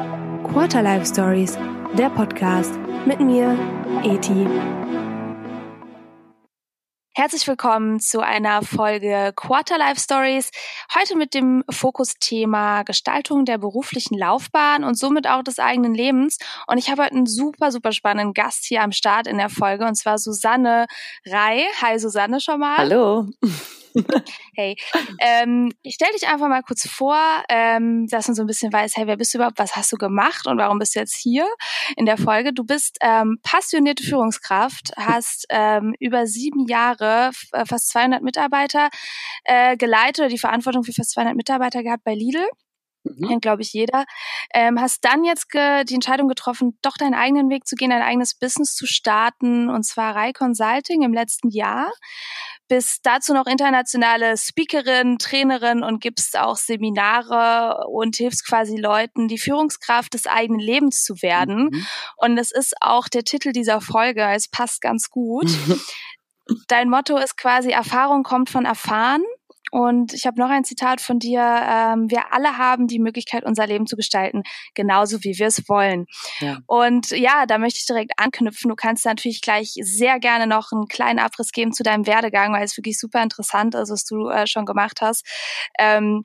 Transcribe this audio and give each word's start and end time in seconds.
Quarter 0.00 0.82
Life 0.82 1.06
Stories, 1.06 1.58
der 1.98 2.08
Podcast 2.10 2.72
mit 3.04 3.20
mir, 3.20 3.58
Eti. 4.02 4.46
Herzlich 7.12 7.46
willkommen 7.46 8.00
zu 8.00 8.20
einer 8.20 8.62
Folge 8.62 9.32
Quarter 9.36 9.76
Life 9.76 10.00
Stories. 10.00 10.52
Heute 10.94 11.16
mit 11.16 11.34
dem 11.34 11.64
Fokusthema 11.70 12.82
Gestaltung 12.84 13.44
der 13.44 13.58
beruflichen 13.58 14.16
Laufbahn 14.16 14.84
und 14.84 14.96
somit 14.96 15.28
auch 15.28 15.42
des 15.42 15.58
eigenen 15.58 15.94
Lebens. 15.94 16.38
Und 16.66 16.78
ich 16.78 16.90
habe 16.90 17.02
heute 17.02 17.16
einen 17.16 17.26
super, 17.26 17.70
super 17.70 17.92
spannenden 17.92 18.32
Gast 18.32 18.64
hier 18.64 18.82
am 18.82 18.92
Start 18.92 19.26
in 19.26 19.36
der 19.36 19.50
Folge 19.50 19.84
und 19.84 19.96
zwar 19.96 20.16
Susanne 20.16 20.86
Rei. 21.26 21.64
Hi 21.82 21.98
Susanne 21.98 22.40
schon 22.40 22.60
mal. 22.60 22.78
Hallo. 22.78 23.26
hey, 24.54 24.76
ähm, 25.20 25.72
ich 25.82 25.94
stelle 25.94 26.12
dich 26.12 26.28
einfach 26.28 26.48
mal 26.48 26.62
kurz 26.62 26.88
vor, 26.88 27.18
ähm, 27.48 28.06
dass 28.08 28.28
man 28.28 28.34
so 28.34 28.42
ein 28.42 28.46
bisschen 28.46 28.72
weiß, 28.72 28.96
hey, 28.96 29.06
wer 29.06 29.16
bist 29.16 29.34
du 29.34 29.38
überhaupt, 29.38 29.58
was 29.58 29.76
hast 29.76 29.92
du 29.92 29.96
gemacht 29.96 30.46
und 30.46 30.58
warum 30.58 30.78
bist 30.78 30.94
du 30.94 31.00
jetzt 31.00 31.16
hier 31.16 31.46
in 31.96 32.06
der 32.06 32.16
Folge? 32.16 32.52
Du 32.52 32.64
bist 32.64 32.98
ähm, 33.00 33.38
passionierte 33.42 34.02
Führungskraft, 34.02 34.92
hast 34.96 35.46
ähm, 35.50 35.94
über 35.98 36.26
sieben 36.26 36.66
Jahre 36.66 37.30
äh, 37.52 37.64
fast 37.64 37.90
200 37.90 38.22
Mitarbeiter 38.22 38.88
äh, 39.44 39.76
geleitet 39.76 40.20
oder 40.20 40.28
die 40.28 40.38
Verantwortung 40.38 40.84
für 40.84 40.92
fast 40.92 41.12
200 41.12 41.36
Mitarbeiter 41.36 41.82
gehabt 41.82 42.04
bei 42.04 42.14
Lidl. 42.14 42.46
Mhm. 43.04 43.28
Kennt, 43.28 43.42
glaube 43.42 43.62
ich, 43.62 43.72
jeder. 43.72 44.04
Ähm, 44.54 44.80
hast 44.80 45.04
dann 45.04 45.24
jetzt 45.24 45.48
die 45.54 45.94
Entscheidung 45.94 46.28
getroffen, 46.28 46.78
doch 46.82 46.96
deinen 46.96 47.14
eigenen 47.14 47.48
Weg 47.50 47.66
zu 47.66 47.76
gehen, 47.76 47.90
dein 47.90 48.02
eigenes 48.02 48.34
Business 48.34 48.74
zu 48.74 48.86
starten, 48.86 49.70
und 49.70 49.84
zwar 49.84 50.14
Rai 50.14 50.32
Consulting 50.32 51.02
im 51.02 51.12
letzten 51.12 51.50
Jahr 51.50 51.90
bist 52.70 53.00
dazu 53.02 53.34
noch 53.34 53.46
internationale 53.46 54.36
Speakerin, 54.38 55.18
Trainerin 55.18 55.82
und 55.82 56.00
gibst 56.00 56.38
auch 56.38 56.56
Seminare 56.56 57.88
und 57.88 58.16
hilfst 58.16 58.46
quasi 58.46 58.76
Leuten, 58.76 59.26
die 59.26 59.38
Führungskraft 59.38 60.14
des 60.14 60.26
eigenen 60.26 60.60
Lebens 60.60 61.02
zu 61.02 61.20
werden. 61.20 61.70
Mhm. 61.72 61.86
Und 62.16 62.38
es 62.38 62.52
ist 62.52 62.74
auch 62.80 63.08
der 63.08 63.24
Titel 63.24 63.50
dieser 63.50 63.80
Folge. 63.80 64.22
Es 64.22 64.48
passt 64.48 64.80
ganz 64.80 65.10
gut. 65.10 65.46
Dein 66.68 66.88
Motto 66.88 67.16
ist 67.16 67.36
quasi 67.36 67.70
Erfahrung 67.70 68.22
kommt 68.22 68.50
von 68.50 68.64
erfahren. 68.64 69.22
Und 69.70 70.12
ich 70.12 70.26
habe 70.26 70.40
noch 70.40 70.50
ein 70.50 70.64
Zitat 70.64 71.00
von 71.00 71.18
dir. 71.18 71.40
Ähm, 71.40 72.10
wir 72.10 72.32
alle 72.32 72.58
haben 72.58 72.86
die 72.86 72.98
Möglichkeit, 72.98 73.44
unser 73.44 73.66
Leben 73.66 73.86
zu 73.86 73.96
gestalten, 73.96 74.42
genauso 74.74 75.22
wie 75.22 75.38
wir 75.38 75.46
es 75.46 75.68
wollen. 75.68 76.06
Ja. 76.40 76.58
Und 76.66 77.10
ja, 77.10 77.46
da 77.46 77.58
möchte 77.58 77.78
ich 77.78 77.86
direkt 77.86 78.12
anknüpfen. 78.16 78.68
Du 78.68 78.76
kannst 78.76 79.04
natürlich 79.04 79.40
gleich 79.40 79.74
sehr 79.80 80.18
gerne 80.18 80.46
noch 80.46 80.72
einen 80.72 80.86
kleinen 80.86 81.18
Abriss 81.18 81.52
geben 81.52 81.72
zu 81.72 81.82
deinem 81.82 82.06
Werdegang, 82.06 82.52
weil 82.52 82.64
es 82.64 82.76
wirklich 82.76 82.98
super 82.98 83.22
interessant 83.22 83.74
ist, 83.74 83.90
was 83.90 84.04
du 84.04 84.28
äh, 84.28 84.46
schon 84.46 84.66
gemacht 84.66 85.00
hast. 85.00 85.24
Ähm, 85.78 86.24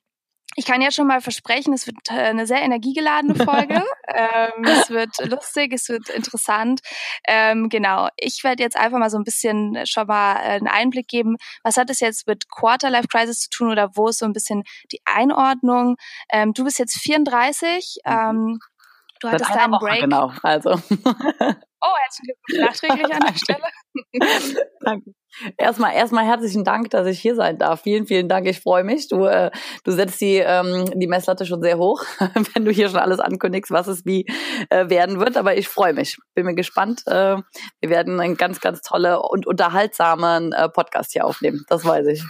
ich 0.58 0.66
kann 0.66 0.81
jetzt 0.81 0.95
schon 0.95 1.08
mal 1.08 1.20
versprechen, 1.20 1.73
es 1.73 1.86
wird 1.86 1.98
äh, 2.09 2.14
eine 2.14 2.48
sehr 2.48 2.61
energiegeladene 2.61 3.36
Folge. 3.36 3.84
ähm, 4.08 4.64
es 4.64 4.89
wird 4.89 5.17
lustig, 5.30 5.73
es 5.73 5.89
wird 5.89 6.09
interessant. 6.09 6.80
Ähm, 7.28 7.67
genau, 7.67 8.08
ich 8.16 8.44
werde 8.44 8.64
jetzt 8.64 8.78
einfach 8.78 8.97
mal 8.97 9.09
so 9.09 9.17
ein 9.17 9.25
bisschen 9.25 9.86
schon 9.86 10.08
mal 10.08 10.38
äh, 10.38 10.56
einen 10.56 10.67
Einblick 10.67 11.09
geben, 11.09 11.36
was 11.64 11.75
hat 11.75 11.89
es 11.89 12.00
jetzt 12.00 12.25
mit 12.25 12.50
Quarter 12.50 12.89
Life 12.89 13.09
Crisis 13.09 13.42
zu 13.42 13.50
tun 13.50 13.70
oder 13.70 13.95
wo 13.95 14.08
ist 14.08 14.20
so 14.20 14.25
ein 14.25 14.34
bisschen 14.34 14.64
die 14.94 15.02
Einordnung. 15.03 15.97
Ähm, 16.31 16.53
du 16.53 16.64
bist 16.64 16.80
jetzt 16.80 16.97
34. 17.00 17.97
Mhm. 18.06 18.12
Ähm, 18.12 18.59
du 19.19 19.30
hattest 19.30 19.53
deinen 19.53 19.72
Break. 19.72 20.02
Genau, 20.02 20.31
also. 20.42 20.80
oh, 21.86 21.95
herzlichen 22.02 22.36
Glückwunsch 22.45 22.67
nachträglich 22.67 23.14
an 23.14 23.22
der 23.22 23.38
Stelle. 23.38 24.64
Danke. 24.81 25.11
Erstmal, 25.58 25.94
erstmal 25.94 26.25
herzlichen 26.25 26.64
Dank, 26.64 26.89
dass 26.91 27.08
ich 27.08 27.19
hier 27.19 27.36
sein 27.36 27.58
darf. 27.58 27.81
Vielen, 27.81 28.08
vielen 28.08 28.30
Dank. 28.30 28.47
Ich 28.47 28.61
freue 28.61 28.83
mich. 28.83 29.09
Du, 29.09 29.25
äh, 29.25 29.52
du 29.83 29.91
setzt 29.91 30.22
die, 30.22 30.38
ähm, 30.38 30.86
die 30.95 31.08
Messlatte 31.08 31.45
schon 31.45 31.61
sehr 31.61 31.78
hoch, 31.78 32.03
wenn 32.53 32.63
du 32.63 32.72
hier 32.72 32.89
schon 32.89 33.00
alles 33.00 33.19
ankündigst, 33.19 33.72
was 33.72 33.88
es 33.88 34.06
wie 34.06 34.25
äh, 34.69 34.89
werden 34.89 35.19
wird. 35.19 35.36
Aber 35.36 35.58
ich 35.58 35.67
freue 35.67 35.94
mich. 35.94 36.17
Bin 36.36 36.45
mir 36.45 36.56
gespannt. 36.56 37.03
Äh, 37.08 37.38
wir 37.81 37.89
werden 37.89 38.19
einen 38.19 38.38
ganz, 38.38 38.61
ganz 38.61 38.81
tolle 38.81 39.22
und 39.22 39.45
unterhaltsamen 39.45 40.53
äh, 40.53 40.69
Podcast 40.69 41.12
hier 41.12 41.25
aufnehmen. 41.25 41.66
Das 41.67 41.84
weiß 41.84 42.07
ich. 42.07 42.23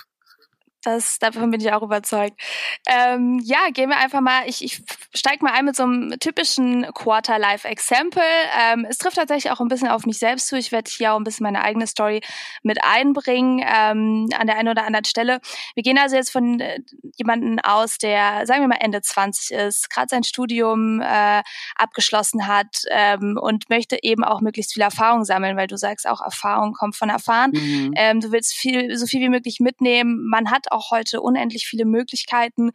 Das, 0.85 1.17
davon 1.17 1.49
bin 1.49 1.59
ich 1.59 1.73
auch 1.73 1.81
überzeugt. 1.81 2.39
Ähm, 2.87 3.39
ja, 3.43 3.69
gehen 3.73 3.89
wir 3.89 3.97
einfach 3.97 4.21
mal, 4.21 4.43
ich, 4.45 4.63
ich 4.63 4.83
steige 5.15 5.43
mal 5.43 5.53
ein 5.53 5.65
mit 5.65 5.75
so 5.75 5.83
einem 5.83 6.19
typischen 6.19 6.85
Quarter-Life-Example. 6.93 8.21
Ähm, 8.59 8.85
es 8.87 8.99
trifft 8.99 9.17
tatsächlich 9.17 9.51
auch 9.51 9.59
ein 9.61 9.67
bisschen 9.67 9.87
auf 9.87 10.05
mich 10.05 10.19
selbst 10.19 10.47
zu. 10.47 10.57
Ich 10.57 10.71
werde 10.71 10.91
hier 10.91 11.13
auch 11.13 11.17
ein 11.17 11.23
bisschen 11.23 11.43
meine 11.43 11.63
eigene 11.63 11.87
Story 11.87 12.21
mit 12.61 12.83
einbringen 12.83 13.65
ähm, 13.65 14.29
an 14.37 14.45
der 14.45 14.57
einen 14.57 14.69
oder 14.69 14.85
anderen 14.85 15.05
Stelle. 15.05 15.39
Wir 15.73 15.81
gehen 15.81 15.97
also 15.97 16.17
jetzt 16.17 16.31
von 16.31 16.59
äh, 16.59 16.79
jemanden 17.15 17.59
aus, 17.61 17.97
der, 17.97 18.45
sagen 18.45 18.61
wir 18.61 18.67
mal, 18.67 18.77
Ende 18.79 19.01
20 19.01 19.57
ist, 19.57 19.89
gerade 19.89 20.09
sein 20.09 20.23
Studium 20.23 21.01
äh, 21.01 21.41
abgeschlossen 21.75 22.47
hat 22.47 22.83
ähm, 22.91 23.39
und 23.41 23.71
möchte 23.71 23.97
eben 24.03 24.23
auch 24.23 24.41
möglichst 24.41 24.73
viel 24.73 24.83
Erfahrung 24.83 25.25
sammeln, 25.25 25.57
weil 25.57 25.67
du 25.67 25.77
sagst 25.77 26.07
auch, 26.07 26.21
Erfahrung 26.21 26.73
kommt 26.73 26.95
von 26.95 27.09
Erfahren. 27.09 27.51
Mhm. 27.53 27.93
Ähm, 27.95 28.19
du 28.19 28.31
willst 28.31 28.53
viel, 28.53 28.95
so 28.95 29.07
viel 29.07 29.21
wie 29.21 29.29
möglich 29.29 29.59
mitnehmen. 29.59 30.27
Man 30.29 30.51
hat 30.51 30.71
auch 30.71 30.74
heute 30.91 31.21
unendlich 31.21 31.67
viele 31.67 31.85
Möglichkeiten, 31.85 32.71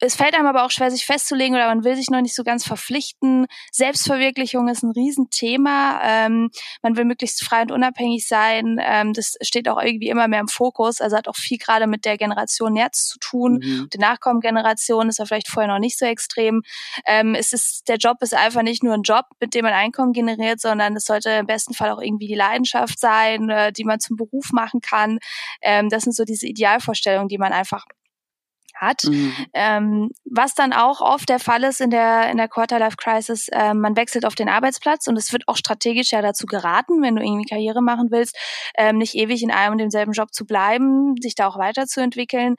es 0.00 0.16
fällt 0.16 0.34
einem 0.34 0.46
aber 0.46 0.64
auch 0.64 0.70
schwer, 0.70 0.90
sich 0.90 1.04
festzulegen 1.04 1.54
oder 1.54 1.66
man 1.66 1.84
will 1.84 1.96
sich 1.96 2.10
noch 2.10 2.20
nicht 2.20 2.34
so 2.34 2.44
ganz 2.44 2.64
verpflichten. 2.64 3.46
Selbstverwirklichung 3.72 4.68
ist 4.68 4.82
ein 4.82 4.92
Riesenthema. 4.92 6.00
Ähm, 6.04 6.50
man 6.82 6.96
will 6.96 7.04
möglichst 7.04 7.44
frei 7.44 7.62
und 7.62 7.72
unabhängig 7.72 8.26
sein. 8.26 8.78
Ähm, 8.80 9.12
das 9.12 9.36
steht 9.42 9.68
auch 9.68 9.80
irgendwie 9.82 10.08
immer 10.08 10.28
mehr 10.28 10.40
im 10.40 10.48
Fokus. 10.48 11.00
Also 11.00 11.16
hat 11.16 11.26
auch 11.26 11.36
viel 11.36 11.58
gerade 11.58 11.86
mit 11.86 12.04
der 12.04 12.16
Generation 12.16 12.76
jetzt 12.76 13.08
zu 13.08 13.18
tun. 13.18 13.60
Mhm. 13.62 13.88
Die 13.92 13.98
Nachkommengeneration 13.98 15.08
ist 15.08 15.18
ja 15.18 15.26
vielleicht 15.26 15.48
vorher 15.48 15.72
noch 15.72 15.80
nicht 15.80 15.98
so 15.98 16.06
extrem. 16.06 16.62
Ähm, 17.04 17.34
es 17.34 17.52
ist, 17.52 17.88
der 17.88 17.96
Job 17.96 18.18
ist 18.20 18.34
einfach 18.34 18.62
nicht 18.62 18.84
nur 18.84 18.94
ein 18.94 19.02
Job, 19.02 19.24
mit 19.40 19.54
dem 19.54 19.64
man 19.64 19.74
Einkommen 19.74 20.12
generiert, 20.12 20.60
sondern 20.60 20.94
es 20.96 21.04
sollte 21.04 21.30
im 21.30 21.46
besten 21.46 21.74
Fall 21.74 21.90
auch 21.90 22.00
irgendwie 22.00 22.28
die 22.28 22.34
Leidenschaft 22.34 23.00
sein, 23.00 23.50
äh, 23.50 23.72
die 23.72 23.84
man 23.84 23.98
zum 23.98 24.16
Beruf 24.16 24.52
machen 24.52 24.80
kann. 24.80 25.18
Ähm, 25.60 25.88
das 25.88 26.04
sind 26.04 26.14
so 26.14 26.24
diese 26.24 26.46
Idealvorstellungen, 26.46 27.28
die 27.28 27.38
man 27.38 27.52
einfach 27.52 27.84
hat. 28.80 29.04
Mhm. 29.04 29.34
Ähm, 29.54 30.10
was 30.24 30.54
dann 30.54 30.72
auch 30.72 31.00
oft 31.00 31.28
der 31.28 31.38
Fall 31.38 31.64
ist 31.64 31.80
in 31.80 31.90
der, 31.90 32.30
in 32.30 32.36
der 32.36 32.48
Quarter-Life-Crisis, 32.48 33.48
äh, 33.48 33.74
man 33.74 33.96
wechselt 33.96 34.24
auf 34.24 34.34
den 34.34 34.48
Arbeitsplatz 34.48 35.06
und 35.06 35.16
es 35.16 35.32
wird 35.32 35.46
auch 35.46 35.56
strategisch 35.56 36.12
ja 36.12 36.22
dazu 36.22 36.46
geraten, 36.46 37.02
wenn 37.02 37.16
du 37.16 37.22
irgendwie 37.22 37.48
Karriere 37.48 37.82
machen 37.82 38.08
willst, 38.10 38.36
ähm, 38.76 38.98
nicht 38.98 39.14
ewig 39.14 39.42
in 39.42 39.50
einem 39.50 39.72
und 39.72 39.78
demselben 39.78 40.12
Job 40.12 40.32
zu 40.32 40.46
bleiben, 40.46 41.14
sich 41.20 41.34
da 41.34 41.48
auch 41.48 41.58
weiterzuentwickeln. 41.58 42.56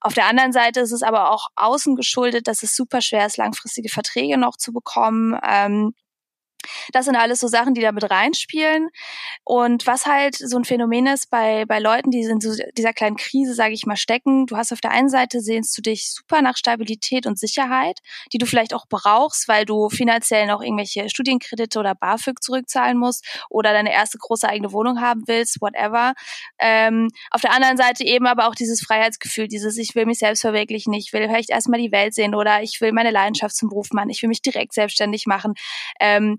Auf 0.00 0.14
der 0.14 0.26
anderen 0.26 0.52
Seite 0.52 0.80
ist 0.80 0.92
es 0.92 1.02
aber 1.02 1.30
auch 1.30 1.48
außen 1.56 1.96
geschuldet, 1.96 2.46
dass 2.46 2.62
es 2.62 2.76
super 2.76 3.00
schwer 3.00 3.26
ist, 3.26 3.36
langfristige 3.36 3.88
Verträge 3.88 4.38
noch 4.38 4.56
zu 4.56 4.72
bekommen. 4.72 5.38
Ähm, 5.46 5.94
das 6.92 7.04
sind 7.06 7.16
alles 7.16 7.40
so 7.40 7.48
Sachen, 7.48 7.74
die 7.74 7.80
da 7.80 7.92
mit 7.92 8.10
reinspielen. 8.10 8.88
Und 9.44 9.86
was 9.86 10.06
halt 10.06 10.36
so 10.36 10.56
ein 10.56 10.64
Phänomen 10.64 11.06
ist 11.06 11.30
bei, 11.30 11.64
bei 11.66 11.78
Leuten, 11.78 12.10
die 12.10 12.20
in 12.22 12.40
so 12.40 12.54
dieser 12.76 12.92
kleinen 12.92 13.16
Krise, 13.16 13.54
sage 13.54 13.74
ich 13.74 13.86
mal, 13.86 13.96
stecken, 13.96 14.46
du 14.46 14.56
hast 14.56 14.72
auf 14.72 14.80
der 14.80 14.92
einen 14.92 15.08
Seite 15.08 15.40
sehnst 15.40 15.76
du 15.76 15.82
dich 15.82 16.10
super 16.10 16.42
nach 16.42 16.56
Stabilität 16.56 17.26
und 17.26 17.38
Sicherheit, 17.38 18.00
die 18.32 18.38
du 18.38 18.46
vielleicht 18.46 18.74
auch 18.74 18.86
brauchst, 18.88 19.48
weil 19.48 19.64
du 19.64 19.88
finanziell 19.88 20.46
noch 20.46 20.62
irgendwelche 20.62 21.08
Studienkredite 21.08 21.78
oder 21.78 21.94
BAföG 21.94 22.42
zurückzahlen 22.42 22.98
musst 22.98 23.24
oder 23.50 23.72
deine 23.72 23.92
erste 23.92 24.18
große 24.18 24.48
eigene 24.48 24.72
Wohnung 24.72 25.00
haben 25.00 25.24
willst, 25.26 25.60
whatever. 25.60 26.14
Ähm, 26.58 27.08
auf 27.30 27.40
der 27.40 27.52
anderen 27.52 27.76
Seite 27.76 28.04
eben 28.04 28.26
aber 28.26 28.48
auch 28.48 28.54
dieses 28.54 28.80
Freiheitsgefühl, 28.82 29.48
dieses 29.48 29.76
ich 29.78 29.94
will 29.94 30.06
mich 30.06 30.18
selbst 30.18 30.42
verwirklichen, 30.42 30.92
ich 30.92 31.12
will 31.12 31.22
vielleicht 31.22 31.50
erstmal 31.50 31.80
die 31.80 31.92
Welt 31.92 32.14
sehen 32.14 32.34
oder 32.34 32.62
ich 32.62 32.80
will 32.80 32.92
meine 32.92 33.10
Leidenschaft 33.10 33.56
zum 33.56 33.68
Beruf 33.68 33.90
machen, 33.92 34.10
ich 34.10 34.22
will 34.22 34.28
mich 34.28 34.42
direkt 34.42 34.72
selbstständig 34.72 35.26
machen. 35.26 35.54
Ähm, 36.00 36.38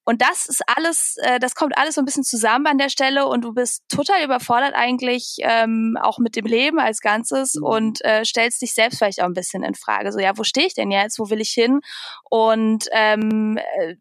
und 0.03 0.21
das 0.21 0.47
ist 0.47 0.61
alles, 0.67 1.17
äh, 1.21 1.39
das 1.39 1.53
kommt 1.53 1.77
alles 1.77 1.95
so 1.95 2.01
ein 2.01 2.05
bisschen 2.05 2.23
zusammen 2.23 2.65
an 2.65 2.77
der 2.77 2.89
Stelle 2.89 3.27
und 3.27 3.43
du 3.43 3.53
bist 3.53 3.83
total 3.87 4.23
überfordert 4.23 4.73
eigentlich 4.73 5.37
ähm, 5.41 5.97
auch 6.01 6.17
mit 6.17 6.35
dem 6.35 6.45
Leben 6.45 6.79
als 6.79 7.01
Ganzes 7.01 7.55
mhm. 7.55 7.63
und 7.63 8.05
äh, 8.05 8.25
stellst 8.25 8.61
dich 8.61 8.73
selbst 8.73 8.97
vielleicht 8.97 9.21
auch 9.21 9.25
ein 9.25 9.33
bisschen 9.33 9.63
in 9.63 9.75
Frage. 9.75 10.11
So, 10.11 10.19
ja, 10.19 10.37
wo 10.37 10.43
stehe 10.43 10.67
ich 10.67 10.73
denn 10.73 10.91
jetzt? 10.91 11.19
Wo 11.19 11.29
will 11.29 11.39
ich 11.39 11.51
hin? 11.51 11.81
Und 12.29 12.87
ähm, 12.91 13.57
äh, 13.57 13.95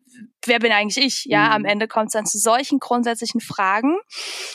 wer 0.46 0.58
bin 0.58 0.72
eigentlich 0.72 1.04
ich? 1.04 1.24
Ja, 1.26 1.46
mhm. 1.46 1.52
am 1.52 1.64
Ende 1.64 1.88
kommt 1.88 2.06
es 2.06 2.12
dann 2.12 2.26
zu 2.26 2.38
solchen 2.38 2.78
grundsätzlichen 2.78 3.40
Fragen. 3.40 3.98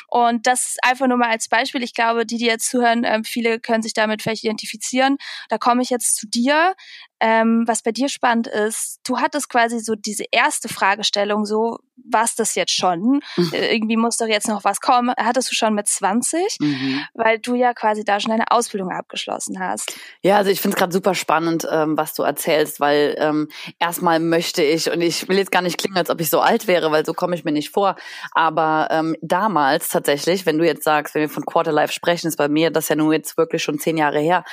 Und 0.08 0.48
das 0.48 0.78
einfach 0.82 1.08
nur 1.08 1.18
mal 1.18 1.30
als 1.30 1.48
Beispiel. 1.48 1.84
Ich 1.84 1.94
glaube, 1.94 2.26
die, 2.26 2.38
die 2.38 2.46
jetzt 2.46 2.70
zuhören, 2.70 3.04
äh, 3.04 3.22
viele 3.24 3.60
können 3.60 3.84
sich 3.84 3.94
damit 3.94 4.22
vielleicht 4.22 4.44
identifizieren. 4.44 5.18
Da 5.50 5.58
komme 5.58 5.82
ich 5.82 5.90
jetzt 5.90 6.16
zu 6.16 6.28
dir. 6.28 6.76
Ähm, 7.22 7.64
was 7.66 7.82
bei 7.82 7.94
dir 7.94 8.10
spannend 8.10 8.48
ist, 8.48 9.00
du 9.06 9.20
hattest 9.20 9.50
quasi 9.50 9.80
so 9.80 9.96
diese 9.96 10.26
erste 10.32 10.68
Fragestellung 10.68 11.45
so, 11.46 11.85
was 11.98 12.36
das 12.36 12.56
jetzt 12.56 12.74
schon? 12.74 13.22
Mhm. 13.38 13.52
Irgendwie 13.54 13.98
muss 13.98 14.18
doch 14.18 14.28
jetzt 14.28 14.48
noch 14.48 14.64
was 14.64 14.80
kommen. 14.80 15.14
Hattest 15.18 15.52
du 15.52 15.56
schon 15.56 15.74
mit 15.74 15.88
20, 15.88 16.58
mhm. 16.60 17.02
weil 17.14 17.40
du 17.40 17.56
ja 17.56 17.74
quasi 17.74 18.04
da 18.04 18.20
schon 18.20 18.32
deine 18.32 18.52
Ausbildung 18.52 18.92
abgeschlossen 18.92 19.60
hast. 19.60 19.98
Ja, 20.22 20.38
also 20.38 20.52
ich 20.52 20.62
finde 20.62 20.76
es 20.76 20.80
gerade 20.80 20.94
super 20.94 21.16
spannend, 21.16 21.68
ähm, 21.70 21.98
was 21.98 22.14
du 22.14 22.24
erzählst, 22.24 22.80
weil 22.80 23.16
ähm, 23.20 23.50
erstmal 23.80 24.20
möchte 24.20 24.64
ich, 24.64 24.92
und 24.92 25.02
ich 25.02 25.28
will 25.28 25.38
jetzt 25.38 25.52
gar 25.52 25.62
nicht 25.62 25.78
klingen, 25.78 25.98
als 25.98 26.10
ob 26.10 26.22
ich 26.22 26.30
so 26.30 26.40
alt 26.40 26.68
wäre, 26.68 26.92
weil 26.92 27.06
so 27.06 27.14
komme 27.14 27.36
ich 27.36 27.44
mir 27.44 27.52
nicht 27.52 27.70
vor, 27.70 27.96
aber 28.32 28.88
ähm, 28.92 29.16
damals 29.22 29.90
tatsächlich, 29.90 30.46
wenn 30.46 30.58
du 30.58 30.66
jetzt 30.66 30.84
sagst, 30.84 31.16
wenn 31.16 31.22
wir 31.22 31.30
von 31.30 31.46
Quarterlife 31.46 31.94
sprechen, 31.94 32.28
ist 32.28 32.38
bei 32.38 32.50
mir 32.50 32.72
das 32.72 32.90
ja 32.90 32.96
nur 32.96 33.14
jetzt 33.14 33.38
wirklich 33.38 33.64
schon 33.64 33.80
zehn 33.80 33.98
Jahre 33.98 34.20
her, 34.20 34.44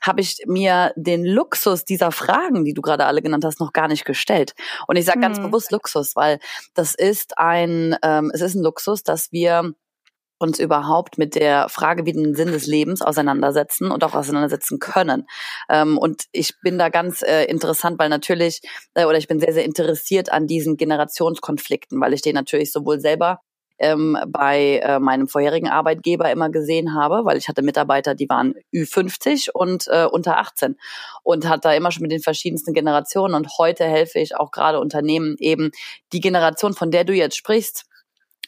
habe 0.00 0.20
ich 0.20 0.38
mir 0.46 0.92
den 0.96 1.24
Luxus 1.24 1.84
dieser 1.84 2.12
Fragen, 2.12 2.64
die 2.64 2.74
du 2.74 2.82
gerade 2.82 3.06
alle 3.06 3.22
genannt 3.22 3.44
hast, 3.44 3.60
noch 3.60 3.72
gar 3.72 3.88
nicht 3.88 4.04
gestellt. 4.04 4.54
Und 4.86 4.96
ich 4.96 5.04
sage 5.04 5.20
ganz 5.20 5.38
mhm. 5.38 5.44
bewusst 5.44 5.72
Luxus, 5.72 6.16
weil 6.16 6.38
das 6.74 6.91
ist 6.94 7.38
ein, 7.38 7.96
ähm, 8.02 8.30
es 8.34 8.40
ist 8.40 8.54
ein 8.54 8.62
Luxus, 8.62 9.02
dass 9.02 9.32
wir 9.32 9.74
uns 10.42 10.58
überhaupt 10.58 11.18
mit 11.18 11.36
der 11.36 11.68
Frage, 11.68 12.04
wie 12.04 12.12
den 12.12 12.34
Sinn 12.34 12.48
des 12.48 12.66
Lebens 12.66 13.00
auseinandersetzen 13.00 13.90
und 13.90 14.02
auch 14.02 14.14
auseinandersetzen 14.14 14.80
können. 14.80 15.26
Ähm, 15.70 15.96
und 15.96 16.24
ich 16.32 16.54
bin 16.62 16.78
da 16.78 16.88
ganz 16.88 17.22
äh, 17.22 17.44
interessant, 17.44 17.98
weil 17.98 18.08
natürlich, 18.08 18.60
äh, 18.94 19.04
oder 19.04 19.18
ich 19.18 19.28
bin 19.28 19.38
sehr, 19.38 19.54
sehr 19.54 19.64
interessiert 19.64 20.32
an 20.32 20.46
diesen 20.48 20.76
Generationskonflikten, 20.76 22.00
weil 22.00 22.12
ich 22.12 22.22
den 22.22 22.34
natürlich 22.34 22.72
sowohl 22.72 23.00
selber 23.00 23.40
ähm, 23.82 24.16
bei 24.28 24.80
äh, 24.82 24.98
meinem 24.98 25.28
vorherigen 25.28 25.68
Arbeitgeber 25.68 26.30
immer 26.30 26.48
gesehen 26.48 26.94
habe, 26.94 27.24
weil 27.24 27.36
ich 27.36 27.48
hatte 27.48 27.62
Mitarbeiter, 27.62 28.14
die 28.14 28.28
waren 28.28 28.54
Ü50 28.72 29.50
und 29.52 29.88
äh, 29.88 30.06
unter 30.06 30.38
18 30.38 30.76
und 31.22 31.48
hat 31.48 31.64
da 31.64 31.74
immer 31.74 31.90
schon 31.90 32.02
mit 32.02 32.12
den 32.12 32.22
verschiedensten 32.22 32.72
Generationen 32.72 33.34
und 33.34 33.58
heute 33.58 33.84
helfe 33.84 34.20
ich 34.20 34.36
auch 34.36 34.52
gerade 34.52 34.80
Unternehmen 34.80 35.36
eben 35.38 35.72
die 36.12 36.20
Generation, 36.20 36.74
von 36.74 36.90
der 36.90 37.04
du 37.04 37.12
jetzt 37.12 37.36
sprichst, 37.36 37.86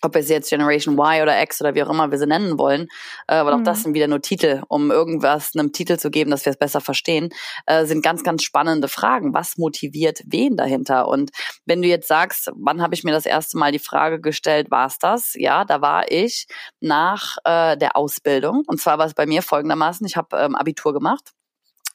ob 0.05 0.15
wir 0.15 0.23
sie 0.23 0.35
jetzt 0.35 0.51
Generation 0.51 0.95
Y 0.95 1.23
oder 1.23 1.41
X 1.43 1.61
oder 1.61 1.75
wie 1.75 1.83
auch 1.83 1.91
immer 1.91 2.11
wir 2.11 2.19
sie 2.19 2.27
nennen 2.27 2.59
wollen, 2.59 2.89
äh, 3.27 3.45
weil 3.45 3.55
mhm. 3.55 3.61
auch 3.61 3.65
das 3.65 3.79
mhm. 3.79 3.83
sind 3.83 3.95
wieder 3.95 4.09
nur 4.09 4.21
Titel, 4.21 4.63
um 4.69 4.91
irgendwas 4.91 5.53
einem 5.55 5.73
Titel 5.73 5.99
zu 5.99 6.11
geben, 6.11 6.31
dass 6.31 6.45
wir 6.45 6.51
es 6.51 6.59
besser 6.59 6.81
verstehen, 6.81 7.31
äh, 7.67 7.85
sind 7.87 8.03
ganz, 8.03 8.23
ganz 8.23 8.43
spannende 8.43 8.89
Fragen. 8.89 9.35
Was 9.35 9.57
motiviert 9.57 10.23
wen 10.27 10.57
dahinter? 10.57 11.09
Und 11.09 11.31
wenn 11.65 11.83
du 11.83 11.89
jetzt 11.89 12.09
sagst, 12.09 12.51
wann 12.57 12.83
habe 12.83 12.95
ich 12.95 13.05
mir 13.05 13.13
das 13.13 13.27
erste 13.27 13.59
Mal 13.59 13.73
die 13.73 13.79
Frage 13.79 14.21
gestellt, 14.21 14.71
war 14.71 14.87
es 14.87 14.99
das? 14.99 15.35
Ja, 15.35 15.65
da 15.65 15.81
war 15.81 16.11
ich 16.11 16.47
nach 16.81 17.37
äh, 17.45 17.77
der 17.77 17.97
Ausbildung. 17.97 18.63
Und 18.67 18.81
zwar 18.81 18.99
war 18.99 19.07
es 19.07 19.15
bei 19.15 19.27
mir 19.27 19.43
folgendermaßen, 19.43 20.07
ich 20.07 20.17
habe 20.17 20.37
ähm, 20.37 20.55
Abitur 20.55 20.93
gemacht 20.93 21.33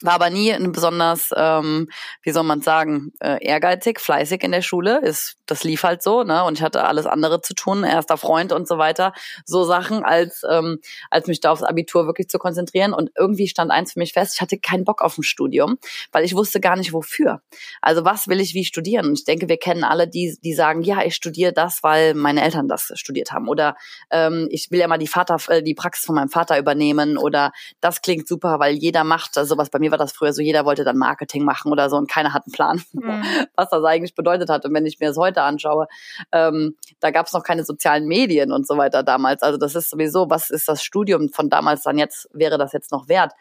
war 0.02 0.14
aber 0.14 0.30
nie 0.30 0.56
besonders, 0.70 1.32
ähm, 1.36 1.90
wie 2.24 2.32
soll 2.32 2.44
man 2.44 2.62
sagen, 2.62 3.12
äh, 3.20 3.44
ehrgeizig, 3.46 4.00
fleißig 4.00 4.44
in 4.44 4.52
der 4.52 4.62
Schule. 4.62 5.00
Ist, 5.02 5.36
das 5.46 5.64
lief 5.64 5.84
halt 5.84 6.02
so, 6.02 6.24
ne? 6.24 6.44
Und 6.46 6.58
ich 6.58 6.64
hatte 6.64 6.86
alles 6.86 7.06
andere 7.06 7.42
zu 7.42 7.54
tun, 7.54 7.84
erster 7.84 8.18
Freund 8.18 8.54
und 8.54 8.68
so 8.68 8.78
weiter. 8.78 9.14
So 9.46 9.66
Sachen, 9.66 10.04
als, 10.04 10.44
ähm, 10.50 10.80
als 11.10 11.28
mich 11.28 11.42
da 11.42 11.52
aufs 11.52 11.64
Abitur 11.64 12.06
wirklich 12.06 12.30
zu 12.30 12.40
konzentrieren. 12.40 12.94
Und 12.94 13.12
irgendwie 13.18 13.48
stand 13.48 13.72
eins 13.72 13.94
für 13.94 14.00
mich 14.00 14.14
fest, 14.14 14.36
ich 14.36 14.42
hatte 14.42 14.58
keinen 14.58 14.86
Bock 14.86 15.02
auf 15.02 15.18
ein 15.18 15.24
Studium, 15.24 15.78
weil 16.12 16.24
ich 16.24 16.34
wusste 16.34 16.62
gar 16.62 16.78
nicht 16.78 16.94
wofür. 16.94 17.42
Also 17.82 18.06
was 18.06 18.28
will 18.30 18.40
ich 18.40 18.54
wie 18.54 18.66
studieren? 18.66 19.08
Und 19.08 19.20
ich 19.20 19.26
denke, 19.26 19.50
wir 19.50 19.58
kennen 19.58 19.84
alle 19.84 20.08
die, 20.08 20.38
die 20.42 20.54
sagen, 20.54 20.82
ja, 20.82 21.04
ich 21.04 21.16
studiere 21.16 21.52
das, 21.52 21.84
weil 21.84 22.14
meine 22.14 22.42
Eltern 22.44 22.70
das 22.70 22.92
studiert 22.96 23.32
haben. 23.32 23.50
Oder 23.50 23.76
ähm, 24.12 24.48
ich 24.50 24.72
will 24.72 24.80
ja 24.80 24.88
mal 24.88 24.98
die 24.98 25.08
Vater, 25.08 25.38
äh, 25.50 25.62
die 25.62 25.74
Praxis 25.74 26.06
von 26.06 26.16
meinem 26.16 26.30
Vater 26.30 26.58
übernehmen. 26.58 27.18
Oder 27.18 27.52
das 27.82 28.02
klingt 28.02 28.30
super, 28.30 28.60
weil 28.60 28.76
jeder 28.76 29.04
macht 29.04 29.38
also 29.38 29.58
was 29.58 29.70
bei 29.70 29.80
mir 29.80 29.89
mir 29.90 29.92
war 29.92 29.98
das 29.98 30.12
früher 30.12 30.34
so, 30.34 30.42
jeder 30.42 30.66
wollte 30.66 30.84
dann 30.84 30.98
Marketing 30.98 31.44
machen 31.44 31.72
oder 31.72 31.90
so 31.90 31.98
und 31.98 32.10
keiner 32.10 32.34
hat 32.34 32.44
einen 32.46 32.54
Plan, 32.54 32.82
mhm. 32.94 33.24
was 33.56 33.70
das 33.70 33.84
eigentlich 33.84 34.16
bedeutet 34.16 34.50
hat. 34.50 34.66
Und 34.66 34.74
wenn 34.74 34.86
ich 34.86 35.00
mir 35.00 35.08
das 35.08 35.18
heute 35.18 35.42
anschaue, 35.42 35.88
ähm, 36.32 36.76
da 37.00 37.12
gab 37.12 37.28
es 37.28 37.34
noch 37.34 37.44
keine 37.44 37.64
sozialen 37.64 38.08
Medien 38.08 38.52
und 38.52 38.68
so 38.68 38.78
weiter 38.78 39.04
damals. 39.04 39.42
Also 39.42 39.58
das 39.58 39.76
ist 39.76 39.90
sowieso, 39.90 40.30
was 40.30 40.50
ist 40.50 40.68
das 40.68 40.84
Studium 40.84 41.30
von 41.30 41.50
damals 41.50 41.84
dann 41.84 41.98
jetzt, 41.98 42.30
wäre 42.34 42.58
das 42.58 42.74
jetzt 42.74 42.92
noch 42.92 43.08
wert? 43.08 43.34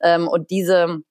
Ähm, 0.00 0.28
und 0.28 0.50
diese 0.50 1.02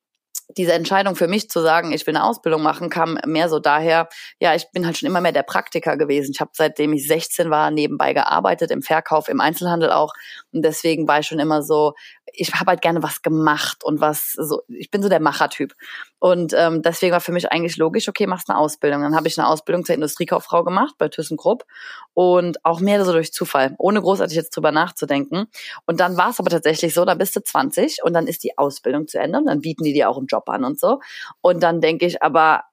diese 0.50 0.74
Entscheidung 0.74 1.16
für 1.16 1.28
mich 1.28 1.50
zu 1.50 1.62
sagen, 1.62 1.92
ich 1.92 2.06
will 2.06 2.16
eine 2.16 2.26
Ausbildung 2.26 2.62
machen, 2.62 2.90
kam 2.90 3.18
mehr 3.26 3.50
so 3.50 3.60
daher, 3.60 4.10
ja, 4.40 4.54
ich 4.56 4.70
bin 4.72 4.86
halt 4.86 4.98
schon 4.98 5.08
immer 5.08 5.22
mehr 5.22 5.32
der 5.32 5.44
Praktiker 5.44 5.98
gewesen. 5.98 6.32
Ich 6.34 6.42
habe 6.42 6.52
seitdem 6.54 6.94
ich 6.94 7.08
16 7.08 7.50
war 7.50 7.72
nebenbei 7.72 8.14
gearbeitet, 8.14 8.72
im 8.72 8.82
Verkauf, 8.82 9.30
im 9.30 9.42
Einzelhandel 9.42 9.92
auch. 9.92 10.14
Und 10.52 10.64
deswegen 10.64 11.08
war 11.08 11.20
ich 11.20 11.28
schon 11.28 11.40
immer 11.40 11.64
so, 11.64 11.94
ich 12.34 12.54
habe 12.54 12.72
halt 12.72 12.82
gerne 12.82 13.04
was 13.04 13.22
gemacht 13.22 13.84
und 13.84 14.02
was 14.02 14.34
so, 14.34 14.62
ich 14.68 14.90
bin 14.90 15.02
so 15.02 15.10
der 15.10 15.20
Machertyp. 15.20 15.74
Und 16.20 16.54
ähm, 16.56 16.82
deswegen 16.82 17.12
war 17.12 17.20
für 17.20 17.34
mich 17.34 17.52
eigentlich 17.52 17.76
logisch, 17.76 18.08
okay, 18.08 18.28
machst 18.28 18.50
eine 18.50 18.58
Ausbildung. 18.58 19.02
Dann 19.02 19.16
habe 19.16 19.28
ich 19.28 19.38
eine 19.38 19.48
Ausbildung 19.48 19.84
zur 19.84 19.96
Industriekauffrau 19.96 20.64
gemacht 20.64 20.96
bei 20.98 21.10
ThyssenKrupp 21.10 21.66
und 22.14 22.64
auch 22.64 22.80
mehr 22.80 23.04
so 23.04 23.12
durch 23.12 23.34
Zufall, 23.34 23.76
ohne 23.78 24.02
großartig 24.02 24.38
jetzt 24.38 24.56
drüber 24.56 24.72
nachzudenken. 24.72 25.48
Und 25.86 26.00
dann 26.00 26.16
war 26.16 26.30
es 26.30 26.40
aber 26.40 26.50
tatsächlich 26.50 26.94
so, 26.94 27.04
da 27.04 27.16
bist 27.16 27.36
du 27.36 27.44
20 27.44 28.04
und 28.04 28.14
dann 28.14 28.28
ist 28.28 28.44
die 28.44 28.58
Ausbildung 28.58 29.08
zu 29.08 29.20
Ende 29.20 29.40
und 29.40 29.48
dann 29.48 29.60
bieten 29.60 29.84
die 29.84 29.94
dir 29.94 30.10
auch 30.10 30.18
einen 30.18 30.28
Job 30.34 30.50
an 30.50 30.64
und 30.64 30.80
so. 30.80 31.00
Und 31.42 31.62
dann 31.64 31.82
denke 31.82 32.06
ich 32.06 32.22
aber, 32.22 32.64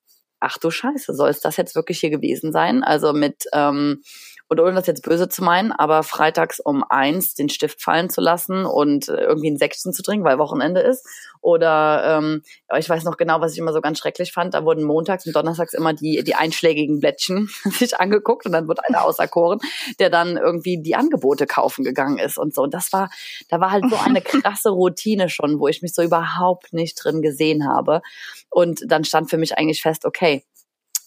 ach 0.40 0.56
du 0.58 0.70
Scheiße, 0.70 1.14
soll 1.14 1.28
es 1.28 1.40
das 1.40 1.56
jetzt 1.56 1.74
wirklich 1.74 2.00
hier 2.00 2.10
gewesen 2.10 2.52
sein? 2.52 2.82
Also 2.82 3.12
mit 3.12 3.44
ähm, 3.52 4.02
und 4.50 4.58
ohne 4.58 4.74
das 4.74 4.88
jetzt 4.88 5.04
böse 5.04 5.28
zu 5.28 5.44
meinen, 5.44 5.70
aber 5.70 6.02
freitags 6.02 6.58
um 6.58 6.84
eins 6.88 7.34
den 7.34 7.48
Stift 7.48 7.80
fallen 7.80 8.10
zu 8.10 8.20
lassen 8.20 8.66
und 8.66 9.08
äh, 9.08 9.12
irgendwie 9.12 9.46
einen 9.46 9.58
Sechsten 9.58 9.92
zu 9.92 10.02
trinken, 10.02 10.24
weil 10.24 10.38
Wochenende 10.38 10.80
ist. 10.80 11.06
Oder 11.40 12.18
ähm, 12.18 12.42
ich 12.76 12.90
weiß 12.90 13.04
noch 13.04 13.16
genau, 13.16 13.40
was 13.40 13.52
ich 13.52 13.58
immer 13.60 13.72
so 13.72 13.80
ganz 13.80 14.00
schrecklich 14.00 14.32
fand. 14.32 14.54
Da 14.54 14.64
wurden 14.64 14.82
montags 14.82 15.24
und 15.24 15.36
donnerstags 15.36 15.72
immer 15.72 15.94
die, 15.94 16.24
die 16.24 16.34
einschlägigen 16.34 16.98
Blättchen 16.98 17.48
sich 17.70 18.00
angeguckt 18.00 18.44
und 18.44 18.50
dann 18.50 18.66
wurde 18.66 18.82
einer 18.88 19.04
auserkoren, 19.04 19.60
der 20.00 20.10
dann 20.10 20.36
irgendwie 20.36 20.82
die 20.82 20.96
Angebote 20.96 21.46
kaufen 21.46 21.84
gegangen 21.84 22.18
ist 22.18 22.36
und 22.36 22.52
so. 22.52 22.62
Und 22.62 22.74
das 22.74 22.92
war, 22.92 23.08
da 23.50 23.60
war 23.60 23.70
halt 23.70 23.84
so 23.88 23.96
eine 24.04 24.20
krasse 24.20 24.70
Routine 24.70 25.28
schon, 25.28 25.60
wo 25.60 25.68
ich 25.68 25.80
mich 25.80 25.94
so 25.94 26.02
überhaupt 26.02 26.72
nicht 26.72 26.96
drin 26.96 27.22
gesehen 27.22 27.68
habe. 27.68 28.02
Und 28.50 28.82
dann 28.88 29.04
stand 29.04 29.30
für 29.30 29.38
mich 29.38 29.56
eigentlich 29.56 29.80
fest, 29.80 30.04
okay, 30.04 30.42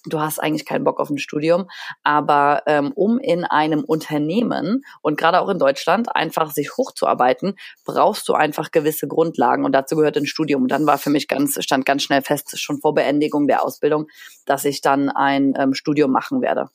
du 0.05 0.19
hast 0.19 0.39
eigentlich 0.39 0.65
keinen 0.65 0.83
Bock 0.83 0.99
auf 0.99 1.09
ein 1.09 1.17
Studium, 1.17 1.69
aber 2.03 2.63
ähm, 2.65 2.91
um 2.93 3.19
in 3.19 3.45
einem 3.45 3.83
Unternehmen 3.83 4.83
und 5.01 5.17
gerade 5.17 5.39
auch 5.39 5.49
in 5.49 5.59
Deutschland 5.59 6.15
einfach 6.15 6.51
sich 6.51 6.77
hochzuarbeiten, 6.77 7.55
brauchst 7.85 8.27
du 8.27 8.33
einfach 8.33 8.71
gewisse 8.71 9.07
Grundlagen 9.07 9.65
und 9.65 9.71
dazu 9.71 9.95
gehört 9.95 10.17
ein 10.17 10.25
Studium. 10.25 10.63
Und 10.63 10.71
dann 10.71 10.85
war 10.85 10.97
für 10.97 11.09
mich 11.09 11.27
ganz, 11.27 11.61
stand 11.63 11.85
ganz 11.85 12.03
schnell 12.03 12.21
fest, 12.21 12.59
schon 12.59 12.79
vor 12.79 12.93
Beendigung 12.93 13.47
der 13.47 13.63
Ausbildung, 13.63 14.07
dass 14.45 14.65
ich 14.65 14.81
dann 14.81 15.09
ein 15.09 15.53
ähm, 15.57 15.73
Studium 15.73 16.11
machen 16.11 16.41
werde. 16.41 16.69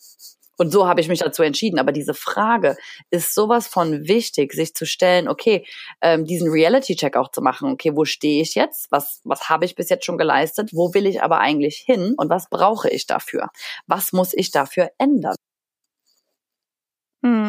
Und 0.58 0.70
so 0.70 0.86
habe 0.86 1.00
ich 1.00 1.08
mich 1.08 1.20
dazu 1.20 1.42
entschieden. 1.42 1.78
Aber 1.78 1.92
diese 1.92 2.14
Frage 2.14 2.76
ist 3.10 3.34
sowas 3.34 3.66
von 3.68 4.08
wichtig, 4.08 4.52
sich 4.52 4.74
zu 4.74 4.84
stellen, 4.86 5.28
okay, 5.28 5.64
ähm, 6.02 6.24
diesen 6.24 6.50
Reality-Check 6.50 7.16
auch 7.16 7.30
zu 7.30 7.40
machen. 7.40 7.70
Okay, 7.72 7.96
wo 7.96 8.04
stehe 8.04 8.42
ich 8.42 8.54
jetzt? 8.54 8.88
Was, 8.90 9.20
was 9.24 9.48
habe 9.48 9.64
ich 9.64 9.76
bis 9.76 9.88
jetzt 9.88 10.04
schon 10.04 10.18
geleistet? 10.18 10.70
Wo 10.72 10.92
will 10.94 11.06
ich 11.06 11.22
aber 11.22 11.38
eigentlich 11.38 11.76
hin? 11.76 12.14
Und 12.16 12.28
was 12.28 12.50
brauche 12.50 12.90
ich 12.90 13.06
dafür? 13.06 13.48
Was 13.86 14.12
muss 14.12 14.34
ich 14.34 14.50
dafür 14.50 14.90
ändern? 14.98 15.36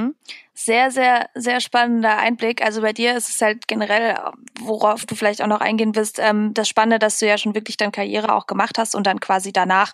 Mhm. 0.10 0.16
Sehr, 0.54 0.92
sehr, 0.92 1.30
sehr 1.36 1.62
spannender 1.62 2.18
Einblick. 2.18 2.62
Also 2.62 2.82
bei 2.82 2.92
dir 2.92 3.16
ist 3.16 3.30
es 3.30 3.42
halt 3.42 3.68
generell, 3.68 4.18
worauf 4.60 5.06
du 5.06 5.16
vielleicht 5.16 5.42
auch 5.42 5.48
noch 5.48 5.62
eingehen 5.62 5.96
wirst, 5.96 6.20
ähm, 6.20 6.54
das 6.54 6.68
Spannende, 6.68 7.00
dass 7.00 7.20
du 7.20 7.28
ja 7.28 7.38
schon 7.38 7.56
wirklich 7.56 7.78
dann 7.78 7.94
Karriere 7.94 8.34
auch 8.34 8.46
gemacht 8.46 8.78
hast 8.78 8.94
und 8.94 9.08
dann 9.08 9.20
quasi 9.20 9.54
danach 9.54 9.94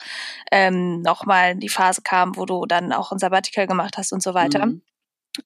ähm, 0.52 1.02
nochmal 1.02 1.56
die 1.56 1.70
Phase 1.70 2.02
kam, 2.02 2.36
wo 2.36 2.46
du 2.46 2.66
dann 2.66 2.94
auch 2.94 3.12
ein 3.12 3.20
Sabbatical 3.20 3.68
gemacht 3.68 3.98
hast 3.98 4.12
und 4.12 4.24
so 4.24 4.34
weiter. 4.34 4.66
Mhm. 4.66 4.82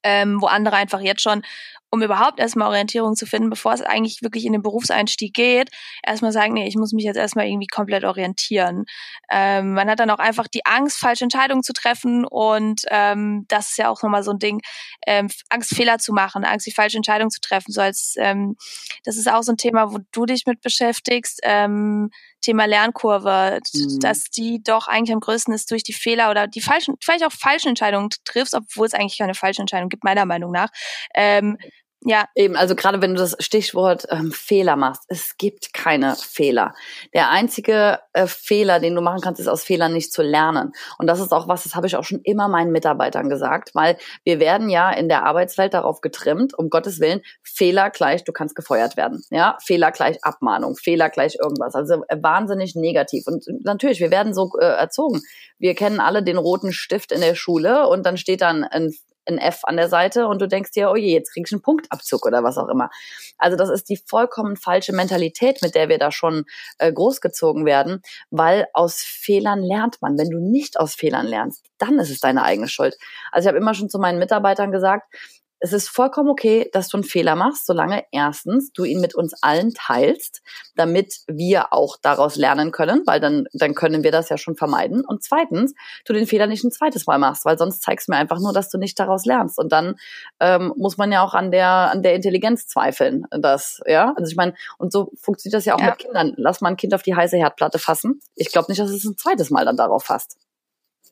Ähm, 0.04 0.40
wo 0.40 0.46
andere 0.46 0.76
einfach 0.76 1.00
jetzt 1.00 1.20
schon 1.20 1.42
um 1.90 2.02
überhaupt 2.02 2.38
erstmal 2.38 2.68
Orientierung 2.68 3.16
zu 3.16 3.26
finden, 3.26 3.50
bevor 3.50 3.72
es 3.72 3.82
eigentlich 3.82 4.22
wirklich 4.22 4.44
in 4.44 4.52
den 4.52 4.62
Berufseinstieg 4.62 5.34
geht, 5.34 5.70
erstmal 6.06 6.32
sagen, 6.32 6.54
nee, 6.54 6.66
ich 6.66 6.76
muss 6.76 6.92
mich 6.92 7.04
jetzt 7.04 7.16
erstmal 7.16 7.46
irgendwie 7.46 7.66
komplett 7.66 8.04
orientieren. 8.04 8.84
Ähm, 9.30 9.74
man 9.74 9.90
hat 9.90 10.00
dann 10.00 10.10
auch 10.10 10.18
einfach 10.18 10.46
die 10.46 10.64
Angst, 10.66 10.98
falsche 10.98 11.24
Entscheidungen 11.24 11.62
zu 11.62 11.72
treffen 11.72 12.24
und 12.24 12.82
ähm, 12.88 13.44
das 13.48 13.70
ist 13.70 13.78
ja 13.78 13.88
auch 13.88 14.02
nochmal 14.02 14.22
so 14.22 14.30
ein 14.30 14.38
Ding, 14.38 14.60
ähm, 15.06 15.28
Angst, 15.48 15.74
Fehler 15.74 15.98
zu 15.98 16.12
machen, 16.12 16.44
Angst, 16.44 16.66
die 16.66 16.72
falsche 16.72 16.96
Entscheidung 16.96 17.30
zu 17.30 17.40
treffen. 17.40 17.72
So 17.72 17.80
als, 17.80 18.14
ähm, 18.18 18.56
das 19.04 19.16
ist 19.16 19.30
auch 19.30 19.42
so 19.42 19.52
ein 19.52 19.58
Thema, 19.58 19.92
wo 19.92 19.98
du 20.12 20.26
dich 20.26 20.46
mit 20.46 20.60
beschäftigst. 20.60 21.40
Ähm, 21.42 22.10
Thema 22.40 22.66
Lernkurve, 22.66 23.60
mhm. 23.74 24.00
dass 24.00 24.24
die 24.24 24.62
doch 24.62 24.88
eigentlich 24.88 25.12
am 25.12 25.20
größten 25.20 25.52
ist 25.54 25.70
durch 25.70 25.82
die 25.82 25.92
Fehler 25.92 26.30
oder 26.30 26.46
die 26.46 26.60
falschen, 26.60 26.96
vielleicht 27.00 27.24
auch 27.24 27.32
falschen 27.32 27.68
Entscheidungen 27.68 28.10
triffst, 28.24 28.54
obwohl 28.54 28.86
es 28.86 28.94
eigentlich 28.94 29.18
keine 29.18 29.34
falsche 29.34 29.60
Entscheidung 29.60 29.88
gibt, 29.88 30.04
meiner 30.04 30.24
Meinung 30.24 30.52
nach. 30.52 30.70
Ähm, 31.14 31.58
Ja. 32.02 32.24
Eben, 32.34 32.56
also 32.56 32.74
gerade 32.74 33.02
wenn 33.02 33.14
du 33.14 33.20
das 33.20 33.36
Stichwort 33.40 34.06
ähm, 34.10 34.32
Fehler 34.32 34.76
machst, 34.76 35.02
es 35.08 35.36
gibt 35.36 35.74
keine 35.74 36.16
Fehler. 36.16 36.72
Der 37.12 37.28
einzige 37.30 37.98
äh, 38.14 38.26
Fehler, 38.26 38.80
den 38.80 38.94
du 38.94 39.02
machen 39.02 39.20
kannst, 39.20 39.38
ist 39.38 39.48
aus 39.48 39.64
Fehlern 39.64 39.92
nicht 39.92 40.12
zu 40.12 40.22
lernen. 40.22 40.72
Und 40.98 41.06
das 41.08 41.20
ist 41.20 41.32
auch 41.32 41.46
was, 41.46 41.64
das 41.64 41.74
habe 41.74 41.86
ich 41.86 41.96
auch 41.96 42.04
schon 42.04 42.20
immer 42.24 42.48
meinen 42.48 42.72
Mitarbeitern 42.72 43.28
gesagt, 43.28 43.74
weil 43.74 43.98
wir 44.24 44.40
werden 44.40 44.70
ja 44.70 44.90
in 44.90 45.08
der 45.08 45.24
Arbeitswelt 45.24 45.74
darauf 45.74 46.00
getrimmt, 46.00 46.58
um 46.58 46.70
Gottes 46.70 47.00
Willen, 47.00 47.20
Fehler 47.42 47.90
gleich, 47.90 48.24
du 48.24 48.32
kannst 48.32 48.56
gefeuert 48.56 48.96
werden. 48.96 49.22
Ja, 49.30 49.58
Fehler 49.62 49.90
gleich 49.92 50.24
Abmahnung, 50.24 50.76
Fehler 50.76 51.10
gleich 51.10 51.36
irgendwas. 51.38 51.74
Also 51.74 52.02
äh, 52.08 52.16
wahnsinnig 52.22 52.76
negativ. 52.76 53.26
Und 53.26 53.44
natürlich, 53.62 54.00
wir 54.00 54.10
werden 54.10 54.32
so 54.32 54.50
äh, 54.58 54.64
erzogen. 54.64 55.20
Wir 55.58 55.74
kennen 55.74 56.00
alle 56.00 56.22
den 56.22 56.38
roten 56.38 56.72
Stift 56.72 57.12
in 57.12 57.20
der 57.20 57.34
Schule 57.34 57.88
und 57.88 58.06
dann 58.06 58.16
steht 58.16 58.40
dann 58.40 58.64
ein 58.64 58.94
ein 59.28 59.38
F 59.38 59.60
an 59.64 59.76
der 59.76 59.88
Seite 59.88 60.26
und 60.26 60.40
du 60.40 60.48
denkst 60.48 60.72
dir, 60.72 60.90
oh 60.90 60.96
je, 60.96 61.12
jetzt 61.12 61.32
krieg 61.32 61.44
ich 61.46 61.52
einen 61.52 61.62
Punktabzug 61.62 62.26
oder 62.26 62.42
was 62.42 62.58
auch 62.58 62.68
immer. 62.68 62.90
Also 63.38 63.56
das 63.56 63.70
ist 63.70 63.88
die 63.88 63.96
vollkommen 63.96 64.56
falsche 64.56 64.92
Mentalität, 64.92 65.62
mit 65.62 65.74
der 65.74 65.88
wir 65.88 65.98
da 65.98 66.10
schon 66.10 66.44
äh, 66.78 66.92
großgezogen 66.92 67.64
werden, 67.66 68.02
weil 68.30 68.66
aus 68.72 69.02
Fehlern 69.02 69.62
lernt 69.62 70.00
man. 70.02 70.18
Wenn 70.18 70.30
du 70.30 70.38
nicht 70.38 70.78
aus 70.78 70.94
Fehlern 70.94 71.26
lernst, 71.26 71.64
dann 71.78 71.98
ist 71.98 72.10
es 72.10 72.20
deine 72.20 72.42
eigene 72.44 72.68
Schuld. 72.68 72.96
Also 73.32 73.46
ich 73.46 73.48
habe 73.48 73.58
immer 73.58 73.74
schon 73.74 73.88
zu 73.88 73.98
meinen 73.98 74.18
Mitarbeitern 74.18 74.72
gesagt, 74.72 75.12
es 75.60 75.74
ist 75.74 75.88
vollkommen 75.88 76.30
okay, 76.30 76.70
dass 76.72 76.88
du 76.88 76.96
einen 76.96 77.04
Fehler 77.04 77.36
machst, 77.36 77.66
solange 77.66 78.04
erstens 78.12 78.72
du 78.72 78.84
ihn 78.84 79.00
mit 79.00 79.14
uns 79.14 79.34
allen 79.42 79.74
teilst, 79.74 80.42
damit 80.74 81.20
wir 81.26 81.72
auch 81.72 81.98
daraus 82.00 82.36
lernen 82.36 82.72
können, 82.72 83.02
weil 83.06 83.20
dann, 83.20 83.46
dann 83.52 83.74
können 83.74 84.02
wir 84.02 84.10
das 84.10 84.30
ja 84.30 84.38
schon 84.38 84.56
vermeiden. 84.56 85.04
Und 85.04 85.22
zweitens, 85.22 85.74
du 86.06 86.14
den 86.14 86.26
Fehler 86.26 86.46
nicht 86.46 86.64
ein 86.64 86.70
zweites 86.70 87.06
Mal 87.06 87.18
machst, 87.18 87.44
weil 87.44 87.58
sonst 87.58 87.82
zeigst 87.82 88.08
du 88.08 88.12
mir 88.12 88.18
einfach 88.18 88.40
nur, 88.40 88.54
dass 88.54 88.70
du 88.70 88.78
nicht 88.78 88.98
daraus 88.98 89.26
lernst. 89.26 89.58
Und 89.58 89.70
dann 89.70 89.96
ähm, 90.40 90.72
muss 90.76 90.96
man 90.96 91.12
ja 91.12 91.22
auch 91.22 91.34
an 91.34 91.50
der, 91.50 91.68
an 91.68 92.02
der 92.02 92.14
Intelligenz 92.14 92.66
zweifeln. 92.66 93.26
Das, 93.30 93.80
ja, 93.86 94.14
also 94.16 94.30
ich 94.30 94.36
meine, 94.36 94.54
und 94.78 94.92
so 94.92 95.12
funktioniert 95.20 95.58
das 95.58 95.66
ja 95.66 95.74
auch 95.74 95.80
ja. 95.80 95.90
mit 95.90 95.98
Kindern. 95.98 96.32
Lass 96.36 96.62
mal 96.62 96.70
ein 96.70 96.76
Kind 96.78 96.94
auf 96.94 97.02
die 97.02 97.14
heiße 97.14 97.36
Herdplatte 97.36 97.78
fassen. 97.78 98.20
Ich 98.34 98.50
glaube 98.50 98.70
nicht, 98.70 98.80
dass 98.80 98.90
es 98.90 99.04
ein 99.04 99.18
zweites 99.18 99.50
Mal 99.50 99.66
dann 99.66 99.76
darauf 99.76 100.04
fasst. 100.04 100.38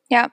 Ja, 0.09 0.29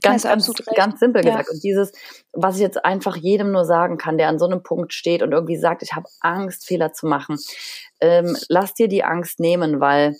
Ganz, 0.00 0.22
ganz, 0.22 0.50
ganz 0.74 1.00
simpel 1.00 1.24
ja. 1.24 1.32
gesagt. 1.32 1.50
Und 1.50 1.62
dieses, 1.62 1.92
was 2.32 2.56
ich 2.56 2.62
jetzt 2.62 2.84
einfach 2.84 3.16
jedem 3.16 3.52
nur 3.52 3.64
sagen 3.64 3.98
kann, 3.98 4.16
der 4.16 4.28
an 4.28 4.38
so 4.38 4.46
einem 4.46 4.62
Punkt 4.62 4.94
steht 4.94 5.22
und 5.22 5.32
irgendwie 5.32 5.56
sagt, 5.56 5.82
ich 5.82 5.92
habe 5.92 6.08
Angst, 6.20 6.66
Fehler 6.66 6.92
zu 6.92 7.06
machen, 7.06 7.38
ähm, 8.00 8.36
lass 8.48 8.74
dir 8.74 8.88
die 8.88 9.04
Angst 9.04 9.38
nehmen, 9.38 9.80
weil 9.80 10.16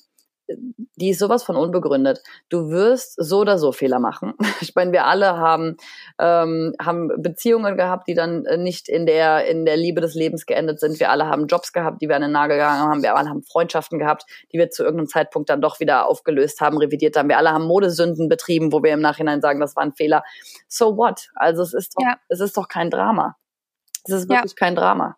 die 0.97 1.11
ist 1.11 1.19
sowas 1.19 1.43
von 1.43 1.57
unbegründet. 1.57 2.23
Du 2.49 2.71
wirst 2.71 3.15
so 3.17 3.41
oder 3.41 3.59
so 3.59 3.73
Fehler 3.73 3.99
machen. 3.99 4.35
Ich 4.61 4.77
meine, 4.77 4.93
wir 4.93 5.07
alle 5.07 5.37
haben, 5.37 5.77
ähm, 6.19 6.75
haben 6.81 7.11
Beziehungen 7.21 7.77
gehabt, 7.77 8.07
die 8.07 8.15
dann 8.15 8.43
nicht 8.59 8.89
in 8.89 9.07
der, 9.07 9.47
in 9.47 9.65
der 9.65 9.77
Liebe 9.77 10.01
des 10.01 10.15
Lebens 10.15 10.47
geendet 10.47 10.79
sind. 10.79 11.01
Wir 11.01 11.11
alle 11.11 11.27
haben 11.27 11.47
Jobs 11.47 11.73
gehabt, 11.73 12.01
die 12.01 12.09
wir 12.09 12.15
an 12.17 12.23
den 12.23 12.33
Nagel 12.33 12.57
gegangen 12.57 12.81
haben. 12.81 13.03
Wir 13.03 13.17
alle 13.17 13.29
haben 13.29 13.43
Freundschaften 13.43 13.99
gehabt, 13.99 14.25
die 14.53 14.59
wir 14.59 14.71
zu 14.71 14.85
irgendeinem 14.85 15.09
Zeitpunkt 15.09 15.51
dann 15.51 15.61
doch 15.61 15.81
wieder 15.81 16.07
aufgelöst 16.07 16.61
haben, 16.61 16.79
revidiert 16.79 17.17
haben. 17.17 17.29
Wir 17.29 17.39
alle 17.39 17.51
haben 17.51 17.65
Modesünden 17.65 18.29
betrieben, 18.29 18.73
wo 18.73 18.83
wir 18.83 18.93
im 18.93 19.01
Nachhinein 19.01 19.41
sagen, 19.41 19.61
das 19.61 19.75
war 19.75 19.83
ein 19.83 19.93
Fehler. 19.93 20.23
So 20.69 20.97
what? 20.97 21.31
Also 21.35 21.63
es 21.63 21.75
ist 21.75 21.95
doch, 21.97 22.05
ja. 22.05 22.17
es 22.29 22.41
ist 22.41 22.57
doch 22.57 22.69
kein 22.69 22.89
Drama. 22.89 23.37
Es 24.05 24.15
ist 24.15 24.29
wirklich 24.29 24.53
ja. 24.53 24.57
kein 24.57 24.77
Drama. 24.77 25.17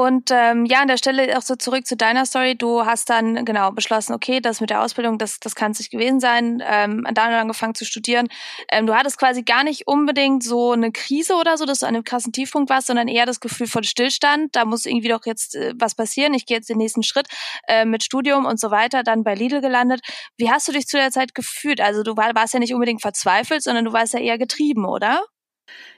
Und 0.00 0.30
ähm, 0.30 0.64
ja, 0.64 0.80
an 0.80 0.88
der 0.88 0.96
Stelle 0.96 1.36
auch 1.36 1.42
so 1.42 1.56
zurück 1.56 1.86
zu 1.86 1.94
deiner 1.94 2.24
Story. 2.24 2.56
Du 2.56 2.86
hast 2.86 3.10
dann 3.10 3.44
genau 3.44 3.70
beschlossen, 3.70 4.14
okay, 4.14 4.40
das 4.40 4.62
mit 4.62 4.70
der 4.70 4.80
Ausbildung, 4.80 5.18
das, 5.18 5.40
das 5.40 5.54
kann 5.54 5.72
es 5.72 5.78
nicht 5.78 5.90
gewesen 5.90 6.20
sein. 6.20 6.62
Ähm, 6.66 7.06
dann 7.12 7.34
angefangen 7.34 7.74
zu 7.74 7.84
studieren. 7.84 8.28
Ähm, 8.72 8.86
du 8.86 8.94
hattest 8.94 9.18
quasi 9.18 9.42
gar 9.42 9.62
nicht 9.62 9.86
unbedingt 9.86 10.42
so 10.42 10.72
eine 10.72 10.90
Krise 10.90 11.34
oder 11.34 11.58
so, 11.58 11.66
dass 11.66 11.80
du 11.80 11.86
an 11.86 11.94
einem 11.94 12.04
krassen 12.04 12.32
Tiefpunkt 12.32 12.70
warst, 12.70 12.86
sondern 12.86 13.08
eher 13.08 13.26
das 13.26 13.40
Gefühl 13.40 13.66
von 13.66 13.84
Stillstand. 13.84 14.56
Da 14.56 14.64
muss 14.64 14.86
irgendwie 14.86 15.08
doch 15.08 15.26
jetzt 15.26 15.54
äh, 15.54 15.74
was 15.76 15.94
passieren. 15.94 16.32
Ich 16.32 16.46
gehe 16.46 16.56
jetzt 16.56 16.70
den 16.70 16.78
nächsten 16.78 17.02
Schritt 17.02 17.26
äh, 17.68 17.84
mit 17.84 18.02
Studium 18.02 18.46
und 18.46 18.58
so 18.58 18.70
weiter. 18.70 19.02
Dann 19.02 19.22
bei 19.22 19.34
Lidl 19.34 19.60
gelandet. 19.60 20.00
Wie 20.38 20.50
hast 20.50 20.66
du 20.66 20.72
dich 20.72 20.86
zu 20.86 20.96
der 20.96 21.10
Zeit 21.10 21.34
gefühlt? 21.34 21.82
Also 21.82 22.04
du 22.04 22.16
war, 22.16 22.34
warst 22.34 22.54
ja 22.54 22.58
nicht 22.58 22.72
unbedingt 22.72 23.02
verzweifelt, 23.02 23.62
sondern 23.62 23.84
du 23.84 23.92
warst 23.92 24.14
ja 24.14 24.20
eher 24.20 24.38
getrieben, 24.38 24.86
oder? 24.86 25.22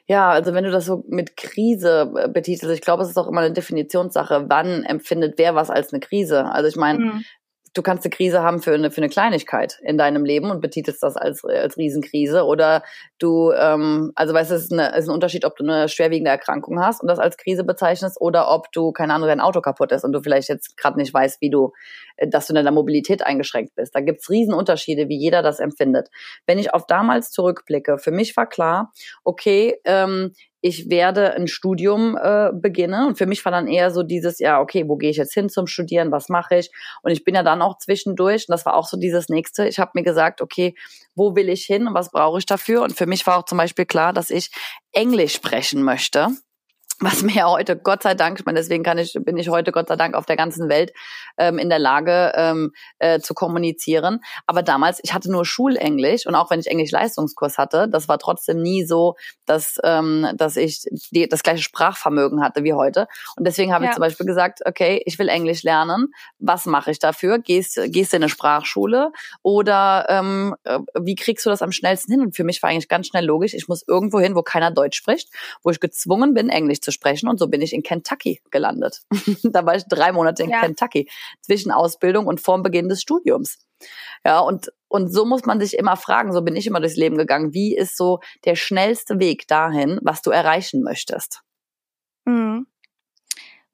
Ja, 0.06 0.30
also 0.30 0.52
wenn 0.52 0.64
du 0.64 0.70
das 0.70 0.86
so 0.86 1.04
mit 1.08 1.36
Krise 1.36 2.12
äh, 2.16 2.28
betitelst, 2.28 2.74
ich 2.74 2.80
glaube, 2.80 3.02
es 3.02 3.10
ist 3.10 3.16
auch 3.16 3.28
immer 3.28 3.40
eine 3.40 3.52
Definitionssache, 3.52 4.46
wann 4.48 4.84
empfindet 4.84 5.34
wer 5.38 5.54
was 5.54 5.70
als 5.70 5.92
eine 5.92 6.00
Krise. 6.00 6.44
Also 6.46 6.68
ich 6.68 6.76
meine, 6.76 6.98
mhm 6.98 7.24
du 7.74 7.82
kannst 7.82 8.04
eine 8.04 8.10
Krise 8.10 8.42
haben 8.42 8.60
für 8.60 8.74
eine, 8.74 8.90
für 8.90 8.98
eine 8.98 9.08
Kleinigkeit 9.08 9.78
in 9.82 9.96
deinem 9.96 10.24
Leben 10.24 10.50
und 10.50 10.60
betitelst 10.60 11.02
das 11.02 11.16
als, 11.16 11.44
als 11.44 11.76
Riesenkrise. 11.76 12.44
Oder 12.44 12.82
du, 13.18 13.52
ähm, 13.52 14.12
also 14.14 14.34
weißt 14.34 14.50
du, 14.50 14.54
es 14.54 14.64
ist, 14.64 14.72
eine, 14.72 14.94
ist 14.96 15.08
ein 15.08 15.14
Unterschied, 15.14 15.44
ob 15.44 15.56
du 15.56 15.64
eine 15.64 15.88
schwerwiegende 15.88 16.30
Erkrankung 16.30 16.80
hast 16.80 17.00
und 17.00 17.08
das 17.08 17.18
als 17.18 17.36
Krise 17.36 17.64
bezeichnest 17.64 18.20
oder 18.20 18.50
ob 18.50 18.70
du, 18.72 18.92
keine 18.92 19.14
Ahnung, 19.14 19.28
dein 19.28 19.40
Auto 19.40 19.60
kaputt 19.60 19.92
ist 19.92 20.04
und 20.04 20.12
du 20.12 20.20
vielleicht 20.20 20.48
jetzt 20.48 20.76
gerade 20.76 20.98
nicht 20.98 21.14
weißt, 21.14 21.40
wie 21.40 21.50
du, 21.50 21.72
äh, 22.16 22.28
dass 22.28 22.46
du 22.46 22.52
in 22.52 22.56
deiner 22.56 22.72
Mobilität 22.72 23.24
eingeschränkt 23.24 23.74
bist. 23.74 23.94
Da 23.94 24.00
gibt's 24.00 24.28
Riesenunterschiede, 24.28 25.08
wie 25.08 25.18
jeder 25.18 25.42
das 25.42 25.58
empfindet. 25.58 26.08
Wenn 26.46 26.58
ich 26.58 26.74
auf 26.74 26.86
damals 26.86 27.30
zurückblicke, 27.30 27.98
für 27.98 28.10
mich 28.10 28.36
war 28.36 28.48
klar, 28.48 28.92
okay, 29.24 29.76
ähm, 29.84 30.32
ich 30.62 30.88
werde 30.88 31.34
ein 31.34 31.48
Studium 31.48 32.16
äh, 32.16 32.50
beginnen. 32.54 33.08
Und 33.08 33.18
für 33.18 33.26
mich 33.26 33.44
war 33.44 33.52
dann 33.52 33.66
eher 33.66 33.90
so 33.90 34.02
dieses, 34.02 34.38
ja, 34.38 34.60
okay, 34.60 34.88
wo 34.88 34.96
gehe 34.96 35.10
ich 35.10 35.16
jetzt 35.16 35.34
hin 35.34 35.48
zum 35.48 35.66
Studieren, 35.66 36.12
was 36.12 36.28
mache 36.28 36.56
ich? 36.56 36.70
Und 37.02 37.10
ich 37.10 37.24
bin 37.24 37.34
ja 37.34 37.42
dann 37.42 37.60
auch 37.60 37.78
zwischendurch, 37.78 38.46
und 38.48 38.52
das 38.52 38.64
war 38.64 38.74
auch 38.74 38.86
so 38.86 38.96
dieses 38.96 39.28
nächste, 39.28 39.66
ich 39.66 39.78
habe 39.78 39.90
mir 39.94 40.04
gesagt, 40.04 40.40
okay, 40.40 40.74
wo 41.14 41.34
will 41.34 41.48
ich 41.48 41.64
hin 41.64 41.88
und 41.88 41.94
was 41.94 42.10
brauche 42.10 42.38
ich 42.38 42.46
dafür? 42.46 42.82
Und 42.82 42.96
für 42.96 43.06
mich 43.06 43.26
war 43.26 43.38
auch 43.38 43.44
zum 43.44 43.58
Beispiel 43.58 43.84
klar, 43.84 44.12
dass 44.12 44.30
ich 44.30 44.50
Englisch 44.92 45.34
sprechen 45.34 45.82
möchte 45.82 46.28
was 47.00 47.22
mir 47.22 47.48
heute, 47.48 47.76
Gott 47.76 48.02
sei 48.02 48.14
Dank, 48.14 48.38
ich 48.38 48.46
meine, 48.46 48.58
deswegen 48.58 48.82
kann 48.82 48.98
ich, 48.98 49.16
bin 49.20 49.36
ich 49.36 49.48
heute 49.48 49.72
Gott 49.72 49.88
sei 49.88 49.96
Dank 49.96 50.14
auf 50.14 50.26
der 50.26 50.36
ganzen 50.36 50.68
Welt 50.68 50.92
ähm, 51.38 51.58
in 51.58 51.68
der 51.68 51.78
Lage 51.78 52.32
ähm, 52.34 52.72
äh, 52.98 53.20
zu 53.20 53.34
kommunizieren. 53.34 54.20
Aber 54.46 54.62
damals, 54.62 55.00
ich 55.02 55.14
hatte 55.14 55.30
nur 55.30 55.44
Schulenglisch 55.44 56.26
und 56.26 56.34
auch 56.34 56.50
wenn 56.50 56.60
ich 56.60 56.66
Englisch-Leistungskurs 56.66 57.58
hatte, 57.58 57.88
das 57.88 58.08
war 58.08 58.18
trotzdem 58.18 58.60
nie 58.60 58.84
so, 58.84 59.16
dass, 59.46 59.78
ähm, 59.84 60.28
dass 60.34 60.56
ich 60.56 60.82
die, 61.10 61.28
das 61.28 61.42
gleiche 61.42 61.62
Sprachvermögen 61.62 62.42
hatte 62.42 62.64
wie 62.64 62.74
heute. 62.74 63.06
Und 63.36 63.46
deswegen 63.46 63.72
habe 63.72 63.84
ja. 63.84 63.90
ich 63.90 63.94
zum 63.94 64.02
Beispiel 64.02 64.26
gesagt, 64.26 64.60
okay, 64.64 65.02
ich 65.06 65.18
will 65.18 65.28
Englisch 65.28 65.62
lernen. 65.62 66.12
Was 66.38 66.66
mache 66.66 66.90
ich 66.90 66.98
dafür? 66.98 67.38
Gehst, 67.38 67.80
gehst 67.86 68.12
du 68.12 68.16
in 68.16 68.22
eine 68.22 68.28
Sprachschule 68.28 69.12
oder 69.42 70.06
ähm, 70.08 70.54
äh, 70.64 70.78
wie 71.00 71.14
kriegst 71.14 71.46
du 71.46 71.50
das 71.50 71.62
am 71.62 71.72
schnellsten 71.72 72.12
hin? 72.12 72.20
Und 72.20 72.36
für 72.36 72.44
mich 72.44 72.62
war 72.62 72.70
eigentlich 72.70 72.88
ganz 72.88 73.06
schnell 73.06 73.24
logisch, 73.24 73.54
ich 73.54 73.68
muss 73.68 73.82
irgendwo 73.86 74.20
hin, 74.20 74.34
wo 74.34 74.42
keiner 74.42 74.70
Deutsch 74.70 74.96
spricht, 74.96 75.30
wo 75.62 75.70
ich 75.70 75.80
gezwungen 75.80 76.34
bin, 76.34 76.48
Englisch 76.48 76.80
zu 76.82 76.90
sprechen. 76.90 77.28
Und 77.28 77.38
so 77.38 77.48
bin 77.48 77.62
ich 77.62 77.72
in 77.72 77.82
Kentucky 77.82 78.40
gelandet. 78.50 79.02
da 79.44 79.64
war 79.66 79.76
ich 79.76 79.84
drei 79.84 80.12
Monate 80.12 80.42
in 80.42 80.50
ja. 80.50 80.60
Kentucky 80.60 81.08
zwischen 81.40 81.72
Ausbildung 81.72 82.26
und 82.26 82.40
vorm 82.40 82.62
Beginn 82.62 82.88
des 82.88 83.00
Studiums. 83.00 83.58
Ja, 84.24 84.40
und, 84.40 84.72
und 84.88 85.12
so 85.12 85.24
muss 85.24 85.44
man 85.44 85.60
sich 85.60 85.76
immer 85.76 85.96
fragen, 85.96 86.32
so 86.32 86.42
bin 86.42 86.56
ich 86.56 86.66
immer 86.66 86.80
durchs 86.80 86.96
Leben 86.96 87.16
gegangen, 87.16 87.52
wie 87.52 87.76
ist 87.76 87.96
so 87.96 88.20
der 88.44 88.54
schnellste 88.54 89.18
Weg 89.18 89.48
dahin, 89.48 89.98
was 90.02 90.22
du 90.22 90.30
erreichen 90.30 90.82
möchtest? 90.82 91.42
Mhm. 92.24 92.66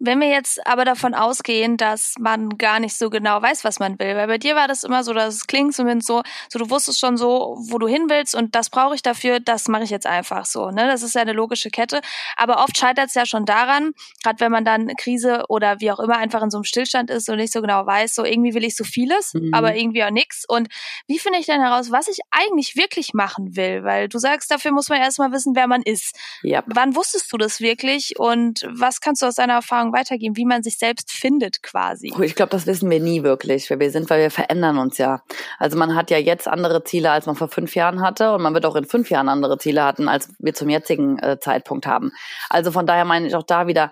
Wenn 0.00 0.20
wir 0.20 0.28
jetzt 0.28 0.64
aber 0.64 0.84
davon 0.84 1.14
ausgehen, 1.14 1.76
dass 1.76 2.14
man 2.20 2.50
gar 2.50 2.78
nicht 2.78 2.96
so 2.96 3.10
genau 3.10 3.42
weiß, 3.42 3.64
was 3.64 3.80
man 3.80 3.98
will, 3.98 4.14
weil 4.14 4.28
bei 4.28 4.38
dir 4.38 4.54
war 4.54 4.68
das 4.68 4.84
immer 4.84 5.02
so, 5.02 5.12
dass 5.12 5.34
es 5.34 5.46
klingt 5.48 5.74
zumindest 5.74 6.06
so, 6.06 6.22
so 6.48 6.58
du 6.60 6.70
wusstest 6.70 7.00
schon 7.00 7.16
so, 7.16 7.56
wo 7.68 7.78
du 7.78 7.88
hin 7.88 8.06
willst 8.08 8.36
und 8.36 8.54
das 8.54 8.70
brauche 8.70 8.94
ich 8.94 9.02
dafür, 9.02 9.40
das 9.40 9.66
mache 9.66 9.82
ich 9.82 9.90
jetzt 9.90 10.06
einfach 10.06 10.46
so. 10.46 10.70
Ne? 10.70 10.86
Das 10.86 11.02
ist 11.02 11.16
ja 11.16 11.22
eine 11.22 11.32
logische 11.32 11.70
Kette. 11.70 12.00
Aber 12.36 12.62
oft 12.62 12.78
scheitert 12.78 13.08
es 13.08 13.14
ja 13.14 13.26
schon 13.26 13.44
daran, 13.44 13.92
gerade 14.22 14.38
wenn 14.38 14.52
man 14.52 14.64
dann 14.64 14.88
Krise 14.96 15.44
oder 15.48 15.80
wie 15.80 15.90
auch 15.90 15.98
immer 15.98 16.16
einfach 16.16 16.42
in 16.42 16.50
so 16.50 16.58
einem 16.58 16.64
Stillstand 16.64 17.10
ist 17.10 17.28
und 17.28 17.36
nicht 17.36 17.52
so 17.52 17.60
genau 17.60 17.84
weiß, 17.84 18.14
so 18.14 18.24
irgendwie 18.24 18.54
will 18.54 18.64
ich 18.64 18.76
so 18.76 18.84
vieles, 18.84 19.34
mhm. 19.34 19.52
aber 19.52 19.74
irgendwie 19.74 20.04
auch 20.04 20.10
nichts. 20.10 20.44
Und 20.46 20.68
wie 21.08 21.18
finde 21.18 21.40
ich 21.40 21.46
denn 21.46 21.60
heraus, 21.60 21.90
was 21.90 22.06
ich 22.06 22.18
eigentlich 22.30 22.76
wirklich 22.76 23.14
machen 23.14 23.56
will? 23.56 23.82
Weil 23.82 24.08
du 24.08 24.18
sagst, 24.18 24.50
dafür 24.50 24.70
muss 24.70 24.88
man 24.88 25.00
erstmal 25.00 25.32
wissen, 25.32 25.56
wer 25.56 25.66
man 25.66 25.82
ist. 25.82 26.16
Yep. 26.44 26.66
Wann 26.68 26.94
wusstest 26.94 27.32
du 27.32 27.36
das 27.36 27.60
wirklich 27.60 28.16
und 28.16 28.60
was 28.70 29.00
kannst 29.00 29.22
du 29.22 29.26
aus 29.26 29.34
deiner 29.34 29.54
Erfahrung 29.54 29.87
Erfahrung 29.88 29.92
weitergeben, 29.92 30.36
wie 30.36 30.44
man 30.44 30.62
sich 30.62 30.78
selbst 30.78 31.10
findet 31.10 31.62
quasi. 31.62 32.12
Ich 32.22 32.34
glaube, 32.34 32.50
das 32.50 32.66
wissen 32.66 32.90
wir 32.90 33.00
nie 33.00 33.22
wirklich, 33.22 33.68
wer 33.70 33.80
wir 33.80 33.90
sind, 33.90 34.08
weil 34.10 34.20
wir 34.20 34.30
verändern 34.30 34.78
uns 34.78 34.98
ja. 34.98 35.22
Also 35.58 35.76
man 35.76 35.94
hat 35.94 36.10
ja 36.10 36.18
jetzt 36.18 36.48
andere 36.48 36.84
Ziele, 36.84 37.10
als 37.10 37.26
man 37.26 37.36
vor 37.36 37.48
fünf 37.48 37.74
Jahren 37.74 38.00
hatte 38.00 38.32
und 38.32 38.42
man 38.42 38.54
wird 38.54 38.66
auch 38.66 38.76
in 38.76 38.84
fünf 38.84 39.10
Jahren 39.10 39.28
andere 39.28 39.58
Ziele 39.58 39.84
hatten, 39.84 40.08
als 40.08 40.28
wir 40.38 40.54
zum 40.54 40.68
jetzigen 40.68 41.18
äh, 41.18 41.38
Zeitpunkt 41.40 41.86
haben. 41.86 42.12
Also 42.48 42.72
von 42.72 42.86
daher 42.86 43.04
meine 43.04 43.26
ich 43.26 43.34
auch 43.34 43.42
da 43.42 43.66
wieder, 43.66 43.90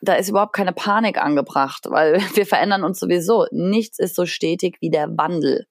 da 0.00 0.14
ist 0.14 0.28
überhaupt 0.28 0.54
keine 0.54 0.72
Panik 0.72 1.18
angebracht, 1.18 1.86
weil 1.88 2.20
wir 2.34 2.46
verändern 2.46 2.84
uns 2.84 2.98
sowieso. 2.98 3.46
Nichts 3.50 3.98
ist 3.98 4.14
so 4.14 4.26
stetig 4.26 4.76
wie 4.80 4.90
der 4.90 5.08
Wandel. 5.16 5.66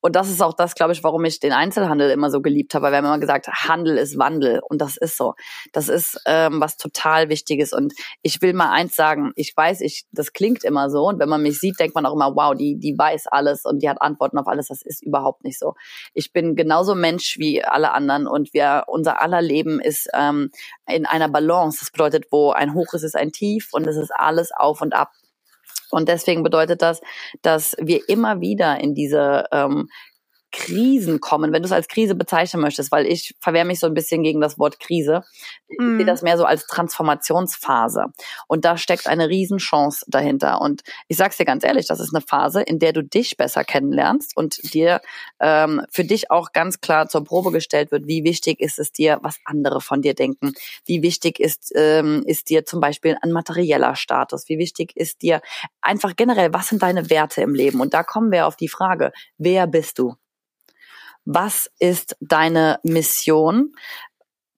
Und 0.00 0.16
das 0.16 0.28
ist 0.28 0.42
auch 0.42 0.54
das, 0.54 0.74
glaube 0.74 0.92
ich, 0.92 1.02
warum 1.02 1.24
ich 1.24 1.40
den 1.40 1.52
Einzelhandel 1.52 2.10
immer 2.10 2.30
so 2.30 2.40
geliebt 2.40 2.74
habe. 2.74 2.84
Weil 2.84 2.92
wir 2.92 2.98
haben 2.98 3.04
immer 3.06 3.18
gesagt, 3.18 3.48
Handel 3.48 3.96
ist 3.98 4.18
Wandel. 4.18 4.60
Und 4.68 4.80
das 4.80 4.96
ist 4.96 5.16
so. 5.16 5.34
Das 5.72 5.88
ist 5.88 6.20
ähm, 6.26 6.60
was 6.60 6.76
total 6.76 7.28
Wichtiges. 7.28 7.72
Und 7.72 7.94
ich 8.22 8.40
will 8.42 8.52
mal 8.52 8.70
eins 8.70 8.96
sagen. 8.96 9.32
Ich 9.36 9.56
weiß, 9.56 9.80
ich, 9.80 10.04
das 10.12 10.32
klingt 10.32 10.64
immer 10.64 10.90
so. 10.90 11.04
Und 11.08 11.18
wenn 11.18 11.28
man 11.28 11.42
mich 11.42 11.58
sieht, 11.58 11.78
denkt 11.78 11.94
man 11.94 12.06
auch 12.06 12.14
immer, 12.14 12.34
wow, 12.34 12.54
die, 12.54 12.78
die 12.78 12.96
weiß 12.96 13.26
alles 13.28 13.64
und 13.64 13.82
die 13.82 13.88
hat 13.88 14.00
Antworten 14.00 14.38
auf 14.38 14.46
alles. 14.46 14.68
Das 14.68 14.82
ist 14.82 15.02
überhaupt 15.02 15.44
nicht 15.44 15.58
so. 15.58 15.74
Ich 16.14 16.32
bin 16.32 16.56
genauso 16.56 16.94
Mensch 16.94 17.38
wie 17.38 17.64
alle 17.64 17.92
anderen. 17.92 18.26
Und 18.26 18.52
wir, 18.54 18.84
unser 18.86 19.20
aller 19.20 19.42
Leben 19.42 19.80
ist 19.80 20.08
ähm, 20.14 20.50
in 20.86 21.06
einer 21.06 21.28
Balance. 21.28 21.80
Das 21.80 21.90
bedeutet, 21.90 22.26
wo 22.30 22.50
ein 22.50 22.74
Hoch 22.74 22.94
ist, 22.94 23.02
ist 23.02 23.16
ein 23.16 23.32
Tief. 23.32 23.68
Und 23.72 23.86
es 23.86 23.96
ist 23.96 24.12
alles 24.14 24.50
auf 24.52 24.80
und 24.80 24.94
ab. 24.94 25.12
Und 25.90 26.08
deswegen 26.08 26.42
bedeutet 26.42 26.82
das, 26.82 27.00
dass 27.42 27.76
wir 27.80 28.08
immer 28.08 28.40
wieder 28.40 28.80
in 28.80 28.94
diese 28.94 29.44
ähm, 29.52 29.88
Krisen 30.50 31.20
kommen, 31.20 31.52
wenn 31.52 31.62
du 31.62 31.66
es 31.66 31.72
als 31.72 31.88
Krise 31.88 32.14
bezeichnen 32.14 32.62
möchtest, 32.62 32.90
weil 32.90 33.06
ich 33.06 33.34
verwehre 33.40 33.66
mich 33.66 33.80
so 33.80 33.86
ein 33.86 33.94
bisschen 33.94 34.22
gegen 34.22 34.40
das 34.40 34.58
Wort 34.58 34.80
Krise. 34.80 35.22
Ich 35.68 35.76
sehe 35.78 35.88
mhm. 35.88 36.06
das 36.06 36.22
mehr 36.22 36.38
so 36.38 36.44
als 36.44 36.66
Transformationsphase. 36.66 38.06
Und 38.46 38.64
da 38.64 38.78
steckt 38.78 39.06
eine 39.06 39.28
Riesenchance 39.28 40.06
dahinter. 40.08 40.60
Und 40.60 40.82
ich 41.06 41.18
sag's 41.18 41.36
dir 41.36 41.44
ganz 41.44 41.64
ehrlich, 41.64 41.86
das 41.86 42.00
ist 42.00 42.14
eine 42.14 42.24
Phase, 42.26 42.62
in 42.62 42.78
der 42.78 42.92
du 42.92 43.02
dich 43.02 43.36
besser 43.36 43.62
kennenlernst 43.62 44.36
und 44.36 44.72
dir 44.72 45.00
ähm, 45.40 45.82
für 45.90 46.04
dich 46.04 46.30
auch 46.30 46.52
ganz 46.52 46.80
klar 46.80 47.08
zur 47.08 47.24
Probe 47.24 47.52
gestellt 47.52 47.90
wird, 47.90 48.06
wie 48.06 48.24
wichtig 48.24 48.60
ist 48.60 48.78
es 48.78 48.90
dir, 48.90 49.18
was 49.22 49.38
andere 49.44 49.82
von 49.82 50.00
dir 50.00 50.14
denken. 50.14 50.54
Wie 50.86 51.02
wichtig 51.02 51.40
ist, 51.40 51.72
ähm, 51.74 52.22
ist 52.26 52.48
dir 52.48 52.64
zum 52.64 52.80
Beispiel 52.80 53.18
ein 53.20 53.32
materieller 53.32 53.96
Status? 53.96 54.48
Wie 54.48 54.58
wichtig 54.58 54.96
ist 54.96 55.20
dir 55.20 55.42
einfach 55.82 56.16
generell, 56.16 56.54
was 56.54 56.68
sind 56.68 56.82
deine 56.82 57.10
Werte 57.10 57.42
im 57.42 57.54
Leben? 57.54 57.80
Und 57.80 57.92
da 57.92 58.02
kommen 58.02 58.32
wir 58.32 58.46
auf 58.46 58.56
die 58.56 58.68
Frage, 58.68 59.12
wer 59.36 59.66
bist 59.66 59.98
du? 59.98 60.14
Was 61.30 61.70
ist 61.78 62.16
deine 62.20 62.80
Mission? 62.84 63.74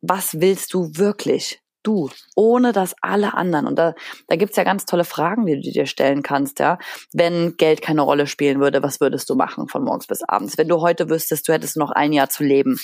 Was 0.03 0.41
willst 0.41 0.73
du 0.73 0.93
wirklich? 0.95 1.61
Du, 1.83 2.11
ohne 2.37 2.73
dass 2.73 2.95
alle 3.01 3.35
anderen. 3.35 3.67
Und 3.67 3.77
da, 3.77 3.95
da 4.29 4.37
gibt's 4.37 4.57
ja 4.57 4.63
ganz 4.63 4.85
tolle 4.85 5.03
Fragen, 5.03 5.47
die 5.47 5.61
du 5.61 5.73
dir 5.73 5.87
stellen 5.87 6.23
kannst, 6.23 6.61
ja. 6.61 6.79
Wenn 7.13 7.57
Geld 7.57 7.83
keine 7.83 8.03
Rolle 8.03 8.29
spielen 8.29 8.61
würde, 8.61 8.85
was 8.85 9.01
würdest 9.01 9.29
du 9.31 9.35
machen 9.35 9.67
von 9.67 9.83
morgens 9.83 10.07
bis 10.07 10.23
abends? 10.23 10.59
Wenn 10.59 10.69
du 10.69 10.81
heute 10.81 11.11
wüsstest, 11.11 11.49
du 11.49 11.53
hättest 11.53 11.77
noch 11.77 11.91
ein 11.91 12.13
Jahr 12.13 12.29
zu 12.29 12.45
leben, 12.45 12.79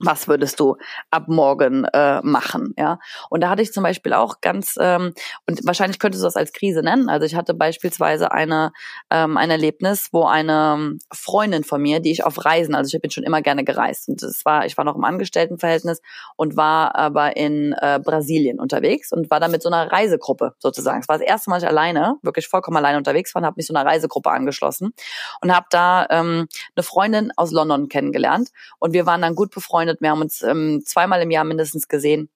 was 0.00 0.28
würdest 0.28 0.60
du 0.60 0.76
ab 1.10 1.24
morgen 1.28 1.84
äh, 1.84 2.20
machen, 2.22 2.74
ja? 2.76 2.98
Und 3.30 3.42
da 3.42 3.50
hatte 3.50 3.62
ich 3.62 3.72
zum 3.72 3.82
Beispiel 3.82 4.12
auch 4.12 4.40
ganz 4.40 4.76
ähm, 4.80 5.12
und 5.46 5.66
wahrscheinlich 5.66 5.98
könntest 5.98 6.22
du 6.22 6.26
das 6.26 6.36
als 6.36 6.52
Krise 6.52 6.82
nennen. 6.82 7.08
Also 7.08 7.26
ich 7.26 7.34
hatte 7.34 7.54
beispielsweise 7.54 8.32
eine 8.32 8.72
ähm, 9.10 9.36
ein 9.36 9.50
Erlebnis, 9.50 10.08
wo 10.12 10.24
eine 10.24 10.96
Freundin 11.12 11.64
von 11.64 11.82
mir, 11.82 12.00
die 12.00 12.12
ich 12.12 12.24
auf 12.24 12.44
Reisen, 12.44 12.74
also 12.74 12.94
ich 12.94 13.00
bin 13.00 13.10
schon 13.10 13.24
immer 13.24 13.42
gerne 13.42 13.64
gereist 13.64 14.08
und 14.08 14.22
das 14.22 14.44
war, 14.44 14.66
ich 14.66 14.76
war 14.76 14.84
noch 14.84 14.96
im 14.96 15.04
Angestelltenverhältnis 15.04 16.00
und 16.36 16.56
war 16.56 16.94
aber 16.94 17.36
in 17.36 17.72
äh, 17.72 18.00
Brasilien 18.02 18.60
unterwegs 18.60 19.12
und 19.12 19.30
war 19.30 19.40
da 19.40 19.48
mit 19.48 19.62
so 19.62 19.70
einer 19.70 19.90
Reisegruppe 19.90 20.54
sozusagen. 20.58 21.00
Es 21.00 21.08
war 21.08 21.18
das 21.18 21.26
erste 21.26 21.50
Mal, 21.50 21.58
ich 21.58 21.66
alleine, 21.66 22.16
wirklich 22.22 22.48
vollkommen 22.48 22.76
alleine 22.76 22.98
unterwegs 22.98 23.34
war, 23.34 23.42
und 23.42 23.46
habe 23.46 23.54
mich 23.56 23.66
so 23.66 23.74
einer 23.74 23.88
Reisegruppe 23.88 24.30
angeschlossen 24.30 24.92
und 25.40 25.54
habe 25.54 25.66
da 25.70 26.06
ähm, 26.10 26.48
eine 26.76 26.82
Freundin 26.82 27.32
aus 27.36 27.50
London 27.52 27.88
kennengelernt 27.88 28.50
und 28.78 28.92
wir 28.92 29.06
waren 29.06 29.22
dann 29.22 29.34
gut 29.34 29.50
befreundet 29.50 29.87
befreundet. 29.88 30.00
Wir 30.00 30.10
haben 30.10 30.20
uns 30.20 30.42
ähm, 30.42 30.82
zweimal 30.84 31.22
im 31.22 31.30
Jahr 31.30 31.44
mindestens 31.44 31.88
gesehen. 31.88 32.30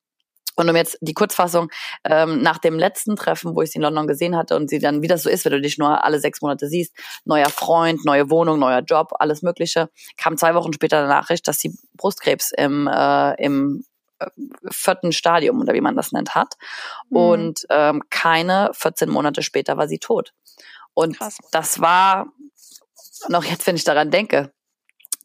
Und 0.55 0.69
um 0.69 0.77
jetzt 0.77 0.99
die 1.01 1.15
Kurzfassung, 1.15 1.71
ähm, 2.05 2.43
nach 2.43 2.59
dem 2.59 2.79
letzten 2.79 3.17
Treffen, 3.17 3.57
wo 3.57 3.63
ich 3.63 3.71
sie 3.71 3.77
in 3.77 3.83
London 3.83 4.07
gesehen 4.07 4.37
hatte 4.37 4.55
und 4.55 4.69
sie 4.69 4.81
dann, 4.81 5.01
wie 5.01 5.09
das 5.09 5.23
so 5.23 5.31
ist, 5.31 5.47
wenn 5.47 5.53
du 5.53 5.63
dich 5.63 5.79
nur 5.79 6.05
alle 6.05 6.21
sechs 6.21 6.43
Monate 6.43 6.69
siehst, 6.69 6.95
neuer 7.25 7.49
Freund, 7.49 8.05
neue 8.05 8.29
Wohnung, 8.29 8.59
neuer 8.59 8.81
Job, 8.81 9.13
alles 9.19 9.41
Mögliche, 9.41 9.89
kam 10.19 10.37
zwei 10.37 10.55
Wochen 10.55 10.75
später 10.75 10.99
eine 10.99 11.09
Nachricht, 11.09 11.49
dass 11.49 11.59
sie 11.59 11.75
Brustkrebs 11.97 12.53
im, 12.55 12.87
äh, 12.87 13.43
im 13.43 13.87
äh, 14.19 14.27
vierten 14.71 15.13
Stadium 15.13 15.59
oder 15.59 15.73
wie 15.73 15.81
man 15.81 15.97
das 15.97 16.13
nennt 16.13 16.35
hat. 16.35 16.57
Mhm. 17.09 17.17
Und 17.17 17.67
ähm, 17.71 18.03
keine 18.11 18.73
14 18.75 19.09
Monate 19.09 19.43
später 19.43 19.79
war 19.79 19.89
sie 19.89 20.01
tot. 20.01 20.35
Und 20.93 21.17
Krass. 21.17 21.39
das 21.51 21.81
war, 21.81 22.27
noch 23.29 23.45
jetzt, 23.45 23.67
wenn 23.67 23.77
ich 23.77 23.85
daran 23.85 24.11
denke, 24.11 24.53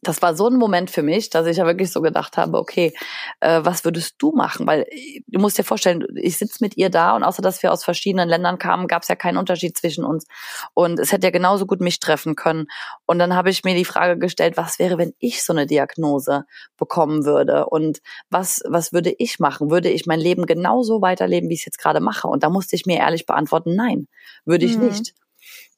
das 0.02 0.22
war 0.22 0.36
so 0.36 0.48
ein 0.48 0.56
Moment 0.56 0.90
für 0.90 1.02
mich, 1.02 1.30
dass 1.30 1.46
ich 1.46 1.56
ja 1.56 1.66
wirklich 1.66 1.90
so 1.90 2.00
gedacht 2.00 2.36
habe, 2.36 2.58
okay, 2.58 2.92
äh, 3.40 3.60
was 3.62 3.84
würdest 3.84 4.14
du 4.18 4.32
machen? 4.32 4.66
Weil 4.66 4.82
äh, 4.90 5.22
du 5.26 5.40
musst 5.40 5.58
dir 5.58 5.64
vorstellen, 5.64 6.04
ich 6.14 6.38
sitze 6.38 6.58
mit 6.60 6.76
ihr 6.76 6.90
da 6.90 7.16
und 7.16 7.24
außer 7.24 7.42
dass 7.42 7.62
wir 7.62 7.72
aus 7.72 7.84
verschiedenen 7.84 8.28
Ländern 8.28 8.58
kamen, 8.58 8.86
gab 8.86 9.02
es 9.02 9.08
ja 9.08 9.16
keinen 9.16 9.36
Unterschied 9.36 9.76
zwischen 9.76 10.04
uns. 10.04 10.26
Und 10.74 11.00
es 11.00 11.12
hätte 11.12 11.26
ja 11.26 11.30
genauso 11.30 11.66
gut 11.66 11.80
mich 11.80 11.98
treffen 11.98 12.36
können. 12.36 12.66
Und 13.06 13.18
dann 13.18 13.34
habe 13.34 13.50
ich 13.50 13.64
mir 13.64 13.74
die 13.74 13.84
Frage 13.84 14.18
gestellt, 14.18 14.56
was 14.56 14.78
wäre, 14.78 14.98
wenn 14.98 15.14
ich 15.18 15.44
so 15.44 15.52
eine 15.52 15.66
Diagnose 15.66 16.44
bekommen 16.76 17.24
würde? 17.24 17.66
Und 17.66 18.00
was, 18.30 18.62
was 18.66 18.92
würde 18.92 19.14
ich 19.18 19.38
machen? 19.40 19.70
Würde 19.70 19.90
ich 19.90 20.06
mein 20.06 20.20
Leben 20.20 20.46
genauso 20.46 21.02
weiterleben, 21.02 21.48
wie 21.48 21.54
ich 21.54 21.60
es 21.60 21.66
jetzt 21.66 21.78
gerade 21.78 22.00
mache? 22.00 22.28
Und 22.28 22.42
da 22.42 22.50
musste 22.50 22.76
ich 22.76 22.86
mir 22.86 22.98
ehrlich 22.98 23.26
beantworten, 23.26 23.74
nein, 23.74 24.06
würde 24.44 24.64
ich 24.64 24.76
mhm. 24.76 24.86
nicht. 24.86 25.14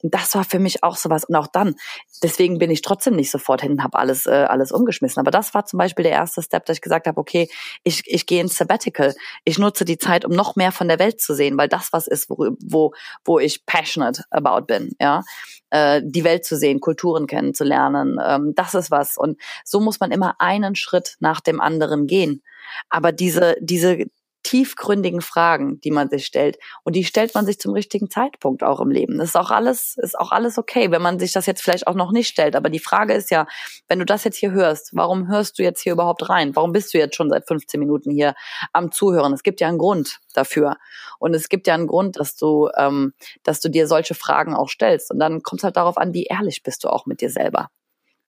Das 0.03 0.35
war 0.35 0.43
für 0.43 0.59
mich 0.59 0.83
auch 0.83 0.95
sowas. 0.95 1.25
Und 1.25 1.35
auch 1.35 1.47
dann, 1.47 1.75
deswegen 2.23 2.57
bin 2.57 2.71
ich 2.71 2.81
trotzdem 2.81 3.15
nicht 3.15 3.31
sofort 3.31 3.61
hin 3.61 3.73
und 3.73 3.83
habe 3.83 3.97
alles, 3.97 4.25
äh, 4.25 4.45
alles 4.47 4.71
umgeschmissen. 4.71 5.19
Aber 5.19 5.31
das 5.31 5.53
war 5.53 5.65
zum 5.65 5.77
Beispiel 5.77 6.03
der 6.03 6.13
erste 6.13 6.41
Step, 6.41 6.65
dass 6.65 6.77
ich 6.77 6.81
gesagt 6.81 7.07
habe, 7.07 7.19
okay, 7.19 7.49
ich, 7.83 8.03
ich 8.05 8.25
gehe 8.25 8.41
ins 8.41 8.57
Sabbatical. 8.57 9.13
Ich 9.43 9.59
nutze 9.59 9.85
die 9.85 9.97
Zeit, 9.97 10.25
um 10.25 10.31
noch 10.31 10.55
mehr 10.55 10.71
von 10.71 10.87
der 10.87 10.99
Welt 10.99 11.21
zu 11.21 11.33
sehen, 11.33 11.57
weil 11.57 11.67
das 11.67 11.93
was 11.93 12.07
ist, 12.07 12.29
wo, 12.29 12.55
wo, 12.61 12.93
wo 13.23 13.39
ich 13.39 13.65
passionate 13.65 14.23
about 14.29 14.65
bin. 14.65 14.91
Ja, 14.99 15.23
äh, 15.71 16.01
die 16.03 16.23
Welt 16.23 16.45
zu 16.45 16.57
sehen, 16.57 16.79
Kulturen 16.79 17.27
kennenzulernen. 17.27 18.17
Ähm, 18.23 18.53
das 18.55 18.75
ist 18.75 18.91
was. 18.91 19.17
Und 19.17 19.39
so 19.63 19.79
muss 19.79 19.99
man 19.99 20.11
immer 20.11 20.35
einen 20.39 20.75
Schritt 20.75 21.15
nach 21.19 21.41
dem 21.41 21.59
anderen 21.59 22.07
gehen. 22.07 22.43
Aber 22.89 23.11
diese, 23.11 23.55
diese, 23.59 24.05
tiefgründigen 24.43 25.21
Fragen, 25.21 25.79
die 25.81 25.91
man 25.91 26.09
sich 26.09 26.25
stellt. 26.25 26.57
Und 26.83 26.95
die 26.95 27.03
stellt 27.03 27.33
man 27.35 27.45
sich 27.45 27.59
zum 27.59 27.73
richtigen 27.73 28.09
Zeitpunkt 28.09 28.63
auch 28.63 28.79
im 28.79 28.89
Leben. 28.89 29.17
Das 29.17 29.29
ist 29.29 29.35
auch 29.35 29.51
alles, 29.51 29.95
ist 29.97 30.17
auch 30.17 30.31
alles 30.31 30.57
okay, 30.57 30.91
wenn 30.91 31.01
man 31.01 31.19
sich 31.19 31.31
das 31.31 31.45
jetzt 31.45 31.61
vielleicht 31.61 31.87
auch 31.87 31.95
noch 31.95 32.11
nicht 32.11 32.27
stellt. 32.27 32.55
Aber 32.55 32.69
die 32.69 32.79
Frage 32.79 33.13
ist 33.13 33.31
ja, 33.31 33.47
wenn 33.87 33.99
du 33.99 34.05
das 34.05 34.23
jetzt 34.23 34.37
hier 34.37 34.51
hörst, 34.51 34.91
warum 34.93 35.27
hörst 35.27 35.59
du 35.59 35.63
jetzt 35.63 35.81
hier 35.81 35.93
überhaupt 35.93 36.29
rein? 36.29 36.55
Warum 36.55 36.71
bist 36.71 36.93
du 36.93 36.97
jetzt 36.97 37.15
schon 37.15 37.29
seit 37.29 37.47
15 37.47 37.79
Minuten 37.79 38.11
hier 38.11 38.35
am 38.73 38.91
Zuhören? 38.91 39.33
Es 39.33 39.43
gibt 39.43 39.61
ja 39.61 39.67
einen 39.67 39.77
Grund 39.77 40.19
dafür. 40.33 40.77
Und 41.19 41.33
es 41.33 41.49
gibt 41.49 41.67
ja 41.67 41.73
einen 41.73 41.87
Grund, 41.87 42.19
dass 42.19 42.35
du, 42.35 42.69
ähm, 42.77 43.13
dass 43.43 43.59
du 43.59 43.69
dir 43.69 43.87
solche 43.87 44.15
Fragen 44.15 44.55
auch 44.55 44.69
stellst. 44.69 45.11
Und 45.11 45.19
dann 45.19 45.43
kommt 45.43 45.61
es 45.61 45.63
halt 45.63 45.77
darauf 45.77 45.97
an, 45.97 46.13
wie 46.13 46.25
ehrlich 46.25 46.63
bist 46.63 46.83
du 46.83 46.89
auch 46.89 47.05
mit 47.05 47.21
dir 47.21 47.29
selber. 47.29 47.69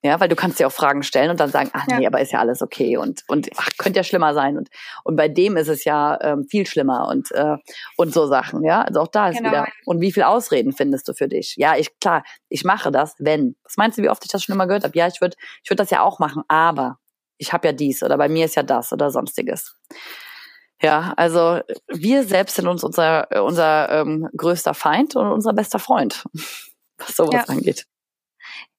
Ja, 0.04 0.20
weil 0.20 0.28
du 0.28 0.36
kannst 0.36 0.60
dir 0.60 0.66
auch 0.66 0.72
Fragen 0.72 1.02
stellen 1.02 1.30
und 1.30 1.40
dann 1.40 1.50
sagen, 1.50 1.70
ach 1.72 1.86
nee, 1.86 2.02
ja. 2.02 2.10
aber 2.10 2.20
ist 2.20 2.30
ja 2.30 2.38
alles 2.38 2.60
okay 2.60 2.98
und 2.98 3.22
und 3.26 3.48
ach, 3.56 3.70
könnte 3.78 4.00
ja 4.00 4.04
schlimmer 4.04 4.34
sein 4.34 4.58
und 4.58 4.68
und 5.02 5.16
bei 5.16 5.28
dem 5.28 5.56
ist 5.56 5.68
es 5.68 5.84
ja 5.84 6.18
ähm, 6.20 6.44
viel 6.44 6.66
schlimmer 6.66 7.08
und 7.08 7.32
äh, 7.32 7.56
und 7.96 8.12
so 8.12 8.26
Sachen, 8.26 8.62
ja. 8.64 8.82
Also 8.82 9.00
auch 9.00 9.08
da 9.08 9.30
ist 9.30 9.38
genau. 9.38 9.50
wieder 9.50 9.66
und 9.86 10.02
wie 10.02 10.12
viel 10.12 10.24
Ausreden 10.24 10.72
findest 10.72 11.08
du 11.08 11.14
für 11.14 11.26
dich? 11.26 11.54
Ja, 11.56 11.78
ich 11.78 11.98
klar, 12.00 12.22
ich 12.50 12.64
mache 12.64 12.92
das, 12.92 13.14
wenn. 13.18 13.56
Was 13.64 13.78
meinst 13.78 13.96
du, 13.96 14.02
wie 14.02 14.10
oft 14.10 14.22
ich 14.26 14.30
das 14.30 14.42
schon 14.42 14.54
immer 14.54 14.66
gehört 14.66 14.84
habe? 14.84 14.96
Ja, 14.98 15.06
ich 15.06 15.22
würde 15.22 15.36
ich 15.62 15.70
würde 15.70 15.82
das 15.82 15.88
ja 15.88 16.02
auch 16.02 16.18
machen, 16.18 16.42
aber 16.48 16.98
ich 17.38 17.54
habe 17.54 17.66
ja 17.66 17.72
dies 17.72 18.02
oder 18.02 18.18
bei 18.18 18.28
mir 18.28 18.44
ist 18.44 18.56
ja 18.56 18.62
das 18.62 18.92
oder 18.92 19.10
sonstiges. 19.10 19.74
Ja, 20.82 21.14
also 21.16 21.60
wir 21.88 22.24
selbst 22.24 22.56
sind 22.56 22.68
uns 22.68 22.84
unser 22.84 23.42
unser 23.42 23.88
ähm, 23.88 24.28
größter 24.36 24.74
Feind 24.74 25.16
und 25.16 25.28
unser 25.28 25.54
bester 25.54 25.78
Freund, 25.78 26.24
was 26.98 27.16
sowas 27.16 27.46
ja. 27.48 27.54
angeht. 27.54 27.86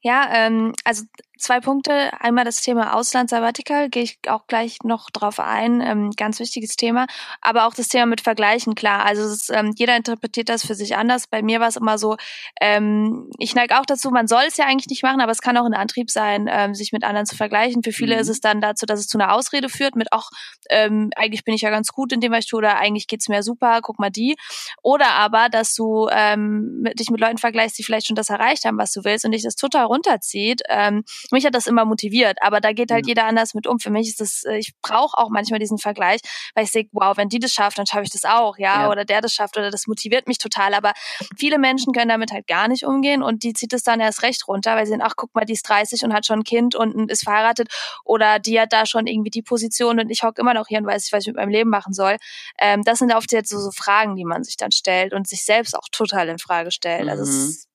Ja, 0.06 0.30
ähm, 0.32 0.72
also 0.84 1.02
zwei 1.38 1.60
Punkte. 1.60 2.12
Einmal 2.20 2.46
das 2.46 2.62
Thema 2.62 2.94
Auslandssabbatical, 2.94 3.89
gehe 3.89 4.04
ich 4.04 4.20
auch 4.28 4.48
gleich 4.48 4.80
noch 4.84 5.10
drauf 5.10 5.39
ein. 5.39 5.82
Ähm, 5.82 6.12
ganz 6.15 6.39
wichtiges 6.39 6.76
Thema. 6.76 7.08
Aber 7.41 7.65
auch 7.65 7.74
das 7.74 7.88
Thema 7.88 8.06
mit 8.06 8.22
Vergleichen, 8.22 8.76
klar. 8.76 9.06
Also 9.06 9.24
ist, 9.24 9.50
ähm, 9.50 9.74
jeder 9.76 9.96
interpretiert 9.96 10.50
das 10.50 10.65
für 10.65 10.76
sich 10.76 10.96
anders. 10.96 11.28
Bei 11.28 11.41
mir 11.41 11.60
war 11.60 11.68
es 11.68 11.76
immer 11.76 11.98
so, 11.98 12.18
ähm, 12.62 13.30
ich 13.38 13.56
neige 13.56 13.80
auch 13.80 13.86
dazu, 13.86 14.12
man 14.12 14.28
soll 14.28 14.44
es 14.48 14.58
ja 14.58 14.65
eigentlich 14.65 14.89
nicht 14.89 15.04
machen, 15.04 15.22
aber 15.22 15.32
es 15.32 15.41
kann 15.41 15.58
auch 15.58 15.65
ein 15.65 15.74
Antrieb 15.74 16.10
sein, 16.10 16.48
ähm, 16.50 16.74
sich 16.74 16.91
mit 16.91 17.04
anderen 17.04 17.26
zu 17.26 17.36
vergleichen. 17.36 17.84
Für 17.84 17.91
viele 17.91 18.15
mhm. 18.15 18.22
ist 18.22 18.30
es 18.30 18.39
dann 18.39 18.62
dazu, 18.62 18.86
dass 18.86 19.00
es 19.00 19.08
zu 19.08 19.18
einer 19.18 19.34
Ausrede 19.34 19.70
führt, 19.70 19.96
mit 19.96 20.12
auch, 20.12 20.30
ähm, 20.70 21.10
eigentlich 21.15 21.44
bin 21.44 21.54
ich 21.54 21.62
ja 21.62 21.70
ganz 21.70 21.89
gut 21.89 22.12
in 22.13 22.22
dem, 22.22 22.32
was 22.32 22.46
ich 22.46 22.50
tue, 22.50 22.60
oder 22.60 22.78
eigentlich 22.78 23.08
geht's 23.08 23.28
mir 23.28 23.44
super, 23.44 23.80
guck 23.82 24.00
mal 24.00 24.10
die. 24.10 24.36
Oder 24.82 25.12
aber, 25.12 25.50
dass 25.50 25.74
du 25.76 26.08
ähm, 26.12 26.84
dich 26.94 27.10
mit 27.10 27.20
Leuten 27.20 27.38
vergleichst, 27.38 27.78
die 27.78 27.84
vielleicht 27.84 28.08
schon 28.08 28.15
das 28.15 28.30
erreicht 28.30 28.65
haben, 28.65 28.78
was 28.78 28.91
du 28.91 29.04
willst 29.04 29.26
und 29.26 29.32
dich 29.32 29.44
das 29.44 29.56
total 29.56 29.86
runterzieht. 29.95 30.62
Ähm, 30.69 31.03
mich 31.31 31.45
hat 31.45 31.55
das 31.55 31.67
immer 31.67 31.86
motiviert, 31.86 32.38
aber 32.41 32.62
da 32.62 32.73
geht 32.73 32.91
halt 32.91 33.05
ja. 33.05 33.12
jeder 33.12 33.25
anders 33.25 33.53
mit 33.53 33.67
um. 33.67 33.79
Für 33.79 33.89
mich 33.89 34.08
ist 34.08 34.21
das, 34.21 34.43
äh, 34.43 34.58
ich 34.58 34.73
brauche 34.81 35.17
auch 35.17 35.29
manchmal 35.29 35.60
diesen 35.60 35.77
Vergleich, 35.77 36.21
weil 36.53 36.65
ich 36.65 36.71
sehe, 36.71 36.88
wow, 36.91 37.15
wenn 37.17 37.29
die 37.29 37.39
das 37.39 37.51
schafft, 37.51 37.77
dann 37.77 37.86
schaffe 37.86 38.03
ich 38.03 38.12
das 38.12 38.25
auch, 38.25 38.58
ja? 38.58 38.84
ja, 38.84 38.89
oder 38.89 39.05
der 39.05 39.21
das 39.21 39.34
schafft 39.34 39.58
oder 39.58 39.71
das 39.71 39.88
motiviert 39.88 40.27
mich 40.27 40.38
total. 40.38 40.73
Aber 40.73 40.93
viele 41.38 41.58
Menschen 41.58 41.93
können 41.93 42.10
damit 42.10 42.31
halt 42.31 42.47
gar 42.47 42.67
nicht 42.67 42.86
umgehen 42.86 43.23
und 43.23 43.43
die 43.43 43.53
zieht 43.53 43.73
es 43.73 43.84
dann 43.84 43.99
erst 43.99 44.23
recht 44.23 44.47
runter, 44.47 44.75
weil 44.75 44.86
sie 44.86 44.91
sehen, 44.91 45.01
ach 45.03 45.13
guck 45.15 45.34
mal, 45.34 45.45
die 45.45 45.53
ist 45.53 45.67
30 45.67 46.03
und 46.03 46.13
hat 46.13 46.25
schon 46.25 46.39
ein 46.39 46.43
Kind 46.43 46.75
und 46.75 47.10
ist 47.10 47.23
verheiratet 47.23 47.69
oder 48.03 48.39
die 48.39 48.60
hat 48.60 48.73
da 48.73 48.86
schon 48.86 49.08
irgendwie 49.08 49.29
die 49.29 49.41
Position 49.41 49.99
und 49.99 50.10
ich 50.10 50.23
hocke 50.23 50.41
immer 50.41 50.53
noch 50.53 50.67
hier 50.67 50.79
und 50.79 50.86
weiß 50.86 51.03
nicht, 51.03 51.13
was 51.13 51.21
ich 51.21 51.27
mit 51.27 51.38
meinem 51.38 51.49
Leben 51.49 51.69
machen 51.69 51.93
soll. 51.93 52.17
Ähm, 52.60 52.84
das 52.84 52.99
sind 52.99 53.13
oft 53.13 53.31
jetzt 53.31 53.49
so, 53.49 53.60
so 53.60 53.71
Fragen, 53.71 54.15
die 54.15 54.25
man 54.25 54.43
sich 54.43 54.58
dann 54.58 54.71
stellt 54.71 55.13
und 55.13 55.27
sich 55.27 55.43
selbst 55.43 55.75
auch 55.75 55.88
total 55.91 56.29
in 56.29 56.39
Frage 56.39 56.71
stellt. 56.71 57.08
Also 57.10 57.23
mhm. 57.23 57.29
Es 57.29 57.67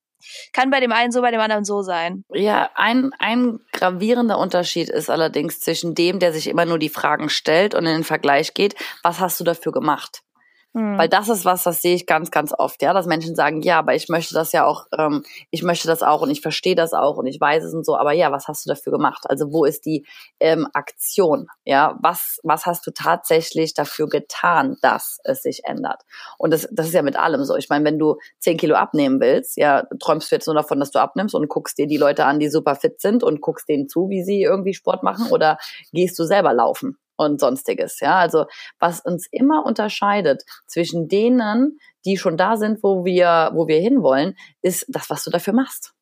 kann 0.53 0.69
bei 0.69 0.79
dem 0.79 0.91
einen 0.91 1.11
so, 1.11 1.21
bei 1.21 1.31
dem 1.31 1.39
anderen 1.39 1.65
so 1.65 1.81
sein. 1.81 2.23
Ja, 2.33 2.69
ein, 2.75 3.11
ein 3.19 3.59
gravierender 3.71 4.37
Unterschied 4.37 4.89
ist 4.89 5.09
allerdings 5.09 5.59
zwischen 5.59 5.95
dem, 5.95 6.19
der 6.19 6.33
sich 6.33 6.47
immer 6.47 6.65
nur 6.65 6.79
die 6.79 6.89
Fragen 6.89 7.29
stellt 7.29 7.75
und 7.75 7.85
in 7.85 7.93
den 7.93 8.03
Vergleich 8.03 8.53
geht, 8.53 8.75
was 9.03 9.19
hast 9.19 9.39
du 9.39 9.43
dafür 9.43 9.71
gemacht? 9.71 10.21
Mhm. 10.73 10.97
Weil 10.97 11.09
das 11.09 11.27
ist 11.27 11.43
was, 11.43 11.63
das 11.63 11.81
sehe 11.81 11.95
ich 11.95 12.05
ganz, 12.05 12.31
ganz 12.31 12.53
oft, 12.57 12.81
ja, 12.81 12.93
dass 12.93 13.05
Menschen 13.05 13.35
sagen, 13.35 13.61
ja, 13.61 13.79
aber 13.79 13.93
ich 13.93 14.07
möchte 14.07 14.33
das 14.33 14.53
ja 14.53 14.65
auch, 14.65 14.85
ähm, 14.97 15.23
ich 15.49 15.63
möchte 15.63 15.87
das 15.87 16.01
auch 16.01 16.21
und 16.21 16.29
ich 16.29 16.39
verstehe 16.41 16.75
das 16.75 16.93
auch 16.93 17.17
und 17.17 17.27
ich 17.27 17.41
weiß 17.41 17.65
es 17.65 17.73
und 17.73 17.85
so, 17.85 17.97
aber 17.97 18.13
ja, 18.13 18.31
was 18.31 18.47
hast 18.47 18.65
du 18.65 18.69
dafür 18.69 18.93
gemacht? 18.93 19.25
Also 19.27 19.51
wo 19.51 19.65
ist 19.65 19.85
die 19.85 20.05
ähm, 20.39 20.67
Aktion? 20.73 21.47
Ja, 21.65 21.97
was, 22.01 22.39
was 22.43 22.65
hast 22.65 22.87
du 22.87 22.91
tatsächlich 22.91 23.73
dafür 23.73 24.07
getan, 24.07 24.77
dass 24.81 25.19
es 25.25 25.41
sich 25.41 25.65
ändert? 25.65 26.03
Und 26.37 26.53
das, 26.53 26.69
das 26.71 26.87
ist 26.87 26.93
ja 26.93 27.01
mit 27.01 27.17
allem 27.17 27.43
so. 27.43 27.57
Ich 27.57 27.67
meine, 27.69 27.83
wenn 27.83 27.99
du 27.99 28.17
zehn 28.39 28.55
Kilo 28.55 28.75
abnehmen 28.75 29.19
willst, 29.19 29.57
ja, 29.57 29.83
träumst 29.99 30.31
du 30.31 30.35
jetzt 30.35 30.45
nur 30.45 30.55
davon, 30.55 30.79
dass 30.79 30.91
du 30.91 30.99
abnimmst 30.99 31.35
und 31.35 31.49
guckst 31.49 31.77
dir 31.77 31.87
die 31.87 31.97
Leute 31.97 32.25
an, 32.25 32.39
die 32.39 32.49
super 32.49 32.75
fit 32.75 33.01
sind 33.01 33.23
und 33.23 33.41
guckst 33.41 33.67
denen 33.67 33.89
zu, 33.89 34.09
wie 34.09 34.23
sie 34.23 34.41
irgendwie 34.41 34.73
Sport 34.73 35.03
machen 35.03 35.31
oder 35.31 35.57
gehst 35.91 36.17
du 36.17 36.23
selber 36.23 36.53
laufen? 36.53 36.97
Und 37.25 37.39
sonstiges. 37.39 37.99
Ja, 37.99 38.19
also 38.19 38.45
was 38.79 38.99
uns 38.99 39.27
immer 39.31 39.65
unterscheidet 39.65 40.43
zwischen 40.67 41.07
denen, 41.07 41.79
die 42.05 42.17
schon 42.17 42.37
da 42.37 42.57
sind, 42.57 42.83
wo 42.83 43.05
wir, 43.05 43.51
wo 43.53 43.67
wir 43.67 43.79
hinwollen, 43.79 44.35
ist 44.61 44.85
das, 44.89 45.09
was 45.09 45.23
du 45.23 45.31
dafür 45.31 45.53
machst. 45.53 45.93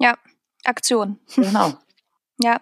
Ja, 0.00 0.16
Aktion. 0.64 1.20
Genau. 1.34 1.72
Ja, 2.42 2.60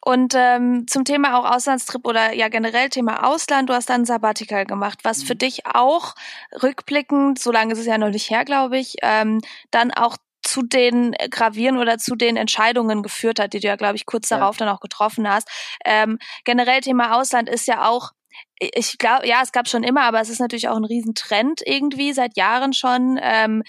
und 0.00 0.34
ähm, 0.36 0.88
zum 0.88 1.04
Thema 1.04 1.38
auch 1.38 1.48
Auslandstrip 1.48 2.04
oder 2.08 2.32
ja 2.34 2.48
generell 2.48 2.88
Thema 2.88 3.28
Ausland, 3.28 3.68
du 3.68 3.74
hast 3.74 3.88
dann 3.88 4.04
Sabbatical 4.04 4.66
gemacht, 4.66 4.98
was 5.04 5.22
für 5.22 5.34
mhm. 5.34 5.38
dich 5.38 5.66
auch 5.66 6.16
rückblickend, 6.60 7.38
so 7.38 7.52
lange 7.52 7.72
ist 7.72 7.78
es 7.78 7.86
ja 7.86 7.98
noch 7.98 8.10
nicht 8.10 8.30
her, 8.30 8.44
glaube 8.44 8.78
ich, 8.78 8.96
ähm, 9.02 9.40
dann 9.70 9.92
auch 9.92 10.16
zu 10.46 10.62
den 10.62 11.14
Gravieren 11.30 11.78
oder 11.78 11.98
zu 11.98 12.14
den 12.14 12.36
Entscheidungen 12.36 13.02
geführt 13.02 13.40
hat, 13.40 13.52
die 13.52 13.60
du 13.60 13.68
ja, 13.68 13.76
glaube 13.76 13.96
ich, 13.96 14.06
kurz 14.06 14.28
darauf 14.28 14.56
ja. 14.58 14.66
dann 14.66 14.74
auch 14.74 14.80
getroffen 14.80 15.28
hast. 15.28 15.48
Ähm, 15.84 16.18
generell 16.44 16.80
Thema 16.80 17.16
Ausland 17.16 17.48
ist 17.48 17.66
ja 17.66 17.88
auch 17.88 18.12
ich 18.58 18.96
glaube, 18.98 19.26
ja, 19.26 19.40
es 19.42 19.52
gab 19.52 19.68
schon 19.68 19.82
immer, 19.82 20.02
aber 20.02 20.20
es 20.20 20.30
ist 20.30 20.40
natürlich 20.40 20.68
auch 20.68 20.76
ein 20.76 20.84
Riesentrend 20.84 21.60
irgendwie 21.64 22.12
seit 22.12 22.36
Jahren 22.36 22.72
schon. 22.72 23.18
Ähm, 23.22 23.62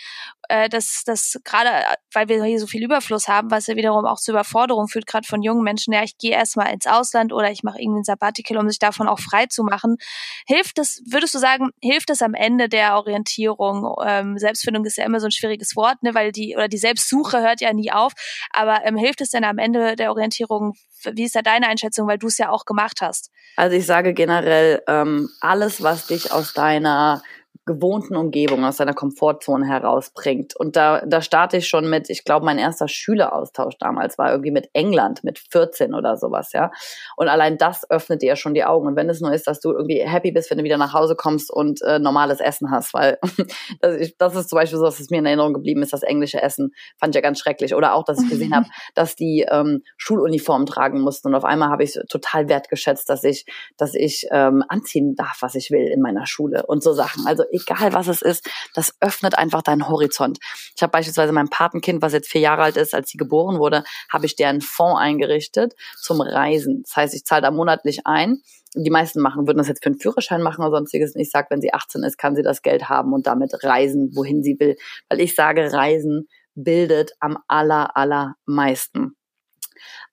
äh, 0.50 0.70
dass 0.70 1.04
das 1.06 1.40
gerade, 1.44 1.70
weil 2.14 2.28
wir 2.28 2.44
hier 2.44 2.60
so 2.60 2.68
viel 2.68 2.84
Überfluss 2.84 3.28
haben, 3.28 3.52
was 3.52 3.68
ja 3.68 3.76
wiederum 3.76 4.06
auch 4.06 4.20
zur 4.20 4.34
Überforderung 4.34 4.88
führt, 4.88 5.08
gerade 5.08 5.28
von 5.28 5.42
jungen 5.42 5.64
Menschen, 5.64 5.94
ja, 5.94 6.04
ich 6.04 6.18
gehe 6.18 6.32
erstmal 6.32 6.74
ins 6.74 6.88
Ausland 6.88 7.34
oder 7.34 7.52
ich 7.52 7.64
mache 7.64 7.80
irgendwie 7.80 8.02
ein 8.02 8.04
Sabbatical, 8.04 8.58
um 8.58 8.70
sich 8.70 8.80
davon 8.80 9.08
auch 9.08 9.20
frei 9.20 9.46
zu 9.48 9.64
machen. 9.64 9.98
Hilft 10.46 10.80
es, 10.80 11.02
würdest 11.10 11.34
du 11.34 11.40
sagen, 11.40 11.70
hilft 11.82 12.10
es 12.10 12.22
am 12.22 12.34
Ende 12.34 12.70
der 12.70 12.96
Orientierung? 12.96 13.96
Ähm, 14.06 14.38
Selbstfindung 14.38 14.86
ist 14.86 14.98
ja 14.98 15.06
immer 15.06 15.20
so 15.20 15.28
ein 15.28 15.32
schwieriges 15.32 15.76
Wort, 15.76 16.02
ne, 16.04 16.14
weil 16.14 16.32
die, 16.32 16.56
oder 16.56 16.68
die 16.68 16.78
Selbstsuche 16.78 17.42
hört 17.42 17.62
ja 17.62 17.74
nie 17.74 17.92
auf, 17.92 18.14
aber 18.52 18.86
ähm, 18.86 18.98
hilft 18.98 19.22
es 19.22 19.30
denn 19.30 19.44
am 19.44 19.58
Ende 19.58 19.96
der 19.96 20.12
Orientierung? 20.12 20.74
Wie 21.04 21.24
ist 21.24 21.36
da 21.36 21.42
deine 21.42 21.68
Einschätzung, 21.68 22.08
weil 22.08 22.18
du 22.18 22.28
es 22.28 22.38
ja 22.38 22.50
auch 22.50 22.66
gemacht 22.66 23.02
hast? 23.02 23.32
Also 23.56 23.76
ich 23.76 23.86
sage 23.86 24.14
generell, 24.14 24.82
ähm, 24.88 25.30
alles, 25.42 25.82
was 25.82 26.08
dich 26.08 26.32
aus 26.32 26.54
deiner 26.54 27.22
gewohnten 27.67 28.15
Umgebung, 28.15 28.65
aus 28.65 28.77
seiner 28.77 28.95
Komfortzone 28.95 29.67
herausbringt. 29.67 30.56
Und 30.56 30.75
da, 30.75 31.06
da 31.06 31.21
starte 31.21 31.58
ich 31.58 31.67
schon 31.67 31.88
mit, 31.88 32.10
ich 32.10 32.23
glaube, 32.23 32.45
mein 32.45 32.58
erster 32.58 32.88
Schüleraustausch 32.88 33.75
damals 33.80 34.17
war 34.17 34.32
irgendwie 34.32 34.51
mit 34.51 34.69
England, 34.73 35.23
mit 35.23 35.38
14 35.38 35.93
oder 35.93 36.17
sowas, 36.17 36.53
ja. 36.53 36.71
Und 37.15 37.27
allein 37.27 37.58
das 37.60 37.89
öffnet 37.89 38.23
dir 38.23 38.30
ja 38.30 38.36
schon 38.36 38.56
die 38.56 38.63
Augen. 38.63 38.88
Und 38.88 38.95
wenn 38.95 39.10
es 39.10 39.21
nur 39.21 39.32
ist, 39.32 39.45
dass 39.45 39.60
du 39.60 39.71
irgendwie 39.71 39.99
happy 39.99 40.32
bist, 40.32 40.49
wenn 40.49 40.58
du 40.58 40.63
wieder 40.63 40.77
nach 40.77 40.93
Hause 40.93 41.15
kommst 41.15 41.51
und 41.51 41.82
äh, 41.84 41.99
normales 41.99 42.39
Essen 42.39 42.71
hast, 42.71 42.93
weil 42.93 43.19
das, 43.82 43.97
ich, 43.97 44.17
das 44.17 44.36
ist 44.36 44.49
zum 44.49 44.58
Beispiel 44.58 44.80
so, 44.80 44.86
dass 44.86 44.99
es 44.99 45.10
mir 45.10 45.19
in 45.19 45.25
Erinnerung 45.25 45.53
geblieben 45.53 45.84
ist, 45.84 45.93
das 45.93 46.03
englische 46.03 46.41
Essen 46.41 46.71
fand 46.97 47.13
ich 47.13 47.15
ja 47.15 47.21
ganz 47.21 47.39
schrecklich. 47.39 47.75
Oder 47.75 47.93
auch, 47.93 48.03
dass 48.03 48.23
ich 48.23 48.30
gesehen 48.30 48.56
habe, 48.56 48.67
dass 48.95 49.15
die 49.15 49.45
ähm, 49.49 49.84
Schuluniformen 49.97 50.65
tragen 50.65 51.01
mussten. 51.01 51.27
Und 51.27 51.36
auf 51.36 51.45
einmal 51.45 51.69
habe 51.69 51.84
ich 51.84 51.99
total 52.10 52.49
wertgeschätzt, 52.49 53.10
dass 53.10 53.23
ich, 53.23 53.45
dass 53.77 53.93
ich 53.93 54.27
ähm, 54.32 54.63
anziehen 54.69 55.15
darf, 55.15 55.38
was 55.41 55.56
ich 55.56 55.69
will 55.69 55.88
in 55.88 56.01
meiner 56.01 56.25
Schule 56.25 56.65
und 56.65 56.82
so 56.82 56.93
Sachen. 56.93 57.27
Also 57.27 57.43
egal 57.62 57.93
was 57.93 58.08
es 58.08 58.22
ist, 58.22 58.50
das 58.74 58.93
öffnet 59.00 59.38
einfach 59.38 59.62
deinen 59.62 59.88
Horizont. 59.88 60.39
Ich 60.76 60.82
habe 60.82 60.91
beispielsweise 60.91 61.32
mein 61.32 61.50
Patenkind, 61.50 62.02
was 62.02 62.13
jetzt 62.13 62.30
vier 62.30 62.41
Jahre 62.41 62.63
alt 62.63 62.78
ist, 62.78 62.93
als 62.93 63.10
sie 63.10 63.17
geboren 63.17 63.60
wurde, 63.60 63.84
habe 64.12 64.26
ich 64.26 64.36
deren 64.36 64.62
Fonds 64.62 65.00
eingerichtet 65.00 65.74
zum 66.02 66.22
Reisen. 66.22 66.84
Das 66.84 66.96
heißt, 66.96 67.13
ich 67.13 67.26
zahle 67.26 67.43
da 67.43 67.52
monatlich 67.52 68.06
ein. 68.06 68.41
Die 68.76 68.89
meisten 68.89 69.22
machen, 69.22 69.48
würden 69.48 69.58
das 69.58 69.70
jetzt 69.70 69.84
für 69.84 69.89
einen 69.89 70.00
Führerschein 70.00 70.41
machen 70.41 70.62
oder 70.62 70.78
sonstiges. 70.78 71.15
Und 71.15 71.22
ich 71.22 71.32
sage, 71.32 71.48
wenn 71.50 71.62
sie 71.62 71.74
18 71.74 72.04
ist, 72.04 72.17
kann 72.17 72.36
sie 72.36 72.43
das 72.43 72.62
Geld 72.62 72.89
haben 72.89 73.13
und 73.13 73.26
damit 73.26 73.63
reisen, 73.63 74.12
wohin 74.13 74.43
sie 74.43 74.58
will. 74.60 74.76
Weil 75.10 75.22
ich 75.22 75.36
sage, 75.36 75.72
Reisen 75.72 76.28
bildet 76.54 77.12
am 77.20 77.38
aller, 77.48 77.96
allermeisten. 77.96 79.15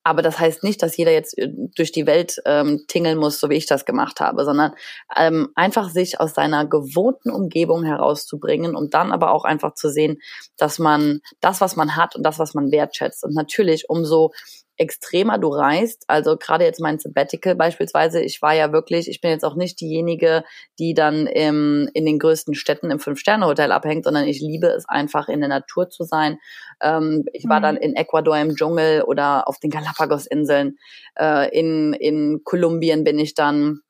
Aber 0.04 0.20
das 0.20 0.38
heißt 0.38 0.62
nicht, 0.62 0.82
dass 0.82 0.96
jeder 0.96 1.12
jetzt 1.12 1.36
äh, 1.38 1.48
durch 1.74 1.90
die 1.90 2.06
Welt 2.06 2.36
ähm, 2.44 2.84
tingeln 2.86 3.18
muss, 3.18 3.40
so 3.40 3.48
wie 3.48 3.54
ich 3.54 3.66
das 3.66 3.86
gemacht 3.86 4.20
habe, 4.20 4.44
sondern 4.44 4.74
ähm, 5.16 5.48
einfach 5.54 5.88
sich 5.88 6.20
aus 6.20 6.34
seiner 6.34 6.66
gewohnten 6.66 7.30
Umgebung 7.30 7.84
herauszubringen 7.84 8.76
und 8.76 8.92
dann 8.92 9.12
aber 9.12 9.32
auch 9.32 9.44
einfach 9.44 9.74
zu 9.74 9.88
sehen, 9.88 10.20
dass 10.58 10.78
man 10.78 11.20
das, 11.40 11.60
was 11.62 11.74
man 11.74 11.96
hat 11.96 12.14
und 12.14 12.22
das, 12.22 12.38
was 12.38 12.54
man 12.54 12.70
wertschätzt. 12.70 13.24
Und 13.24 13.34
natürlich, 13.34 13.88
umso 13.88 14.32
extremer 14.76 15.38
du 15.38 15.48
reist, 15.48 16.04
also 16.08 16.36
gerade 16.36 16.64
jetzt 16.64 16.80
mein 16.80 16.98
Sabbatical 16.98 17.54
beispielsweise, 17.54 18.20
ich 18.20 18.42
war 18.42 18.54
ja 18.54 18.72
wirklich, 18.72 19.08
ich 19.08 19.20
bin 19.20 19.30
jetzt 19.30 19.44
auch 19.44 19.54
nicht 19.54 19.80
diejenige, 19.80 20.44
die 20.78 20.94
dann 20.94 21.26
im, 21.26 21.88
in 21.94 22.04
den 22.04 22.18
größten 22.18 22.54
Städten 22.54 22.90
im 22.90 22.98
Fünf-Sterne-Hotel 22.98 23.70
abhängt, 23.70 24.04
sondern 24.04 24.26
ich 24.26 24.40
liebe 24.40 24.66
es 24.66 24.88
einfach 24.88 25.28
in 25.28 25.40
der 25.40 25.48
Natur 25.48 25.90
zu 25.90 26.04
sein. 26.04 26.38
Ähm, 26.80 27.24
ich 27.32 27.48
war 27.48 27.60
mhm. 27.60 27.62
dann 27.62 27.76
in 27.76 27.94
Ecuador 27.94 28.36
im 28.38 28.56
Dschungel 28.56 29.02
oder 29.02 29.46
auf 29.48 29.58
den 29.60 29.70
Galapagos-Inseln. 29.70 30.76
Äh, 31.18 31.56
in, 31.56 31.92
in 31.92 32.42
Kolumbien 32.42 33.04
bin 33.04 33.18
ich 33.18 33.34
dann 33.34 33.80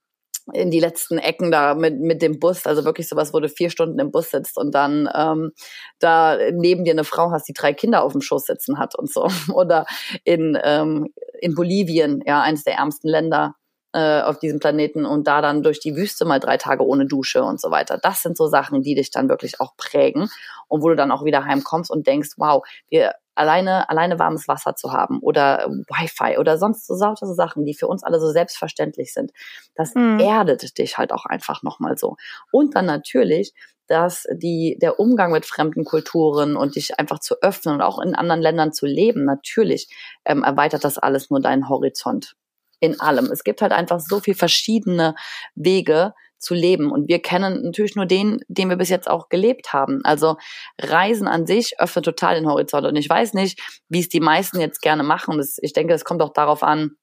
in 0.52 0.70
die 0.70 0.80
letzten 0.80 1.18
Ecken 1.18 1.50
da 1.50 1.74
mit, 1.74 1.98
mit 2.00 2.20
dem 2.20 2.38
Bus, 2.38 2.66
also 2.66 2.84
wirklich 2.84 3.08
sowas, 3.08 3.32
wo 3.32 3.40
du 3.40 3.48
vier 3.48 3.70
Stunden 3.70 3.98
im 3.98 4.10
Bus 4.10 4.30
sitzt 4.30 4.58
und 4.58 4.74
dann 4.74 5.08
ähm, 5.14 5.52
da 5.98 6.36
neben 6.52 6.84
dir 6.84 6.92
eine 6.92 7.04
Frau 7.04 7.30
hast, 7.30 7.48
die 7.48 7.54
drei 7.54 7.72
Kinder 7.72 8.02
auf 8.02 8.12
dem 8.12 8.20
Schoß 8.20 8.44
sitzen 8.44 8.78
hat 8.78 8.94
und 8.94 9.10
so. 9.10 9.28
Oder 9.54 9.86
in, 10.24 10.58
ähm, 10.62 11.08
in 11.40 11.54
Bolivien, 11.54 12.22
ja, 12.26 12.42
eines 12.42 12.64
der 12.64 12.74
ärmsten 12.74 13.08
Länder 13.08 13.54
äh, 13.94 14.22
auf 14.22 14.40
diesem 14.40 14.58
Planeten 14.58 15.06
und 15.06 15.28
da 15.28 15.40
dann 15.40 15.62
durch 15.62 15.78
die 15.78 15.94
Wüste 15.94 16.24
mal 16.24 16.40
drei 16.40 16.56
Tage 16.56 16.84
ohne 16.84 17.06
Dusche 17.06 17.44
und 17.44 17.60
so 17.60 17.70
weiter. 17.70 17.96
Das 17.96 18.22
sind 18.22 18.36
so 18.36 18.48
Sachen, 18.48 18.82
die 18.82 18.96
dich 18.96 19.12
dann 19.12 19.28
wirklich 19.28 19.60
auch 19.60 19.76
prägen 19.76 20.28
und 20.66 20.82
wo 20.82 20.88
du 20.88 20.96
dann 20.96 21.12
auch 21.12 21.24
wieder 21.24 21.44
heimkommst 21.44 21.92
und 21.92 22.06
denkst, 22.06 22.30
wow, 22.36 22.66
wir 22.88 23.12
alleine, 23.36 23.88
alleine 23.88 24.18
warmes 24.18 24.48
Wasser 24.48 24.74
zu 24.74 24.92
haben 24.92 25.20
oder 25.20 25.68
Wi-Fi 25.68 26.38
oder 26.38 26.58
sonst 26.58 26.88
so 26.88 26.96
saute 26.96 27.32
Sachen, 27.34 27.64
die 27.64 27.74
für 27.74 27.86
uns 27.86 28.02
alle 28.02 28.18
so 28.18 28.32
selbstverständlich 28.32 29.12
sind. 29.12 29.30
Das 29.76 29.94
mhm. 29.94 30.18
erdet 30.18 30.76
dich 30.76 30.98
halt 30.98 31.12
auch 31.12 31.24
einfach 31.24 31.62
nochmal 31.62 31.96
so. 31.96 32.16
Und 32.50 32.74
dann 32.74 32.86
natürlich, 32.86 33.54
dass 33.86 34.26
die, 34.32 34.76
der 34.82 34.98
Umgang 34.98 35.30
mit 35.30 35.46
fremden 35.46 35.84
Kulturen 35.84 36.56
und 36.56 36.74
dich 36.74 36.98
einfach 36.98 37.20
zu 37.20 37.36
öffnen 37.42 37.76
und 37.76 37.80
auch 37.80 38.00
in 38.00 38.16
anderen 38.16 38.40
Ländern 38.40 38.72
zu 38.72 38.86
leben, 38.86 39.24
natürlich 39.24 39.88
ähm, 40.24 40.42
erweitert 40.42 40.82
das 40.82 40.98
alles 40.98 41.30
nur 41.30 41.40
deinen 41.40 41.68
Horizont. 41.68 42.34
In 42.84 43.00
allem. 43.00 43.26
Es 43.26 43.44
gibt 43.44 43.62
halt 43.62 43.72
einfach 43.72 44.00
so 44.00 44.20
viel 44.20 44.34
verschiedene 44.34 45.14
Wege, 45.54 46.12
zu 46.44 46.54
leben. 46.54 46.92
Und 46.92 47.08
wir 47.08 47.20
kennen 47.20 47.62
natürlich 47.62 47.96
nur 47.96 48.06
den, 48.06 48.40
den 48.48 48.68
wir 48.68 48.76
bis 48.76 48.90
jetzt 48.90 49.08
auch 49.08 49.28
gelebt 49.28 49.72
haben. 49.72 50.00
Also 50.04 50.36
Reisen 50.80 51.26
an 51.26 51.46
sich 51.46 51.80
öffnet 51.80 52.04
total 52.04 52.36
den 52.36 52.46
Horizont. 52.46 52.86
Und 52.86 52.96
ich 52.96 53.08
weiß 53.08 53.34
nicht, 53.34 53.60
wie 53.88 54.00
es 54.00 54.08
die 54.08 54.20
meisten 54.20 54.60
jetzt 54.60 54.82
gerne 54.82 55.02
machen. 55.02 55.38
Das, 55.38 55.56
ich 55.60 55.72
denke, 55.72 55.94
es 55.94 56.04
kommt 56.04 56.22
auch 56.22 56.32
darauf 56.32 56.62
an, 56.62 56.96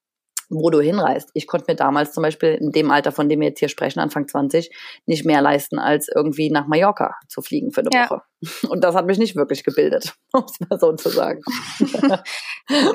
wo 0.52 0.70
du 0.70 0.82
hinreist. 0.82 1.30
Ich 1.34 1.48
konnte 1.48 1.65
mir 1.70 1.76
damals 1.76 2.12
zum 2.12 2.24
Beispiel 2.24 2.56
in 2.56 2.72
dem 2.72 2.91
Alter, 2.91 3.13
von 3.13 3.30
dem 3.30 3.39
wir 3.39 3.48
jetzt 3.48 3.60
hier 3.60 3.70
sprechen, 3.70 4.00
Anfang 4.00 4.28
20, 4.28 4.70
nicht 5.06 5.26
mehr 5.26 5.41
leisten, 5.41 5.80
als 5.80 6.10
irgendwie 6.13 6.52
nach 6.52 6.67
Mallorca 6.67 7.15
zu 7.30 7.41
fliegen 7.41 7.72
für 7.72 7.82
eine 7.82 7.89
ja. 7.94 8.10
Woche. 8.10 8.22
Und 8.70 8.84
das 8.84 8.94
hat 8.94 9.06
mich 9.06 9.17
nicht 9.17 9.36
wirklich 9.36 9.63
gebildet, 9.63 10.13
um 10.34 10.44
es 10.44 10.60
mal 10.60 10.78
so 10.78 10.94
zu 10.94 11.10
sagen. 11.10 11.41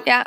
ja, 0.06 0.24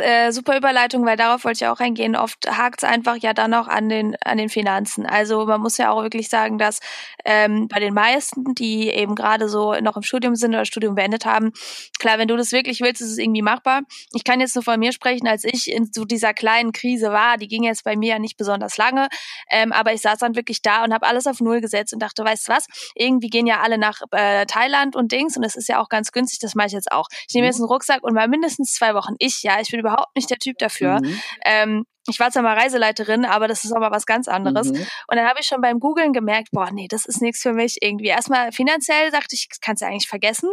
äh, 0.00 0.30
super 0.30 0.56
Überleitung, 0.56 1.04
weil 1.06 1.16
darauf 1.16 1.44
wollte 1.44 1.64
ich 1.64 1.68
auch 1.68 1.80
eingehen. 1.80 2.16
Oft 2.16 2.50
hakt 2.50 2.82
es 2.82 2.88
einfach 2.88 3.16
ja 3.16 3.32
dann 3.32 3.54
auch 3.54 3.68
an 3.68 3.88
den, 3.88 4.16
an 4.24 4.38
den 4.38 4.48
Finanzen. 4.48 5.06
Also 5.06 5.46
man 5.46 5.60
muss 5.60 5.78
ja 5.78 5.90
auch 5.90 6.02
wirklich 6.02 6.28
sagen, 6.28 6.58
dass 6.58 6.80
ähm, 7.24 7.68
bei 7.68 7.80
den 7.80 7.94
meisten, 7.94 8.54
die 8.54 8.88
eben 8.88 9.14
gerade 9.14 9.48
so 9.48 9.74
noch 9.80 9.96
im 9.96 10.02
Studium 10.02 10.36
sind 10.36 10.54
oder 10.54 10.64
Studium 10.64 10.94
beendet 10.94 11.26
haben, 11.26 11.52
klar, 11.98 12.18
wenn 12.18 12.28
du 12.28 12.36
das 12.36 12.52
wirklich 12.52 12.80
willst, 12.80 13.00
ist 13.00 13.12
es 13.12 13.18
irgendwie 13.18 13.42
machbar. 13.42 13.82
Ich 14.12 14.24
kann 14.24 14.40
jetzt 14.40 14.54
nur 14.54 14.64
von 14.64 14.78
mir 14.78 14.92
sprechen, 14.92 15.26
als 15.28 15.44
ich 15.44 15.70
in 15.70 15.90
so 15.92 16.04
dieser 16.04 16.34
kleinen 16.34 16.72
Krise 16.72 17.10
war, 17.10 17.36
die 17.36 17.48
ging 17.48 17.64
jetzt 17.64 17.84
bei 17.84 17.96
mir 17.96 18.14
ja 18.14 18.18
nicht 18.18 18.36
besonders 18.36 18.76
lange, 18.76 19.08
ähm, 19.50 19.72
aber 19.72 19.92
ich 19.92 20.00
saß 20.00 20.18
dann 20.18 20.36
wirklich 20.36 20.62
da 20.62 20.84
und 20.84 20.92
habe 20.92 21.06
alles 21.06 21.26
auf 21.26 21.40
Null 21.40 21.60
gesetzt 21.60 21.92
und 21.92 22.00
dachte, 22.00 22.24
weißt 22.24 22.48
du 22.48 22.52
was, 22.52 22.66
irgendwie 22.94 23.28
gehen 23.28 23.46
ja 23.46 23.60
alle 23.60 23.78
nach 23.78 24.00
äh, 24.12 24.46
Thailand 24.46 24.96
und 24.96 25.12
Dings 25.12 25.36
und 25.36 25.42
das 25.42 25.56
ist 25.56 25.68
ja 25.68 25.80
auch 25.80 25.88
ganz 25.88 26.12
günstig, 26.12 26.38
das 26.40 26.54
mache 26.54 26.68
ich 26.68 26.72
jetzt 26.72 26.92
auch. 26.92 27.08
Ich 27.28 27.34
nehme 27.34 27.46
mhm. 27.46 27.50
jetzt 27.50 27.60
einen 27.60 27.68
Rucksack 27.68 28.02
und 28.02 28.14
mal 28.14 28.28
mindestens 28.28 28.72
zwei 28.72 28.94
Wochen. 28.94 29.14
Ich, 29.18 29.42
ja, 29.42 29.60
ich 29.60 29.70
bin 29.70 29.80
überhaupt 29.86 30.14
nicht 30.16 30.30
der 30.30 30.38
Typ 30.38 30.58
dafür. 30.58 31.00
Mhm. 31.00 31.20
Ähm, 31.44 31.84
ich 32.08 32.20
war 32.20 32.30
zwar 32.30 32.42
mal 32.42 32.56
Reiseleiterin, 32.56 33.24
aber 33.24 33.48
das 33.48 33.64
ist 33.64 33.72
auch 33.72 33.80
mal 33.80 33.90
was 33.90 34.06
ganz 34.06 34.28
anderes. 34.28 34.68
Mhm. 34.68 34.86
Und 35.08 35.16
dann 35.16 35.26
habe 35.26 35.40
ich 35.40 35.46
schon 35.46 35.60
beim 35.60 35.80
Googlen 35.80 36.12
gemerkt, 36.12 36.48
boah, 36.52 36.70
nee, 36.70 36.86
das 36.88 37.04
ist 37.04 37.20
nichts 37.20 37.42
für 37.42 37.52
mich 37.52 37.78
irgendwie. 37.80 38.06
Erstmal 38.06 38.52
finanziell 38.52 39.10
dachte 39.10 39.34
ich, 39.34 39.48
kannst 39.60 39.82
du 39.82 39.86
eigentlich 39.86 40.08
vergessen. 40.08 40.50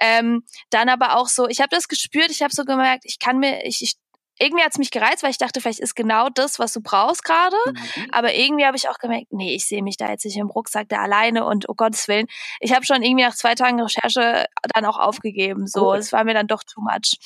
Ähm, 0.00 0.44
dann 0.70 0.88
aber 0.88 1.16
auch 1.16 1.28
so, 1.28 1.48
ich 1.48 1.60
habe 1.60 1.70
das 1.70 1.88
gespürt, 1.88 2.30
ich 2.30 2.42
habe 2.42 2.54
so 2.54 2.64
gemerkt, 2.64 3.04
ich 3.04 3.18
kann 3.18 3.38
mir, 3.38 3.64
ich, 3.64 3.82
ich 3.82 3.94
irgendwie 4.42 4.64
hat's 4.64 4.78
mich 4.78 4.90
gereizt, 4.90 5.22
weil 5.22 5.30
ich 5.30 5.38
dachte, 5.38 5.60
vielleicht 5.60 5.80
ist 5.80 5.94
genau 5.94 6.28
das, 6.28 6.58
was 6.58 6.72
du 6.72 6.80
brauchst 6.80 7.24
gerade. 7.24 7.56
Mhm. 7.66 8.08
Aber 8.12 8.34
irgendwie 8.34 8.66
habe 8.66 8.76
ich 8.76 8.88
auch 8.88 8.98
gemerkt, 8.98 9.32
nee, 9.32 9.54
ich 9.54 9.66
sehe 9.66 9.82
mich 9.82 9.96
da 9.96 10.10
jetzt 10.10 10.24
nicht 10.24 10.36
im 10.36 10.50
Rucksack 10.50 10.88
da 10.88 10.98
alleine 10.98 11.44
und 11.44 11.68
oh 11.68 11.74
Gottes 11.74 12.08
Willen. 12.08 12.26
Ich 12.60 12.74
habe 12.74 12.84
schon 12.84 13.02
irgendwie 13.02 13.24
nach 13.24 13.34
zwei 13.34 13.54
Tagen 13.54 13.80
Recherche 13.80 14.46
dann 14.74 14.84
auch 14.84 14.98
aufgegeben. 14.98 15.66
So, 15.66 15.94
es 15.94 16.12
war 16.12 16.24
mir 16.24 16.34
dann 16.34 16.46
doch 16.46 16.62
too 16.64 16.80
much. 16.80 17.18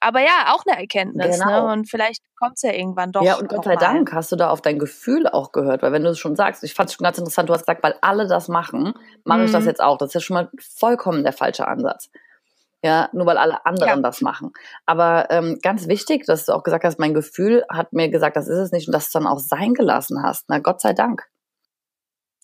Aber 0.00 0.20
ja, 0.20 0.52
auch 0.54 0.64
eine 0.66 0.78
Erkenntnis. 0.78 1.38
Ne? 1.38 1.44
Genau. 1.44 1.66
Ne? 1.66 1.72
Und 1.72 1.88
vielleicht 1.88 2.22
kommt's 2.38 2.62
ja 2.62 2.72
irgendwann 2.72 3.12
doch. 3.12 3.22
Ja, 3.22 3.36
und 3.36 3.48
Gott 3.48 3.64
sei 3.64 3.76
Dank 3.76 4.12
hast 4.12 4.32
du 4.32 4.36
da 4.36 4.50
auf 4.50 4.60
dein 4.60 4.78
Gefühl 4.78 5.28
auch 5.28 5.52
gehört, 5.52 5.82
weil 5.82 5.92
wenn 5.92 6.02
du 6.02 6.10
es 6.10 6.18
schon 6.18 6.36
sagst, 6.36 6.64
ich 6.64 6.74
fand 6.74 6.90
es 6.90 6.96
schon 6.96 7.04
ganz 7.04 7.18
interessant, 7.18 7.48
du 7.48 7.54
hast 7.54 7.62
gesagt, 7.62 7.82
weil 7.82 7.94
alle 8.00 8.26
das 8.26 8.48
machen, 8.48 8.94
mache 9.24 9.40
mhm. 9.40 9.44
ich 9.46 9.52
das 9.52 9.62
mhm. 9.62 9.68
jetzt 9.68 9.82
auch. 9.82 9.98
Das 9.98 10.08
ist 10.08 10.14
ja 10.14 10.20
schon 10.20 10.34
mal 10.34 10.50
vollkommen 10.58 11.22
der 11.22 11.32
falsche 11.32 11.68
Ansatz 11.68 12.10
ja, 12.84 13.08
nur 13.14 13.24
weil 13.24 13.38
alle 13.38 13.64
anderen 13.64 13.96
ja. 13.96 14.02
das 14.02 14.20
machen. 14.20 14.52
Aber 14.84 15.30
ähm, 15.30 15.58
ganz 15.62 15.88
wichtig, 15.88 16.26
dass 16.26 16.44
du 16.44 16.52
auch 16.52 16.62
gesagt 16.62 16.84
hast, 16.84 16.98
mein 16.98 17.14
Gefühl 17.14 17.64
hat 17.70 17.94
mir 17.94 18.10
gesagt, 18.10 18.36
das 18.36 18.46
ist 18.46 18.58
es 18.58 18.72
nicht 18.72 18.88
und 18.88 18.92
dass 18.92 19.04
du 19.04 19.18
es 19.18 19.24
dann 19.24 19.26
auch 19.26 19.38
sein 19.38 19.72
gelassen 19.72 20.22
hast. 20.22 20.50
Na 20.50 20.58
Gott 20.58 20.82
sei 20.82 20.92
Dank. 20.92 21.26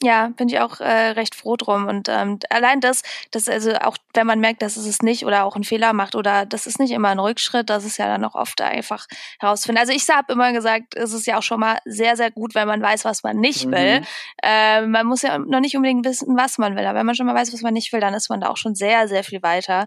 Ja, 0.02 0.28
bin 0.28 0.48
ich 0.48 0.58
auch 0.60 0.80
äh, 0.80 1.10
recht 1.10 1.34
froh 1.34 1.56
drum. 1.56 1.86
Und 1.86 2.08
ähm, 2.08 2.38
allein 2.48 2.80
das, 2.80 3.02
dass 3.32 3.50
also 3.50 3.74
auch 3.74 3.98
wenn 4.14 4.26
man 4.26 4.40
merkt, 4.40 4.62
dass 4.62 4.78
es 4.78 4.86
es 4.86 5.02
nicht 5.02 5.26
oder 5.26 5.44
auch 5.44 5.56
einen 5.56 5.64
Fehler 5.64 5.92
macht 5.92 6.14
oder 6.14 6.46
das 6.46 6.66
ist 6.66 6.80
nicht 6.80 6.92
immer 6.92 7.10
ein 7.10 7.18
Rückschritt, 7.18 7.68
das 7.68 7.84
ist 7.84 7.98
ja 7.98 8.06
dann 8.06 8.24
auch 8.24 8.34
oft 8.34 8.62
einfach 8.62 9.06
herausfinden. 9.40 9.78
Also 9.78 9.92
ich 9.92 10.08
habe 10.08 10.32
immer 10.32 10.54
gesagt, 10.54 10.94
es 10.94 11.12
ist 11.12 11.26
ja 11.26 11.36
auch 11.36 11.42
schon 11.42 11.60
mal 11.60 11.80
sehr, 11.84 12.16
sehr 12.16 12.30
gut, 12.30 12.54
wenn 12.54 12.66
man 12.66 12.80
weiß, 12.80 13.04
was 13.04 13.22
man 13.22 13.36
nicht 13.36 13.66
mhm. 13.66 13.72
will. 13.72 14.02
Äh, 14.42 14.86
man 14.86 15.06
muss 15.06 15.20
ja 15.20 15.36
noch 15.36 15.60
nicht 15.60 15.76
unbedingt 15.76 16.06
wissen, 16.06 16.34
was 16.34 16.56
man 16.56 16.76
will. 16.76 16.86
Aber 16.86 16.98
wenn 16.98 17.06
man 17.06 17.14
schon 17.14 17.26
mal 17.26 17.34
weiß, 17.34 17.52
was 17.52 17.60
man 17.60 17.74
nicht 17.74 17.92
will, 17.92 18.00
dann 18.00 18.14
ist 18.14 18.30
man 18.30 18.40
da 18.40 18.48
auch 18.48 18.56
schon 18.56 18.74
sehr, 18.74 19.06
sehr 19.06 19.22
viel 19.22 19.42
weiter. 19.42 19.86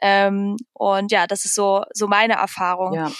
Ähm, 0.00 0.56
und 0.72 1.10
ja, 1.12 1.26
das 1.26 1.44
ist 1.44 1.54
so, 1.54 1.82
so 1.92 2.06
meine 2.06 2.34
Erfahrung. 2.34 2.94
Ja, 2.94 3.10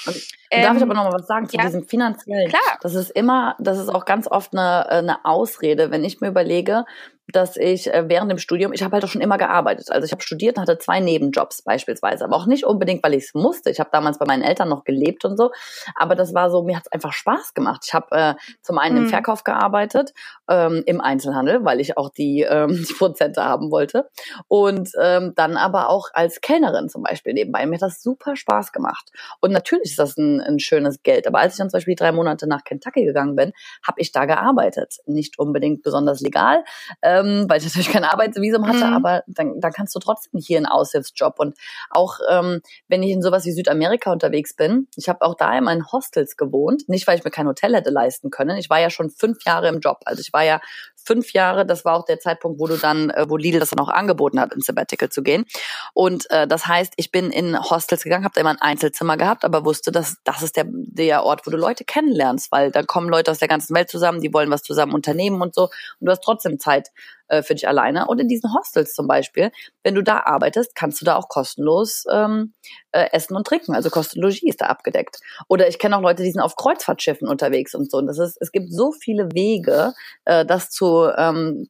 ähm, 0.50 0.62
Darf 0.62 0.76
ich 0.76 0.82
aber 0.82 0.94
noch 0.94 1.04
mal 1.04 1.12
was 1.12 1.26
sagen 1.26 1.48
zu 1.48 1.56
ja, 1.56 1.64
diesem 1.64 1.86
finanziellen? 1.86 2.48
Klar. 2.48 2.78
Das 2.80 2.94
ist 2.94 3.10
immer, 3.10 3.56
das 3.58 3.78
ist 3.78 3.88
auch 3.88 4.04
ganz 4.04 4.26
oft 4.26 4.52
eine, 4.52 4.88
eine 4.88 5.24
Ausrede, 5.24 5.90
wenn 5.90 6.04
ich 6.04 6.20
mir 6.20 6.28
überlege, 6.28 6.84
dass 7.32 7.56
ich 7.56 7.92
äh, 7.92 8.08
während 8.08 8.30
dem 8.30 8.38
Studium, 8.38 8.72
ich 8.72 8.82
habe 8.82 8.94
halt 8.94 9.04
auch 9.04 9.08
schon 9.08 9.20
immer 9.20 9.36
gearbeitet. 9.36 9.90
Also 9.90 10.06
ich 10.06 10.12
habe 10.12 10.22
studiert 10.22 10.56
und 10.56 10.62
hatte 10.62 10.78
zwei 10.78 11.00
Nebenjobs 11.00 11.62
beispielsweise, 11.62 12.24
aber 12.24 12.36
auch 12.36 12.46
nicht 12.46 12.64
unbedingt, 12.64 13.02
weil 13.02 13.14
ich 13.14 13.24
es 13.24 13.34
musste. 13.34 13.70
Ich 13.70 13.80
habe 13.80 13.90
damals 13.92 14.18
bei 14.18 14.26
meinen 14.26 14.42
Eltern 14.42 14.68
noch 14.68 14.84
gelebt 14.84 15.24
und 15.24 15.36
so, 15.36 15.50
aber 15.94 16.14
das 16.14 16.34
war 16.34 16.50
so, 16.50 16.62
mir 16.62 16.76
hat 16.76 16.84
es 16.86 16.92
einfach 16.92 17.12
Spaß 17.12 17.52
gemacht. 17.52 17.82
Ich 17.86 17.92
habe 17.92 18.06
äh, 18.12 18.34
zum 18.62 18.78
einen 18.78 18.96
mhm. 18.96 19.02
im 19.04 19.08
Verkauf 19.08 19.44
gearbeitet, 19.44 20.14
ähm, 20.48 20.82
im 20.86 21.00
Einzelhandel, 21.00 21.64
weil 21.64 21.80
ich 21.80 21.98
auch 21.98 22.08
die, 22.08 22.46
ähm, 22.48 22.68
die 22.88 22.94
Prozente 22.94 23.44
haben 23.44 23.70
wollte 23.70 24.08
und 24.48 24.90
ähm, 25.00 25.34
dann 25.36 25.56
aber 25.58 25.90
auch 25.90 26.08
als 26.14 26.40
Kellnerin 26.40 26.88
zum 26.88 27.02
Beispiel 27.02 27.34
nebenbei. 27.34 27.66
Mir 27.66 27.74
hat 27.74 27.82
das 27.82 28.02
super 28.02 28.36
Spaß 28.36 28.72
gemacht 28.72 29.10
und 29.40 29.52
natürlich 29.52 29.90
ist 29.90 29.98
das 29.98 30.16
ein, 30.16 30.40
ein 30.40 30.58
schönes 30.60 31.02
Geld, 31.02 31.26
aber 31.26 31.40
als 31.40 31.54
ich 31.54 31.58
dann 31.58 31.68
zum 31.68 31.78
Beispiel 31.78 31.94
drei 31.94 32.12
Monate 32.12 32.46
nach 32.46 32.64
Kentucky 32.64 33.04
gegangen 33.04 33.36
bin, 33.36 33.52
habe 33.86 34.00
ich 34.00 34.12
da 34.12 34.24
gearbeitet. 34.24 34.96
Nicht 35.04 35.38
unbedingt 35.38 35.82
besonders 35.82 36.20
legal, 36.20 36.64
äh, 37.02 37.17
ähm, 37.18 37.46
weil 37.48 37.58
ich 37.58 37.64
natürlich 37.64 37.90
kein 37.90 38.04
Arbeitsvisum 38.04 38.66
hatte, 38.66 38.86
mhm. 38.86 38.94
aber 38.94 39.22
dann, 39.26 39.60
dann 39.60 39.72
kannst 39.72 39.94
du 39.94 39.98
trotzdem 39.98 40.40
hier 40.40 40.58
einen 40.58 40.66
Aushilfsjob. 40.66 41.38
Und 41.38 41.56
auch 41.90 42.18
ähm, 42.30 42.60
wenn 42.88 43.02
ich 43.02 43.10
in 43.10 43.22
sowas 43.22 43.44
wie 43.44 43.52
Südamerika 43.52 44.12
unterwegs 44.12 44.54
bin, 44.54 44.88
ich 44.96 45.08
habe 45.08 45.22
auch 45.22 45.34
da 45.34 45.56
immer 45.56 45.72
in 45.72 45.90
Hostels 45.90 46.36
gewohnt, 46.36 46.88
nicht 46.88 47.06
weil 47.06 47.18
ich 47.18 47.24
mir 47.24 47.30
kein 47.30 47.46
Hotel 47.46 47.74
hätte 47.74 47.90
leisten 47.90 48.30
können. 48.30 48.56
Ich 48.56 48.70
war 48.70 48.80
ja 48.80 48.90
schon 48.90 49.10
fünf 49.10 49.44
Jahre 49.44 49.68
im 49.68 49.80
Job. 49.80 50.00
Also 50.04 50.20
ich 50.20 50.32
war 50.32 50.44
ja 50.44 50.60
fünf 51.08 51.32
Jahre, 51.32 51.64
das 51.64 51.86
war 51.86 51.94
auch 51.96 52.04
der 52.04 52.20
Zeitpunkt, 52.20 52.60
wo 52.60 52.66
du 52.66 52.76
dann, 52.76 53.08
äh, 53.10 53.24
wo 53.28 53.38
Lidl 53.38 53.60
das 53.60 53.70
dann 53.70 53.80
auch 53.80 53.88
angeboten 53.88 54.38
hat, 54.38 54.52
ins 54.52 54.66
Sabbatical 54.66 55.08
zu 55.08 55.22
gehen. 55.22 55.46
Und 55.94 56.30
äh, 56.30 56.46
das 56.46 56.66
heißt, 56.66 56.92
ich 56.96 57.10
bin 57.10 57.30
in 57.30 57.58
Hostels 57.58 58.04
gegangen, 58.04 58.24
habe 58.24 58.34
da 58.34 58.42
immer 58.42 58.50
ein 58.50 58.60
Einzelzimmer 58.60 59.16
gehabt, 59.16 59.44
aber 59.44 59.64
wusste, 59.64 59.90
dass 59.90 60.16
das 60.24 60.42
ist 60.42 60.56
der, 60.56 60.66
der 60.68 61.24
Ort, 61.24 61.46
wo 61.46 61.50
du 61.50 61.56
Leute 61.56 61.84
kennenlernst, 61.84 62.52
weil 62.52 62.70
da 62.70 62.82
kommen 62.82 63.08
Leute 63.08 63.30
aus 63.30 63.38
der 63.38 63.48
ganzen 63.48 63.74
Welt 63.74 63.88
zusammen, 63.88 64.20
die 64.20 64.32
wollen 64.34 64.50
was 64.50 64.62
zusammen 64.62 64.92
unternehmen 64.92 65.40
und 65.40 65.54
so. 65.54 65.64
Und 65.64 66.06
du 66.06 66.10
hast 66.10 66.22
trotzdem 66.22 66.58
Zeit 66.58 66.90
äh, 67.28 67.42
für 67.42 67.54
dich 67.54 67.68
alleine. 67.68 68.06
Und 68.06 68.20
in 68.20 68.28
diesen 68.28 68.52
Hostels 68.54 68.94
zum 68.94 69.06
Beispiel, 69.06 69.50
wenn 69.82 69.94
du 69.94 70.02
da 70.02 70.20
arbeitest, 70.24 70.74
kannst 70.74 71.00
du 71.00 71.04
da 71.04 71.16
auch 71.16 71.28
kostenlos 71.28 72.04
ähm, 72.10 72.54
äh, 72.92 73.08
essen 73.12 73.36
und 73.36 73.46
trinken. 73.46 73.74
Also 73.74 73.90
Kostenlogie 73.90 74.48
ist 74.48 74.60
da 74.60 74.66
abgedeckt. 74.66 75.18
Oder 75.48 75.68
ich 75.68 75.78
kenne 75.78 75.96
auch 75.96 76.02
Leute, 76.02 76.22
die 76.22 76.30
sind 76.30 76.42
auf 76.42 76.56
Kreuzfahrtschiffen 76.56 77.28
unterwegs 77.28 77.74
und 77.74 77.90
so. 77.90 77.98
Und 77.98 78.06
das 78.06 78.18
ist, 78.18 78.38
es 78.40 78.52
gibt 78.52 78.72
so 78.72 78.92
viele 78.92 79.28
Wege, 79.32 79.92
äh, 80.24 80.44
das 80.44 80.70
zu 80.70 81.10
ähm, 81.16 81.68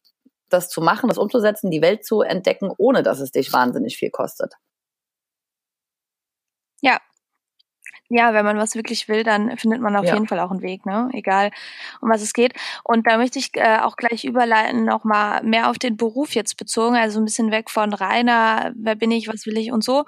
das 0.49 0.69
zu 0.71 0.81
machen, 0.81 1.09
das 1.09 1.19
umzusetzen, 1.19 1.71
die 1.71 1.83
Welt 1.83 2.05
zu 2.05 2.23
entdecken, 2.23 2.71
ohne 2.79 3.03
dass 3.03 3.21
es 3.21 3.31
dich 3.31 3.53
wahnsinnig 3.53 3.97
viel 3.99 4.11
kostet. 4.11 4.55
Ja, 6.81 6.99
ja, 8.11 8.33
wenn 8.33 8.45
man 8.45 8.57
was 8.57 8.75
wirklich 8.75 9.09
will, 9.09 9.23
dann 9.23 9.57
findet 9.59 9.81
man 9.81 9.95
auf 9.95 10.07
ja. 10.07 10.15
jeden 10.15 10.27
Fall 10.27 10.41
auch 10.41 10.51
einen 10.51 10.63
Weg, 10.63 10.87
ne? 10.87 11.11
Egal, 11.13 11.51
um 12.01 12.09
was 12.09 12.23
es 12.23 12.33
geht. 12.33 12.55
Und 12.83 13.07
da 13.07 13.19
möchte 13.19 13.39
ich 13.39 13.51
äh, 13.55 13.79
auch 13.79 13.97
gleich 13.97 14.25
überleiten, 14.25 14.85
nochmal 14.85 15.43
mehr 15.43 15.69
auf 15.69 15.79
den 15.79 15.97
Beruf 15.97 16.35
jetzt 16.35 16.57
bezogen, 16.57 16.97
also 16.97 17.21
ein 17.21 17.27
bisschen 17.27 17.51
weg 17.51 17.71
von 17.71 17.93
reiner, 17.93 18.73
wer 18.77 18.95
bin 18.95 19.11
ich, 19.11 19.29
was 19.29 19.45
will 19.45 19.59
ich 19.59 19.73
und 19.73 19.85
so, 19.85 20.05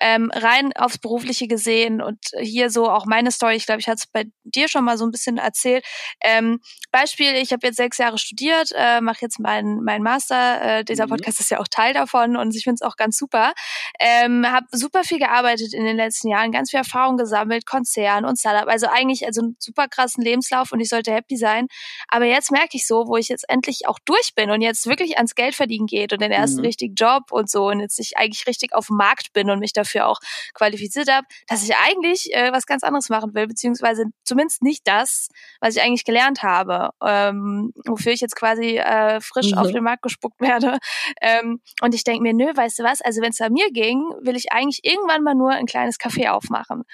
ähm, 0.00 0.30
rein 0.34 0.72
aufs 0.74 0.98
Berufliche 0.98 1.46
gesehen 1.46 2.00
und 2.00 2.18
hier 2.40 2.70
so 2.70 2.88
auch 2.88 3.04
meine 3.04 3.30
Story, 3.30 3.56
ich 3.56 3.66
glaube, 3.66 3.80
ich 3.80 3.88
hatte 3.88 4.00
es 4.00 4.06
bei 4.06 4.24
dir 4.44 4.68
schon 4.68 4.84
mal 4.84 4.96
so 4.96 5.04
ein 5.04 5.10
bisschen 5.10 5.36
erzählt. 5.36 5.84
Ähm, 6.22 6.60
Beispiel, 6.90 7.34
ich 7.34 7.52
habe 7.52 7.66
jetzt 7.66 7.76
sechs 7.76 7.98
Jahre 7.98 8.16
studiert, 8.16 8.70
äh, 8.74 9.00
mache 9.02 9.18
jetzt 9.20 9.38
meinen 9.38 9.84
mein 9.84 10.02
Master, 10.02 10.78
äh, 10.78 10.84
dieser 10.84 11.06
mhm. 11.06 11.10
Podcast 11.10 11.40
ist 11.40 11.50
ja 11.50 11.60
auch 11.60 11.68
Teil 11.68 11.92
davon 11.92 12.36
und 12.36 12.56
ich 12.56 12.64
finde 12.64 12.76
es 12.76 12.82
auch 12.82 12.96
ganz 12.96 13.18
super. 13.18 13.52
Ähm, 14.00 14.46
habe 14.50 14.66
super 14.72 15.04
viel 15.04 15.18
gearbeitet 15.18 15.74
in 15.74 15.84
den 15.84 15.96
letzten 15.96 16.28
Jahren, 16.28 16.50
ganz 16.50 16.70
viel 16.70 16.78
Erfahrung 16.78 17.16
gesammelt, 17.18 17.41
gesammelt, 17.42 17.66
Konzern 17.66 18.24
und 18.24 18.38
Startup. 18.38 18.68
Also 18.68 18.86
eigentlich 18.86 19.26
also 19.26 19.42
einen 19.42 19.56
super 19.58 19.88
krassen 19.88 20.22
Lebenslauf 20.22 20.72
und 20.72 20.80
ich 20.80 20.88
sollte 20.88 21.12
happy 21.12 21.36
sein. 21.36 21.66
Aber 22.08 22.24
jetzt 22.24 22.50
merke 22.50 22.70
ich 22.76 22.86
so, 22.86 23.06
wo 23.06 23.16
ich 23.16 23.28
jetzt 23.28 23.48
endlich 23.48 23.86
auch 23.88 23.98
durch 24.04 24.34
bin 24.34 24.50
und 24.50 24.62
jetzt 24.62 24.86
wirklich 24.86 25.16
ans 25.16 25.34
Geld 25.34 25.54
verdienen 25.54 25.86
geht 25.86 26.12
und 26.12 26.22
den 26.22 26.32
ersten 26.32 26.60
mhm. 26.60 26.66
richtigen 26.66 26.94
Job 26.94 27.30
und 27.30 27.50
so 27.50 27.68
und 27.68 27.80
jetzt 27.80 27.98
ich 27.98 28.16
eigentlich 28.16 28.46
richtig 28.46 28.74
auf 28.74 28.86
dem 28.86 28.96
Markt 28.96 29.32
bin 29.32 29.50
und 29.50 29.58
mich 29.58 29.72
dafür 29.72 30.06
auch 30.06 30.18
qualifiziert 30.54 31.10
habe, 31.10 31.26
dass 31.48 31.62
ich 31.62 31.74
eigentlich 31.76 32.34
äh, 32.34 32.52
was 32.52 32.66
ganz 32.66 32.82
anderes 32.82 33.08
machen 33.08 33.34
will, 33.34 33.46
beziehungsweise 33.46 34.04
zumindest 34.24 34.62
nicht 34.62 34.86
das, 34.86 35.28
was 35.60 35.76
ich 35.76 35.82
eigentlich 35.82 36.04
gelernt 36.04 36.42
habe, 36.42 36.90
ähm, 37.04 37.72
wofür 37.86 38.12
ich 38.12 38.20
jetzt 38.20 38.36
quasi 38.36 38.78
äh, 38.78 39.20
frisch 39.20 39.52
mhm. 39.52 39.58
auf 39.58 39.72
den 39.72 39.84
Markt 39.84 40.02
gespuckt 40.02 40.40
werde. 40.40 40.78
Ähm, 41.20 41.60
und 41.80 41.94
ich 41.94 42.04
denke 42.04 42.22
mir, 42.22 42.34
nö, 42.34 42.52
weißt 42.54 42.78
du 42.78 42.84
was, 42.84 43.00
also 43.00 43.20
wenn 43.20 43.30
es 43.30 43.36
da 43.36 43.48
mir 43.48 43.70
ging, 43.72 44.00
will 44.20 44.36
ich 44.36 44.52
eigentlich 44.52 44.80
irgendwann 44.84 45.22
mal 45.22 45.34
nur 45.34 45.50
ein 45.50 45.66
kleines 45.66 45.98
Café 45.98 46.30
aufmachen 46.30 46.84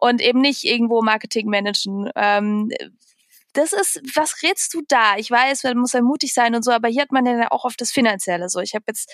und 0.00 0.20
eben 0.20 0.40
nicht 0.40 0.64
irgendwo 0.64 1.02
Marketing 1.02 1.48
managen. 1.48 2.10
Ähm, 2.16 2.70
das 3.54 3.72
ist, 3.72 4.00
was 4.14 4.42
rätst 4.42 4.74
du 4.74 4.82
da? 4.88 5.16
Ich 5.16 5.30
weiß, 5.30 5.64
man 5.64 5.78
muss 5.78 5.92
ja 5.92 6.02
mutig 6.02 6.34
sein 6.34 6.54
und 6.54 6.64
so, 6.64 6.70
aber 6.70 6.88
hier 6.88 7.02
hat 7.02 7.12
man 7.12 7.26
ja 7.26 7.50
auch 7.50 7.64
oft 7.64 7.80
das 7.80 7.90
Finanzielle 7.90 8.48
so. 8.48 8.60
Ich 8.60 8.74
habe 8.74 8.84
jetzt 8.88 9.10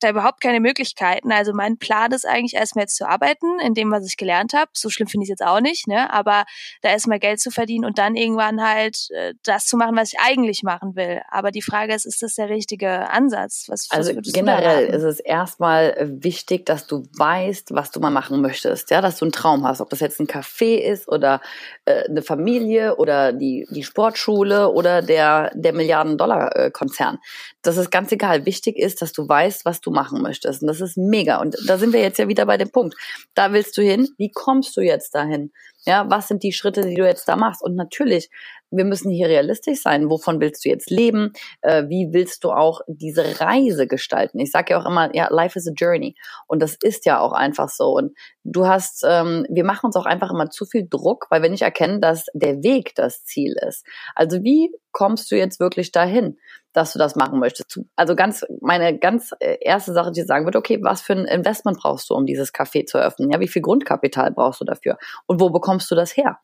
da 0.00 0.10
überhaupt 0.10 0.40
keine 0.40 0.60
Möglichkeiten. 0.60 1.32
Also 1.32 1.52
mein 1.52 1.78
Plan 1.78 2.12
ist 2.12 2.26
eigentlich 2.26 2.54
erstmal 2.54 2.84
jetzt 2.84 2.96
zu 2.96 3.08
arbeiten, 3.08 3.60
in 3.60 3.74
dem, 3.74 3.90
was 3.90 4.06
ich 4.06 4.16
gelernt 4.16 4.52
habe. 4.54 4.70
So 4.74 4.90
schlimm 4.90 5.08
finde 5.08 5.24
ich 5.24 5.30
es 5.30 5.38
jetzt 5.38 5.46
auch 5.46 5.60
nicht, 5.60 5.86
ne? 5.86 6.12
Aber 6.12 6.44
da 6.82 6.90
erstmal 6.90 7.18
Geld 7.18 7.40
zu 7.40 7.50
verdienen 7.50 7.84
und 7.84 7.98
dann 7.98 8.16
irgendwann 8.16 8.62
halt 8.62 9.08
äh, 9.10 9.34
das 9.44 9.66
zu 9.66 9.76
machen, 9.76 9.96
was 9.96 10.12
ich 10.12 10.20
eigentlich 10.20 10.62
machen 10.62 10.96
will. 10.96 11.22
Aber 11.30 11.50
die 11.50 11.62
Frage 11.62 11.94
ist, 11.94 12.06
ist 12.06 12.22
das 12.22 12.34
der 12.34 12.48
richtige 12.48 13.10
Ansatz? 13.10 13.66
Was, 13.68 13.88
also 13.90 14.14
was 14.16 14.32
generell 14.32 14.86
ist 14.86 15.02
es 15.02 15.20
erstmal 15.20 15.90
äh, 15.96 16.06
wichtig, 16.08 16.66
dass 16.66 16.86
du 16.86 17.08
weißt, 17.16 17.72
was 17.72 17.90
du 17.90 18.00
mal 18.00 18.10
machen 18.10 18.40
möchtest, 18.40 18.90
ja, 18.90 19.00
dass 19.00 19.18
du 19.18 19.24
einen 19.24 19.32
Traum 19.32 19.66
hast, 19.66 19.80
ob 19.80 19.90
das 19.90 20.00
jetzt 20.00 20.20
ein 20.20 20.26
Café 20.26 20.78
ist 20.78 21.08
oder 21.08 21.40
äh, 21.84 22.04
eine 22.04 22.22
Familie 22.22 22.96
oder 22.96 23.32
die 23.32 23.66
die 23.76 23.84
Sportschule 23.84 24.70
oder 24.70 25.02
der, 25.02 25.52
der 25.54 25.72
Milliarden-Dollar-Konzern. 25.72 27.18
Das 27.62 27.76
ist 27.76 27.90
ganz 27.90 28.10
egal. 28.10 28.46
Wichtig 28.46 28.76
ist, 28.78 29.02
dass 29.02 29.12
du 29.12 29.28
weißt, 29.28 29.64
was 29.64 29.80
du 29.80 29.90
machen 29.90 30.22
möchtest. 30.22 30.62
Und 30.62 30.68
das 30.68 30.80
ist 30.80 30.96
mega. 30.96 31.40
Und 31.40 31.56
da 31.66 31.78
sind 31.78 31.92
wir 31.92 32.00
jetzt 32.00 32.18
ja 32.18 32.26
wieder 32.26 32.46
bei 32.46 32.56
dem 32.56 32.70
Punkt. 32.70 32.96
Da 33.34 33.52
willst 33.52 33.76
du 33.76 33.82
hin. 33.82 34.08
Wie 34.16 34.30
kommst 34.32 34.76
du 34.76 34.80
jetzt 34.80 35.14
dahin? 35.14 35.52
Ja, 35.84 36.10
was 36.10 36.26
sind 36.26 36.42
die 36.42 36.52
Schritte, 36.52 36.82
die 36.82 36.94
du 36.94 37.06
jetzt 37.06 37.28
da 37.28 37.36
machst? 37.36 37.62
Und 37.62 37.76
natürlich 37.76 38.30
wir 38.70 38.84
müssen 38.84 39.10
hier 39.10 39.28
realistisch 39.28 39.80
sein. 39.82 40.10
Wovon 40.10 40.40
willst 40.40 40.64
du 40.64 40.68
jetzt 40.68 40.90
leben? 40.90 41.32
Äh, 41.62 41.84
wie 41.88 42.08
willst 42.12 42.44
du 42.44 42.50
auch 42.50 42.80
diese 42.86 43.40
Reise 43.40 43.86
gestalten? 43.86 44.38
Ich 44.38 44.50
sage 44.50 44.72
ja 44.72 44.80
auch 44.80 44.86
immer, 44.86 45.14
ja, 45.14 45.28
life 45.30 45.58
is 45.58 45.68
a 45.68 45.72
journey. 45.74 46.16
Und 46.46 46.60
das 46.62 46.76
ist 46.82 47.06
ja 47.06 47.20
auch 47.20 47.32
einfach 47.32 47.68
so. 47.68 47.92
Und 47.92 48.16
du 48.44 48.66
hast, 48.66 49.04
ähm, 49.06 49.46
wir 49.48 49.64
machen 49.64 49.86
uns 49.86 49.96
auch 49.96 50.06
einfach 50.06 50.30
immer 50.30 50.50
zu 50.50 50.66
viel 50.66 50.86
Druck, 50.88 51.26
weil 51.30 51.42
wir 51.42 51.50
nicht 51.50 51.62
erkennen, 51.62 52.00
dass 52.00 52.26
der 52.34 52.62
Weg 52.62 52.94
das 52.94 53.24
Ziel 53.24 53.54
ist. 53.66 53.84
Also 54.14 54.42
wie 54.42 54.70
kommst 54.92 55.30
du 55.30 55.36
jetzt 55.36 55.60
wirklich 55.60 55.92
dahin, 55.92 56.38
dass 56.72 56.92
du 56.92 56.98
das 56.98 57.16
machen 57.16 57.38
möchtest? 57.38 57.80
Also 57.96 58.16
ganz, 58.16 58.44
meine 58.60 58.98
ganz 58.98 59.32
äh, 59.40 59.58
erste 59.60 59.92
Sache, 59.92 60.12
die 60.12 60.22
sagen 60.22 60.44
wird, 60.44 60.56
okay, 60.56 60.78
was 60.82 61.02
für 61.02 61.12
ein 61.12 61.26
Investment 61.26 61.78
brauchst 61.78 62.10
du, 62.10 62.14
um 62.14 62.26
dieses 62.26 62.52
Café 62.52 62.86
zu 62.86 62.98
öffnen? 62.98 63.30
Ja, 63.30 63.40
wie 63.40 63.48
viel 63.48 63.62
Grundkapital 63.62 64.32
brauchst 64.32 64.60
du 64.60 64.64
dafür? 64.64 64.98
Und 65.26 65.40
wo 65.40 65.50
bekommst 65.50 65.90
du 65.90 65.94
das 65.94 66.16
her? 66.16 66.38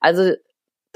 Also 0.00 0.34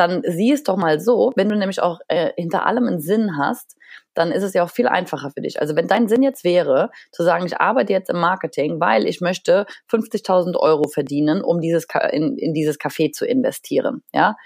dann 0.01 0.23
sieh 0.27 0.53
es 0.53 0.63
doch 0.63 0.77
mal 0.77 0.99
so, 0.99 1.31
wenn 1.37 1.51
du 1.51 1.57
nämlich 1.57 1.83
auch 1.83 2.01
äh, 2.09 2.33
hinter 2.37 2.65
allem 2.67 2.87
einen 2.87 3.01
Sinn 3.01 3.37
hast, 3.37 3.77
dann 4.15 4.33
ist 4.33 4.43
es 4.43 4.55
ja 4.55 4.65
auch 4.65 4.71
viel 4.71 4.89
einfacher 4.89 5.31
für 5.31 5.43
dich. 5.43 5.61
Also 5.61 5.77
wenn 5.77 5.89
dein 5.89 6.09
Sinn 6.09 6.23
jetzt 6.23 6.43
wäre, 6.43 6.91
zu 7.13 7.23
sagen, 7.23 7.45
ich 7.47 7.61
arbeite 7.61 7.93
jetzt 7.93 8.09
im 8.09 8.19
Marketing, 8.19 8.81
weil 8.81 9.07
ich 9.07 9.21
möchte 9.21 9.67
50.000 9.91 10.57
Euro 10.57 10.89
verdienen, 10.89 11.43
um 11.43 11.61
dieses 11.61 11.87
in, 12.11 12.39
in 12.39 12.55
dieses 12.55 12.81
Café 12.81 13.13
zu 13.13 13.27
investieren, 13.27 14.03
ja. 14.13 14.37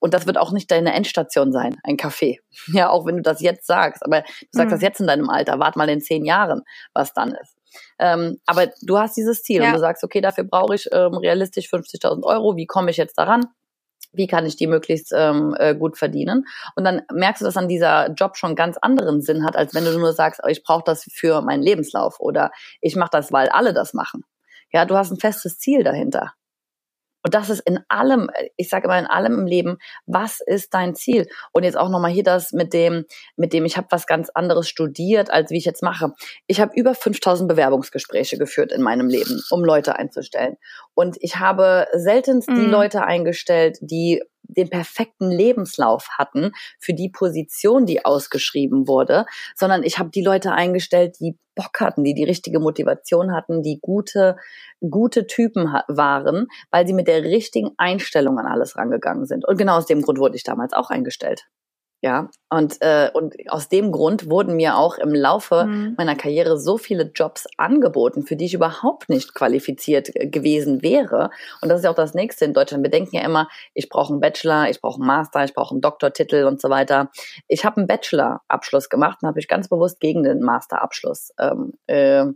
Und 0.00 0.14
das 0.14 0.26
wird 0.26 0.36
auch 0.36 0.50
nicht 0.50 0.68
deine 0.72 0.94
Endstation 0.94 1.52
sein, 1.52 1.76
ein 1.84 1.96
Café. 1.96 2.38
Ja, 2.72 2.90
auch 2.90 3.06
wenn 3.06 3.16
du 3.16 3.22
das 3.22 3.40
jetzt 3.40 3.66
sagst. 3.66 4.04
Aber 4.04 4.22
du 4.22 4.46
sagst 4.50 4.70
mhm. 4.70 4.74
das 4.74 4.82
jetzt 4.82 5.00
in 5.00 5.06
deinem 5.06 5.30
Alter. 5.30 5.60
Wart 5.60 5.76
mal 5.76 5.88
in 5.88 6.00
zehn 6.00 6.24
Jahren, 6.24 6.62
was 6.92 7.12
dann 7.12 7.32
ist. 7.32 7.56
Ähm, 8.00 8.40
aber 8.46 8.68
du 8.82 8.98
hast 8.98 9.16
dieses 9.16 9.42
Ziel 9.42 9.60
ja. 9.60 9.68
und 9.68 9.74
du 9.74 9.78
sagst, 9.78 10.02
okay, 10.02 10.20
dafür 10.20 10.44
brauche 10.44 10.74
ich 10.74 10.88
ähm, 10.90 11.14
realistisch 11.14 11.68
50.000 11.68 12.24
Euro. 12.24 12.56
Wie 12.56 12.66
komme 12.66 12.90
ich 12.90 12.96
jetzt 12.96 13.18
daran? 13.18 13.46
Wie 14.16 14.26
kann 14.26 14.46
ich 14.46 14.56
die 14.56 14.66
möglichst 14.66 15.12
ähm, 15.14 15.54
äh, 15.58 15.74
gut 15.74 15.96
verdienen. 15.96 16.44
Und 16.74 16.84
dann 16.84 17.02
merkst 17.12 17.42
du, 17.42 17.44
dass 17.44 17.54
dann 17.54 17.68
dieser 17.68 18.10
Job 18.12 18.36
schon 18.36 18.54
ganz 18.54 18.76
anderen 18.78 19.20
Sinn 19.22 19.44
hat, 19.44 19.56
als 19.56 19.74
wenn 19.74 19.84
du 19.84 19.98
nur 19.98 20.12
sagst, 20.12 20.40
oh, 20.44 20.48
ich 20.48 20.62
brauche 20.62 20.84
das 20.84 21.04
für 21.12 21.42
meinen 21.42 21.62
Lebenslauf 21.62 22.20
oder 22.20 22.50
ich 22.80 22.96
mache 22.96 23.10
das, 23.12 23.32
weil 23.32 23.48
alle 23.48 23.72
das 23.72 23.94
machen. 23.94 24.24
Ja, 24.72 24.84
du 24.84 24.96
hast 24.96 25.10
ein 25.10 25.20
festes 25.20 25.58
Ziel 25.58 25.84
dahinter. 25.84 26.32
Und 27.26 27.34
das 27.34 27.50
ist 27.50 27.58
in 27.66 27.80
allem, 27.88 28.30
ich 28.56 28.68
sage 28.68 28.84
immer 28.84 29.00
in 29.00 29.06
allem 29.06 29.40
im 29.40 29.46
Leben, 29.46 29.78
was 30.06 30.38
ist 30.46 30.72
dein 30.74 30.94
Ziel? 30.94 31.26
Und 31.50 31.64
jetzt 31.64 31.76
auch 31.76 31.88
nochmal 31.88 32.12
hier 32.12 32.22
das 32.22 32.52
mit 32.52 32.72
dem, 32.72 33.04
mit 33.34 33.52
dem, 33.52 33.64
ich 33.64 33.76
habe 33.76 33.88
was 33.90 34.06
ganz 34.06 34.30
anderes 34.30 34.68
studiert, 34.68 35.28
als 35.28 35.50
wie 35.50 35.58
ich 35.58 35.64
jetzt 35.64 35.82
mache. 35.82 36.12
Ich 36.46 36.60
habe 36.60 36.70
über 36.76 36.94
5000 36.94 37.48
Bewerbungsgespräche 37.48 38.38
geführt 38.38 38.70
in 38.70 38.80
meinem 38.80 39.08
Leben, 39.08 39.42
um 39.50 39.64
Leute 39.64 39.96
einzustellen. 39.96 40.56
Und 40.94 41.16
ich 41.18 41.40
habe 41.40 41.88
seltenst 41.94 42.48
mhm. 42.48 42.60
die 42.60 42.66
Leute 42.66 43.02
eingestellt, 43.02 43.78
die 43.80 44.22
den 44.48 44.70
perfekten 44.70 45.30
Lebenslauf 45.30 46.08
hatten 46.18 46.52
für 46.78 46.94
die 46.94 47.08
Position, 47.08 47.86
die 47.86 48.04
ausgeschrieben 48.04 48.88
wurde, 48.88 49.26
sondern 49.54 49.82
ich 49.82 49.98
habe 49.98 50.10
die 50.10 50.22
Leute 50.22 50.52
eingestellt, 50.52 51.16
die 51.20 51.38
Bock 51.54 51.80
hatten, 51.80 52.04
die 52.04 52.14
die 52.14 52.24
richtige 52.24 52.60
Motivation 52.60 53.32
hatten, 53.34 53.62
die 53.62 53.78
gute, 53.80 54.36
gute 54.80 55.26
Typen 55.26 55.72
waren, 55.88 56.48
weil 56.70 56.86
sie 56.86 56.92
mit 56.92 57.08
der 57.08 57.22
richtigen 57.22 57.70
Einstellung 57.78 58.38
an 58.38 58.46
alles 58.46 58.76
rangegangen 58.76 59.26
sind. 59.26 59.46
Und 59.48 59.56
genau 59.56 59.78
aus 59.78 59.86
dem 59.86 60.02
Grund 60.02 60.18
wurde 60.18 60.36
ich 60.36 60.44
damals 60.44 60.72
auch 60.72 60.90
eingestellt. 60.90 61.46
Ja, 62.02 62.28
und, 62.50 62.76
äh, 62.82 63.10
und 63.14 63.34
aus 63.48 63.70
dem 63.70 63.90
Grund 63.90 64.28
wurden 64.28 64.54
mir 64.56 64.76
auch 64.76 64.98
im 64.98 65.14
Laufe 65.14 65.64
mhm. 65.64 65.94
meiner 65.96 66.14
Karriere 66.14 66.58
so 66.58 66.76
viele 66.76 67.10
Jobs 67.14 67.46
angeboten, 67.56 68.22
für 68.22 68.36
die 68.36 68.44
ich 68.44 68.54
überhaupt 68.54 69.08
nicht 69.08 69.34
qualifiziert 69.34 70.14
äh, 70.14 70.28
gewesen 70.28 70.82
wäre. 70.82 71.30
Und 71.62 71.70
das 71.70 71.78
ist 71.78 71.84
ja 71.84 71.90
auch 71.90 71.96
das 71.96 72.12
Nächste 72.12 72.44
in 72.44 72.52
Deutschland. 72.52 72.84
Wir 72.84 72.90
denken 72.90 73.16
ja 73.16 73.22
immer, 73.22 73.48
ich 73.72 73.88
brauche 73.88 74.12
einen 74.12 74.20
Bachelor, 74.20 74.68
ich 74.68 74.82
brauche 74.82 75.00
einen 75.00 75.06
Master, 75.06 75.42
ich 75.44 75.54
brauche 75.54 75.72
einen 75.72 75.80
Doktortitel 75.80 76.44
und 76.44 76.60
so 76.60 76.68
weiter. 76.68 77.10
Ich 77.48 77.64
habe 77.64 77.78
einen 77.78 77.86
Bachelor-Abschluss 77.86 78.90
gemacht 78.90 79.18
und 79.22 79.28
habe 79.28 79.36
mich 79.36 79.48
ganz 79.48 79.68
bewusst 79.68 79.98
gegen 79.98 80.22
den 80.22 80.40
Master-Abschluss 80.40 81.32
ähm, 81.40 81.72
äh, 81.86 82.26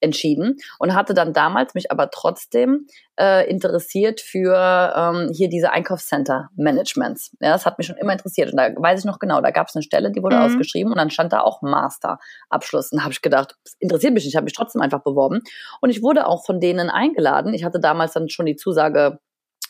entschieden 0.00 0.58
und 0.78 0.94
hatte 0.94 1.14
dann 1.14 1.32
damals 1.32 1.72
mich 1.74 1.90
aber 1.90 2.10
trotzdem 2.10 2.86
äh, 3.18 3.48
interessiert 3.48 4.20
für 4.20 4.54
ähm, 4.96 5.30
hier 5.32 5.48
diese 5.48 5.70
Einkaufscenter-Managements. 5.72 7.36
Ja, 7.40 7.52
das 7.52 7.66
hat 7.66 7.78
mich 7.78 7.86
schon 7.86 7.96
immer 7.96 8.12
interessiert. 8.12 8.50
Und 8.50 8.58
da 8.58 8.70
weiß 8.74 9.00
ich 9.00 9.04
noch 9.04 9.18
genau, 9.18 9.40
da 9.40 9.50
gab 9.50 9.68
es 9.68 9.76
eine 9.76 9.82
Stelle, 9.82 10.12
die 10.12 10.22
wurde 10.22 10.36
mhm. 10.36 10.42
ausgeschrieben 10.42 10.92
und 10.92 10.98
dann 10.98 11.10
stand 11.10 11.32
da 11.32 11.40
auch 11.40 11.62
Master-Abschluss. 11.62 12.92
Und 12.92 13.02
habe 13.02 13.12
ich 13.12 13.22
gedacht, 13.22 13.56
interessiert 13.78 14.12
mich 14.12 14.24
nicht, 14.24 14.32
ich 14.32 14.36
habe 14.36 14.44
mich 14.44 14.54
trotzdem 14.54 14.82
einfach 14.82 15.02
beworben. 15.02 15.40
Und 15.80 15.90
ich 15.90 16.02
wurde 16.02 16.26
auch 16.26 16.44
von 16.44 16.60
denen 16.60 16.90
eingeladen. 16.90 17.54
Ich 17.54 17.64
hatte 17.64 17.80
damals 17.80 18.12
dann 18.12 18.28
schon 18.28 18.46
die 18.46 18.56
Zusage 18.56 19.18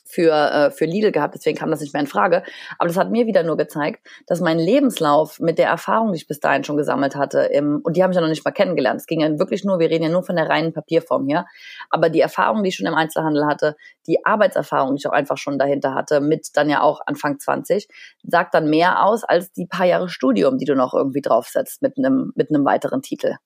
für, 0.07 0.33
äh, 0.33 0.71
für 0.71 0.85
Lidl 0.85 1.13
gehabt, 1.13 1.35
deswegen 1.35 1.59
kam 1.59 1.71
das 1.71 1.81
nicht 1.81 1.93
mehr 1.93 2.01
in 2.01 2.07
Frage. 2.07 2.43
Aber 2.79 2.89
das 2.89 2.97
hat 2.97 3.11
mir 3.11 3.27
wieder 3.27 3.43
nur 3.43 3.57
gezeigt, 3.57 4.07
dass 4.27 4.41
mein 4.41 4.59
Lebenslauf 4.59 5.41
mit 5.41 5.59
der 5.59 5.69
Erfahrung, 5.69 6.13
die 6.13 6.19
ich 6.19 6.27
bis 6.27 6.41
dahin 6.41 6.65
schon 6.65 6.77
gesammelt 6.77 7.17
hatte, 7.17 7.41
im, 7.41 7.81
und 7.83 7.97
die 7.97 8.03
haben 8.03 8.11
ich 8.11 8.17
ja 8.17 8.21
noch 8.21 8.29
nicht 8.29 8.45
mal 8.45 8.53
kennengelernt. 8.53 9.01
Es 9.01 9.07
ging 9.07 9.21
ja 9.21 9.39
wirklich 9.39 9.65
nur, 9.65 9.79
wir 9.79 9.91
reden 9.91 10.05
ja 10.05 10.11
nur 10.11 10.23
von 10.23 10.37
der 10.37 10.49
reinen 10.49 10.73
Papierform 10.73 11.27
hier. 11.27 11.47
Aber 11.91 12.09
die 12.09 12.21
Erfahrung, 12.21 12.63
die 12.63 12.69
ich 12.69 12.77
schon 12.77 12.87
im 12.87 12.95
Einzelhandel 12.95 13.47
hatte, 13.47 13.77
die 14.07 14.25
Arbeitserfahrung, 14.25 14.95
die 14.95 15.01
ich 15.01 15.07
auch 15.07 15.13
einfach 15.13 15.39
schon 15.39 15.59
dahinter 15.59 15.95
hatte, 15.95 16.21
mit 16.21 16.49
dann 16.55 16.71
ja 16.71 16.81
auch 16.83 17.01
Anfang 17.07 17.39
20, 17.39 17.89
sagt 18.23 18.55
dann 18.55 18.71
mehr 18.71 19.05
aus 19.05 19.25
als 19.25 19.53
die 19.53 19.67
paar 19.67 19.87
Jahre 19.87 20.09
Studium, 20.09 20.59
die 20.59 20.65
du 20.65 20.75
noch 20.75 20.95
irgendwie 20.95 21.21
draufsetzt 21.21 21.83
mit 21.83 21.99
einem, 21.99 22.33
mit 22.37 22.51
einem 22.51 22.65
weiteren 22.65 23.03
Titel. 23.03 23.37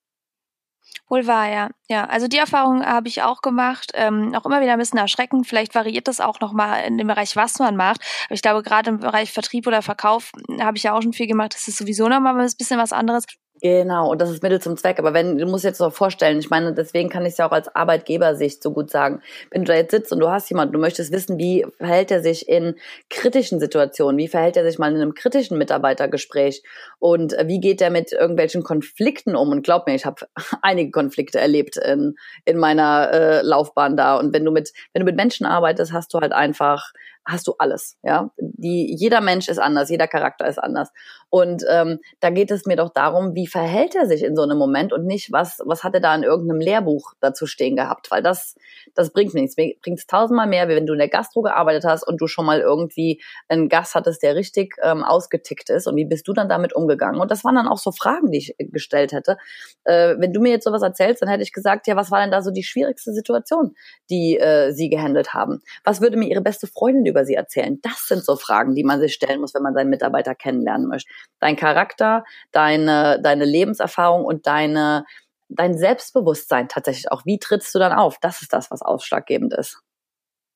Wohl 1.08 1.26
wahr, 1.26 1.48
ja. 1.48 1.70
Ja, 1.88 2.04
also 2.06 2.28
die 2.28 2.38
Erfahrung 2.38 2.84
habe 2.86 3.08
ich 3.08 3.22
auch 3.22 3.42
gemacht. 3.42 3.90
Ähm, 3.94 4.34
auch 4.34 4.46
immer 4.46 4.60
wieder 4.60 4.72
ein 4.72 4.78
bisschen 4.78 4.98
erschreckend. 4.98 5.46
Vielleicht 5.46 5.74
variiert 5.74 6.06
das 6.06 6.20
auch 6.20 6.40
nochmal 6.40 6.84
in 6.84 6.98
dem 6.98 7.08
Bereich, 7.08 7.34
was 7.34 7.58
man 7.58 7.76
macht. 7.76 8.00
Aber 8.26 8.34
ich 8.34 8.42
glaube, 8.42 8.62
gerade 8.62 8.90
im 8.90 9.00
Bereich 9.00 9.32
Vertrieb 9.32 9.66
oder 9.66 9.82
Verkauf 9.82 10.30
habe 10.60 10.76
ich 10.76 10.84
ja 10.84 10.92
auch 10.92 11.02
schon 11.02 11.12
viel 11.12 11.26
gemacht. 11.26 11.54
Das 11.54 11.66
ist 11.66 11.78
sowieso 11.78 12.08
nochmal 12.08 12.38
ein 12.38 12.52
bisschen 12.56 12.78
was 12.78 12.92
anderes. 12.92 13.24
Genau, 13.62 14.10
und 14.10 14.22
das 14.22 14.30
ist 14.30 14.42
Mittel 14.42 14.60
zum 14.60 14.78
Zweck. 14.78 14.98
Aber 14.98 15.12
wenn, 15.12 15.36
du 15.36 15.44
musst 15.44 15.64
jetzt 15.64 15.76
so 15.76 15.90
vorstellen, 15.90 16.38
ich 16.38 16.48
meine, 16.48 16.72
deswegen 16.72 17.10
kann 17.10 17.26
ich 17.26 17.32
es 17.32 17.38
ja 17.38 17.46
auch 17.46 17.52
als 17.52 17.74
Arbeitgebersicht 17.74 18.62
so 18.62 18.72
gut 18.72 18.90
sagen. 18.90 19.20
Wenn 19.50 19.64
du 19.64 19.68
da 19.72 19.74
jetzt 19.74 19.90
sitzt 19.90 20.12
und 20.12 20.20
du 20.20 20.30
hast 20.30 20.48
jemanden, 20.48 20.72
du 20.72 20.78
möchtest 20.78 21.12
wissen, 21.12 21.38
wie 21.38 21.66
verhält 21.76 22.10
er 22.10 22.22
sich 22.22 22.48
in 22.48 22.76
kritischen 23.10 23.60
Situationen, 23.60 24.16
wie 24.16 24.28
verhält 24.28 24.56
er 24.56 24.64
sich 24.64 24.78
mal 24.78 24.90
in 24.90 25.00
einem 25.00 25.12
kritischen 25.12 25.58
Mitarbeitergespräch 25.58 26.62
und 26.98 27.34
äh, 27.34 27.46
wie 27.48 27.60
geht 27.60 27.82
er 27.82 27.90
mit 27.90 28.12
irgendwelchen 28.12 28.62
Konflikten 28.62 29.36
um? 29.36 29.50
Und 29.50 29.62
glaub 29.62 29.86
mir, 29.86 29.94
ich 29.94 30.06
habe 30.06 30.26
einige 30.62 30.90
Konflikte 30.90 31.38
erlebt 31.38 31.76
in, 31.76 32.16
in 32.46 32.56
meiner 32.56 33.10
äh, 33.12 33.42
Laufbahn 33.42 33.94
da. 33.94 34.16
Und 34.16 34.32
wenn 34.32 34.44
du 34.44 34.52
mit, 34.52 34.72
wenn 34.94 35.00
du 35.00 35.06
mit 35.06 35.16
Menschen 35.16 35.44
arbeitest, 35.44 35.92
hast 35.92 36.14
du 36.14 36.20
halt 36.20 36.32
einfach 36.32 36.92
hast 37.30 37.46
du 37.46 37.54
alles. 37.58 37.96
Ja, 38.02 38.30
die 38.38 38.94
jeder 38.94 39.20
Mensch 39.20 39.48
ist 39.48 39.58
anders, 39.58 39.90
jeder 39.90 40.08
Charakter 40.08 40.46
ist 40.46 40.58
anders. 40.58 40.90
Und 41.28 41.64
ähm, 41.70 42.00
da 42.20 42.30
geht 42.30 42.50
es 42.50 42.66
mir 42.66 42.76
doch 42.76 42.90
darum, 42.90 43.34
wie 43.34 43.46
verhält 43.46 43.94
er 43.94 44.06
sich 44.06 44.24
in 44.24 44.34
so 44.34 44.42
einem 44.42 44.58
Moment 44.58 44.92
und 44.92 45.06
nicht 45.06 45.32
was 45.32 45.60
was 45.64 45.84
hat 45.84 45.94
er 45.94 46.00
da 46.00 46.14
in 46.14 46.22
irgendeinem 46.22 46.60
Lehrbuch 46.60 47.12
dazu 47.20 47.46
stehen 47.46 47.76
gehabt, 47.76 48.10
weil 48.10 48.22
das 48.22 48.56
das 48.94 49.12
bringt 49.12 49.34
nichts. 49.34 49.54
Bringt 49.54 49.98
es 49.98 50.06
tausendmal 50.06 50.46
mehr, 50.46 50.68
wie 50.68 50.74
wenn 50.74 50.86
du 50.86 50.92
in 50.92 50.98
der 50.98 51.08
Gastro 51.08 51.42
gearbeitet 51.42 51.84
hast 51.84 52.06
und 52.06 52.20
du 52.20 52.26
schon 52.26 52.46
mal 52.46 52.60
irgendwie 52.60 53.22
einen 53.48 53.68
Gast 53.68 53.94
hattest, 53.94 54.22
der 54.22 54.34
richtig 54.34 54.76
ähm, 54.82 55.04
ausgetickt 55.04 55.70
ist 55.70 55.86
und 55.86 55.96
wie 55.96 56.04
bist 56.04 56.26
du 56.26 56.32
dann 56.32 56.48
damit 56.48 56.74
umgegangen? 56.74 57.20
Und 57.20 57.30
das 57.30 57.44
waren 57.44 57.54
dann 57.54 57.68
auch 57.68 57.78
so 57.78 57.92
Fragen, 57.92 58.30
die 58.30 58.38
ich 58.38 58.56
gestellt 58.58 59.12
hätte. 59.12 59.36
Äh, 59.84 60.16
wenn 60.18 60.32
du 60.32 60.40
mir 60.40 60.50
jetzt 60.50 60.64
sowas 60.64 60.82
erzählst, 60.82 61.22
dann 61.22 61.28
hätte 61.28 61.42
ich 61.42 61.52
gesagt, 61.52 61.86
ja, 61.86 61.96
was 61.96 62.10
war 62.10 62.20
denn 62.20 62.30
da 62.30 62.42
so 62.42 62.50
die 62.50 62.62
schwierigste 62.62 63.12
Situation, 63.12 63.74
die 64.10 64.38
äh, 64.38 64.72
sie 64.72 64.88
gehandelt 64.88 65.34
haben? 65.34 65.62
Was 65.84 66.00
würde 66.00 66.16
mir 66.16 66.28
ihre 66.28 66.40
beste 66.40 66.66
Freundin 66.66 67.06
über 67.06 67.19
sie 67.24 67.34
erzählen? 67.34 67.78
Das 67.82 68.06
sind 68.06 68.24
so 68.24 68.36
Fragen, 68.36 68.74
die 68.74 68.84
man 68.84 69.00
sich 69.00 69.14
stellen 69.14 69.40
muss, 69.40 69.54
wenn 69.54 69.62
man 69.62 69.74
seinen 69.74 69.90
Mitarbeiter 69.90 70.34
kennenlernen 70.34 70.88
möchte. 70.88 71.10
Dein 71.38 71.56
Charakter, 71.56 72.24
deine, 72.52 73.20
deine 73.22 73.44
Lebenserfahrung 73.44 74.24
und 74.24 74.46
deine, 74.46 75.04
dein 75.48 75.76
Selbstbewusstsein 75.76 76.68
tatsächlich 76.68 77.10
auch. 77.10 77.24
Wie 77.24 77.38
trittst 77.38 77.74
du 77.74 77.78
dann 77.78 77.92
auf? 77.92 78.18
Das 78.20 78.42
ist 78.42 78.52
das, 78.52 78.70
was 78.70 78.82
ausschlaggebend 78.82 79.54
ist. 79.54 79.80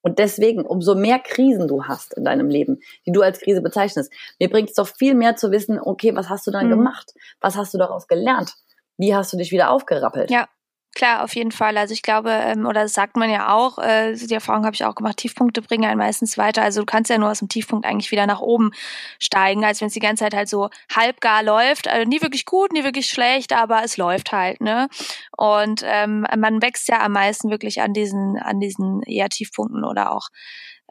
Und 0.05 0.19
deswegen, 0.19 0.67
umso 0.67 0.95
mehr 0.95 1.19
Krisen 1.19 1.67
du 1.67 1.85
hast 1.85 2.13
in 2.13 2.25
deinem 2.25 2.49
Leben, 2.51 2.81
die 3.07 3.13
du 3.13 3.23
als 3.23 3.41
Krise 3.41 3.63
bezeichnest, 3.63 4.13
mir 4.39 4.51
bringt 4.51 4.69
es 4.69 4.75
doch 4.75 4.87
viel 4.87 5.15
mehr 5.15 5.35
zu 5.35 5.51
wissen, 5.51 5.81
okay, 5.81 6.15
was 6.15 6.29
hast 6.29 6.47
du 6.47 6.51
dann 6.51 6.67
mhm. 6.67 6.73
gemacht? 6.73 7.15
Was 7.41 7.57
hast 7.57 7.73
du 7.73 7.79
daraus 7.79 8.07
gelernt? 8.07 8.53
Wie 8.99 9.15
hast 9.15 9.33
du 9.33 9.39
dich 9.39 9.51
wieder 9.51 9.71
aufgerappelt? 9.71 10.31
Ja, 10.31 10.47
Klar, 10.95 11.25
auf 11.25 11.35
jeden 11.35 11.51
Fall. 11.51 11.77
Also 11.77 11.93
ich 11.93 12.03
glaube, 12.03 12.31
ähm, 12.31 12.67
oder 12.67 12.83
das 12.83 12.93
sagt 12.93 13.17
man 13.17 13.29
ja 13.29 13.53
auch, 13.53 13.79
äh, 13.79 14.15
die 14.15 14.33
Erfahrung 14.33 14.65
habe 14.65 14.75
ich 14.75 14.85
auch 14.85 14.95
gemacht, 14.95 15.17
Tiefpunkte 15.17 15.61
bringen 15.61 15.85
einen 15.91 15.99
meistens 15.99 16.39
weiter. 16.39 16.63
Also 16.63 16.81
du 16.83 16.87
kannst 16.87 17.11
ja 17.11 17.19
nur 17.19 17.31
aus 17.31 17.41
dem 17.41 17.49
Tiefpunkt 17.49 17.85
eigentlich 17.85 18.13
wieder 18.13 18.27
nach 18.29 18.41
oben 18.41 18.71
steigen, 19.19 19.65
als 19.65 19.81
wenn 19.81 19.89
es 19.89 19.95
die 19.95 20.01
ganze 20.01 20.23
Zeit 20.25 20.35
halt 20.35 20.49
so 20.49 20.71
halbgar 20.95 21.43
läuft. 21.43 21.89
Also 21.89 22.09
nie 22.09 22.23
wirklich 22.23 22.45
gut, 22.47 22.73
nie 22.73 22.85
wirklich 22.85 23.07
schlecht, 23.09 23.53
aber 23.53 23.83
es 23.83 23.97
läuft 23.97 24.31
halt, 24.31 24.61
ne? 24.61 24.89
Und 25.37 25.83
ähm, 25.85 26.27
man 26.37 26.63
wächst 26.63 26.89
ja 26.89 27.01
am 27.01 27.13
meisten 27.13 27.51
wirklich 27.51 27.81
an 27.83 27.93
diesen, 27.93 28.39
an 28.39 28.61
diesen 28.61 29.03
eher 29.03 29.29
Tiefpunkten 29.29 29.85
oder 29.85 30.13
auch 30.13 30.29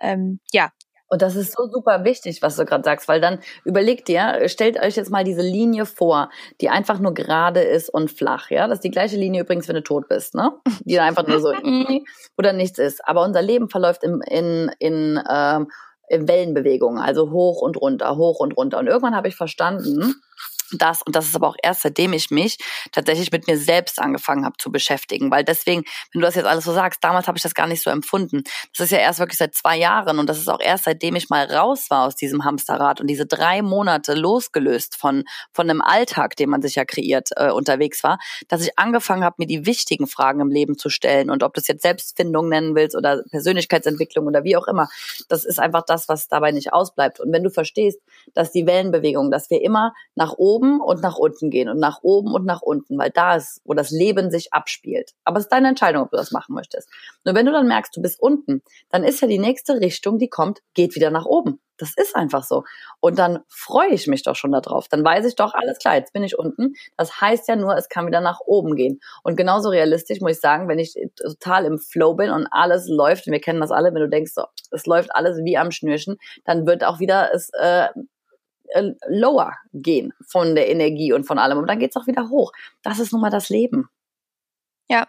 ähm, 0.02 0.39
ja, 0.52 0.72
und 1.13 1.21
das 1.21 1.36
ist 1.36 1.56
so 1.56 1.67
super 1.67 2.04
wichtig, 2.06 2.41
was 2.41 2.56
du 2.56 2.65
gerade 2.65 2.84
sagst, 2.84 3.08
weil 3.08 3.21
dann 3.21 3.38
überlegt 3.65 4.10
ihr, 4.10 4.49
stellt 4.49 4.82
euch 4.82 4.95
jetzt 4.95 5.12
mal 5.12 5.23
diese 5.23 5.43
Linie 5.43 5.86
vor, 5.86 6.32
die 6.60 6.69
einfach 6.69 6.97
nur 6.97 7.13
gerade 7.13 7.62
ist 7.62 7.88
und 7.88 8.10
flach, 8.10 8.49
ja. 8.49 8.67
Das 8.67 8.78
ist 8.78 8.84
die 8.84 8.89
gleiche 8.89 9.15
Linie 9.15 9.43
übrigens, 9.43 9.67
wenn 9.67 9.76
du 9.76 9.84
tot 9.84 10.10
bist, 10.10 10.34
ne? 10.34 10.54
Die 10.86 10.99
einfach 10.99 11.28
nur 11.28 11.39
so 11.39 11.54
oder 12.39 12.52
nichts 12.52 12.80
ist. 12.80 13.08
Aber 13.08 13.21
unser 13.21 13.43
Leben 13.43 13.69
verläuft 13.69 14.04
in, 14.04 14.21
in, 14.21 14.71
in 14.80 15.21
ähm, 15.30 15.67
in 16.10 16.28
Wellenbewegungen, 16.28 17.02
also 17.02 17.30
hoch 17.30 17.62
und 17.62 17.78
runter, 17.78 18.17
hoch 18.17 18.39
und 18.39 18.58
runter. 18.58 18.80
Und 18.80 18.88
irgendwann 18.88 19.15
habe 19.15 19.28
ich 19.28 19.36
verstanden, 19.36 20.15
das, 20.81 21.01
und 21.01 21.15
das 21.15 21.25
ist 21.25 21.36
aber 21.36 21.47
auch 21.47 21.57
erst 21.62 21.81
seitdem 21.81 22.13
ich 22.13 22.31
mich 22.31 22.57
tatsächlich 22.91 23.31
mit 23.31 23.47
mir 23.47 23.57
selbst 23.57 23.99
angefangen 23.99 24.45
habe 24.45 24.55
zu 24.57 24.71
beschäftigen. 24.71 25.31
Weil 25.31 25.43
deswegen, 25.43 25.83
wenn 26.12 26.21
du 26.21 26.25
das 26.25 26.36
jetzt 26.36 26.45
alles 26.45 26.65
so 26.65 26.73
sagst, 26.73 27.03
damals 27.03 27.27
habe 27.27 27.38
ich 27.38 27.43
das 27.43 27.53
gar 27.53 27.67
nicht 27.67 27.81
so 27.81 27.89
empfunden. 27.89 28.43
Das 28.75 28.86
ist 28.86 28.91
ja 28.91 28.99
erst 28.99 29.19
wirklich 29.19 29.38
seit 29.38 29.55
zwei 29.55 29.77
Jahren 29.77 30.19
und 30.19 30.27
das 30.27 30.39
ist 30.39 30.49
auch 30.49 30.59
erst 30.59 30.86
seitdem 30.86 31.15
ich 31.15 31.29
mal 31.29 31.45
raus 31.45 31.89
war 31.89 32.05
aus 32.05 32.15
diesem 32.15 32.45
Hamsterrad 32.45 33.01
und 33.01 33.07
diese 33.07 33.25
drei 33.25 33.62
Monate 33.62 34.13
losgelöst 34.13 34.95
von, 34.95 35.23
von 35.51 35.69
einem 35.69 35.81
Alltag, 35.81 36.36
den 36.36 36.49
man 36.49 36.62
sich 36.62 36.75
ja 36.75 36.86
kreiert, 36.86 37.29
äh, 37.36 37.51
unterwegs 37.51 38.03
war, 38.03 38.19
dass 38.47 38.62
ich 38.62 38.77
angefangen 38.77 39.23
habe, 39.23 39.36
mir 39.38 39.47
die 39.47 39.65
wichtigen 39.65 40.07
Fragen 40.07 40.39
im 40.39 40.49
Leben 40.49 40.77
zu 40.77 40.89
stellen. 40.89 41.29
Und 41.29 41.43
ob 41.43 41.53
du 41.53 41.62
es 41.62 41.67
jetzt 41.67 41.83
Selbstfindung 41.83 42.49
nennen 42.49 42.75
willst 42.75 42.95
oder 42.95 43.23
Persönlichkeitsentwicklung 43.29 44.27
oder 44.27 44.43
wie 44.43 44.55
auch 44.55 44.67
immer, 44.67 44.89
das 45.29 45.45
ist 45.45 45.59
einfach 45.59 45.83
das, 45.86 46.09
was 46.09 46.27
dabei 46.27 46.51
nicht 46.51 46.73
ausbleibt. 46.73 47.19
Und 47.19 47.31
wenn 47.31 47.43
du 47.43 47.49
verstehst, 47.49 47.99
dass 48.33 48.51
die 48.51 48.65
Wellenbewegung, 48.65 49.31
dass 49.31 49.49
wir 49.49 49.62
immer 49.62 49.93
nach 50.15 50.33
oben 50.33 50.62
oben 50.63 50.82
und 50.82 51.02
nach 51.02 51.17
unten 51.17 51.49
gehen 51.49 51.69
und 51.69 51.80
nach 51.80 51.99
oben 52.02 52.34
und 52.34 52.45
nach 52.45 52.62
unten, 52.62 52.97
weil 52.97 53.10
da 53.10 53.36
ist, 53.36 53.62
wo 53.65 53.73
das 53.73 53.91
Leben 53.91 54.32
sich 54.32 54.54
abspielt. 54.54 55.12
Aber 55.23 55.38
es 55.38 55.45
ist 55.45 55.52
deine 55.52 55.69
Entscheidung, 55.69 56.04
ob 56.04 56.12
du 56.12 56.17
das 56.17 56.32
machen 56.32 56.56
möchtest. 56.56 56.89
Nur 57.26 57.36
wenn 57.36 57.45
du 57.45 57.52
dann 57.52 57.67
merkst, 57.67 57.95
du 57.95 58.02
bist 58.02 58.19
unten, 58.19 58.62
dann 58.89 59.04
ist 59.04 59.21
ja 59.21 59.28
die 59.28 59.39
nächste 59.39 59.80
Richtung, 59.80 60.19
die 60.19 60.30
kommt, 60.30 60.62
geht 60.73 60.95
wieder 60.95 61.12
nach 61.12 61.26
oben. 61.26 61.60
Das 61.78 61.95
ist 61.97 62.15
einfach 62.15 62.43
so. 62.43 62.63
Und 62.99 63.17
dann 63.17 63.39
freue 63.49 63.89
ich 63.89 64.08
mich 64.08 64.23
doch 64.23 64.36
schon 64.36 64.52
darauf. 64.52 64.88
Dann 64.88 65.04
weiß 65.04 65.26
ich 65.26 65.36
doch, 65.36 65.54
alles 65.54 65.80
klar, 65.80 65.95
jetzt 65.95 66.13
bin 66.13 66.23
ich 66.23 66.38
unten. 66.38 66.76
Das 66.97 67.19
heißt 67.19 67.47
ja 67.47 67.56
nur, 67.56 67.76
es 67.76 67.89
kann 67.89 68.06
wieder 68.06 68.21
nach 68.21 68.39
oben 68.45 68.76
gehen. 68.76 68.99
Und 69.23 69.36
genauso 69.36 69.69
realistisch 69.69 70.21
muss 70.21 70.34
ich 70.34 70.39
sagen, 70.39 70.69
wenn 70.69 70.80
ich 70.80 70.95
total 71.15 71.65
im 71.65 71.80
Flow 71.80 72.13
bin 72.13 72.30
und 72.30 72.47
alles 72.52 72.88
läuft, 72.88 73.28
und 73.28 73.34
wir 73.34 73.41
kennen 73.41 73.60
das 73.60 73.71
alle, 73.71 73.93
wenn 73.93 74.02
du 74.02 74.10
denkst, 74.10 74.34
so, 74.34 74.45
es 74.71 74.86
läuft 74.86 75.13
alles 75.15 75.39
wie 75.43 75.58
am 75.58 75.71
Schnürchen, 75.71 76.17
dann 76.45 76.67
wird 76.67 76.84
auch 76.84 76.99
wieder 76.99 77.34
es 77.34 77.49
äh, 77.54 77.88
äh, 78.73 78.93
lower 79.07 79.53
gehen 79.73 80.13
von 80.27 80.55
der 80.55 80.69
Energie 80.69 81.13
und 81.13 81.25
von 81.25 81.39
allem. 81.39 81.57
Und 81.57 81.67
dann 81.67 81.80
geht's 81.80 81.95
auch 81.95 82.07
wieder 82.07 82.30
hoch. 82.30 82.51
Das 82.82 82.99
ist 82.99 83.11
nun 83.11 83.21
mal 83.21 83.30
das 83.30 83.49
Leben. 83.49 83.89
Ja 84.89 85.07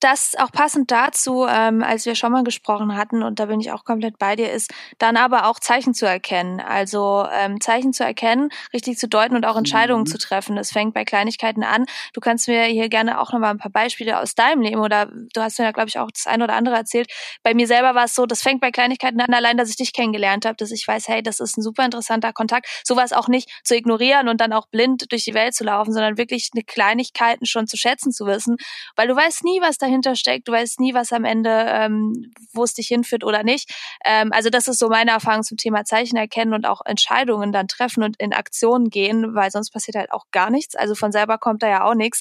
das 0.00 0.34
auch 0.38 0.52
passend 0.52 0.90
dazu, 0.90 1.46
ähm, 1.48 1.82
als 1.82 2.04
wir 2.04 2.14
schon 2.14 2.32
mal 2.32 2.44
gesprochen 2.44 2.96
hatten, 2.96 3.22
und 3.22 3.40
da 3.40 3.46
bin 3.46 3.60
ich 3.60 3.72
auch 3.72 3.84
komplett 3.84 4.18
bei 4.18 4.36
dir, 4.36 4.52
ist 4.52 4.72
dann 4.98 5.16
aber 5.16 5.46
auch 5.46 5.58
Zeichen 5.58 5.94
zu 5.94 6.06
erkennen. 6.06 6.60
Also 6.60 7.26
ähm, 7.32 7.60
Zeichen 7.60 7.92
zu 7.92 8.04
erkennen, 8.04 8.50
richtig 8.74 8.98
zu 8.98 9.08
deuten 9.08 9.36
und 9.36 9.46
auch 9.46 9.56
Entscheidungen 9.56 10.02
mhm. 10.02 10.06
zu 10.06 10.18
treffen. 10.18 10.56
Das 10.56 10.70
fängt 10.70 10.92
bei 10.92 11.04
Kleinigkeiten 11.04 11.64
an. 11.64 11.86
Du 12.12 12.20
kannst 12.20 12.46
mir 12.46 12.64
hier 12.64 12.88
gerne 12.88 13.20
auch 13.20 13.32
nochmal 13.32 13.50
ein 13.50 13.58
paar 13.58 13.70
Beispiele 13.70 14.20
aus 14.20 14.34
deinem 14.34 14.60
Leben 14.60 14.80
oder 14.80 15.06
du 15.06 15.40
hast 15.40 15.58
mir 15.58 15.64
ja, 15.64 15.72
glaube 15.72 15.88
ich, 15.88 15.98
auch 15.98 16.10
das 16.10 16.26
eine 16.26 16.44
oder 16.44 16.54
andere 16.54 16.76
erzählt. 16.76 17.10
Bei 17.42 17.54
mir 17.54 17.66
selber 17.66 17.94
war 17.94 18.04
es 18.04 18.14
so, 18.14 18.26
das 18.26 18.42
fängt 18.42 18.60
bei 18.60 18.70
Kleinigkeiten 18.70 19.20
an, 19.20 19.32
allein, 19.32 19.56
dass 19.56 19.70
ich 19.70 19.76
dich 19.76 19.92
kennengelernt 19.94 20.44
habe, 20.44 20.56
dass 20.56 20.70
ich 20.72 20.86
weiß, 20.86 21.08
hey, 21.08 21.22
das 21.22 21.40
ist 21.40 21.56
ein 21.56 21.62
super 21.62 21.84
interessanter 21.84 22.32
Kontakt. 22.32 22.68
Sowas 22.84 23.12
auch 23.12 23.28
nicht 23.28 23.50
zu 23.64 23.74
ignorieren 23.74 24.28
und 24.28 24.40
dann 24.40 24.52
auch 24.52 24.66
blind 24.66 25.10
durch 25.10 25.24
die 25.24 25.34
Welt 25.34 25.54
zu 25.54 25.64
laufen, 25.64 25.92
sondern 25.92 26.18
wirklich 26.18 26.50
eine 26.54 26.64
Kleinigkeiten 26.64 27.46
schon 27.46 27.66
zu 27.66 27.76
schätzen 27.76 28.12
zu 28.12 28.26
wissen, 28.26 28.56
weil 28.94 29.08
du 29.08 29.16
weißt 29.16 29.44
nie, 29.44 29.60
was 29.60 29.78
da 29.78 29.85
dahinter 29.86 30.16
steckt. 30.16 30.48
Du 30.48 30.52
weißt 30.52 30.80
nie, 30.80 30.94
was 30.94 31.12
am 31.12 31.24
Ende, 31.24 31.50
ähm, 31.50 32.32
wo 32.52 32.64
es 32.64 32.74
dich 32.74 32.88
hinführt 32.88 33.24
oder 33.24 33.42
nicht. 33.42 33.72
Ähm, 34.04 34.32
also 34.32 34.50
das 34.50 34.68
ist 34.68 34.78
so 34.78 34.88
meine 34.88 35.12
Erfahrung 35.12 35.42
zum 35.42 35.56
Thema 35.56 35.84
Zeichen 35.84 36.16
erkennen 36.16 36.52
und 36.52 36.66
auch 36.66 36.80
Entscheidungen 36.84 37.52
dann 37.52 37.68
treffen 37.68 38.02
und 38.02 38.16
in 38.20 38.32
Aktion 38.32 38.90
gehen, 38.90 39.34
weil 39.34 39.50
sonst 39.50 39.70
passiert 39.70 39.96
halt 39.96 40.12
auch 40.12 40.24
gar 40.32 40.50
nichts. 40.50 40.74
Also 40.74 40.94
von 40.94 41.12
selber 41.12 41.38
kommt 41.38 41.62
da 41.62 41.68
ja 41.68 41.84
auch 41.84 41.94
nichts. 41.94 42.20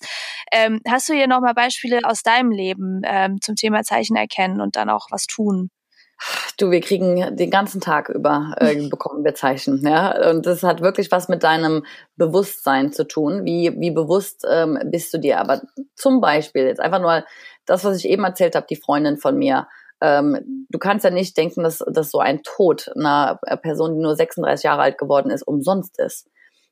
Ähm, 0.51 0.82
hast 0.88 1.09
du 1.09 1.13
hier 1.13 1.28
nochmal 1.28 1.53
Beispiele 1.53 2.01
aus 2.03 2.24
deinem 2.24 2.51
Leben 2.51 3.01
ähm, 3.03 3.41
zum 3.41 3.55
Thema 3.55 3.84
Zeichen 3.84 4.16
erkennen 4.16 4.61
und 4.61 4.76
dann 4.76 4.89
auch 4.89 5.07
was 5.09 5.26
tun? 5.26 5.70
Du, 6.57 6.72
wir 6.72 6.80
kriegen 6.80 7.36
den 7.36 7.49
ganzen 7.49 7.82
Tag 7.82 8.09
über 8.09 8.55
äh, 8.59 8.76
bekommen 8.89 9.26
wir 9.26 9.36
Zeichen, 9.36 9.86
ja. 9.86 10.30
Und 10.30 10.45
das 10.45 10.63
hat 10.63 10.82
wirklich 10.82 11.11
was 11.11 11.28
mit 11.28 11.43
deinem 11.43 11.86
Bewusstsein 12.16 12.93
zu 12.93 13.05
tun. 13.05 13.45
Wie 13.45 13.74
wie 13.78 13.91
bewusst 13.91 14.45
ähm, 14.49 14.80
bist 14.86 15.13
du 15.13 15.18
dir? 15.18 15.39
Aber 15.39 15.61
zum 15.95 16.22
Beispiel 16.22 16.63
jetzt 16.63 16.80
einfach 16.80 17.01
nur 17.01 17.26
das, 17.66 17.84
was 17.84 17.97
ich 17.97 18.09
eben 18.09 18.24
erzählt 18.24 18.55
habe, 18.55 18.68
die 18.70 18.76
Freundin 18.76 19.18
von 19.18 19.38
mir. 19.38 19.68
Ähm, 20.01 20.66
du 20.70 20.78
kannst 20.80 21.05
ja 21.05 21.11
nicht 21.11 21.38
denken, 21.38 21.63
dass, 21.63 21.80
dass 21.80 22.11
so 22.11 22.20
ein 22.20 22.43
Tod 22.43 22.91
einer 22.95 23.39
Person, 23.61 23.95
die 23.95 24.01
nur 24.01 24.16
36 24.16 24.63
Jahre 24.63 24.82
alt 24.82 24.97
geworden 24.97 25.32
ist, 25.32 25.43
umsonst 25.43 25.99
ist. 25.99 26.28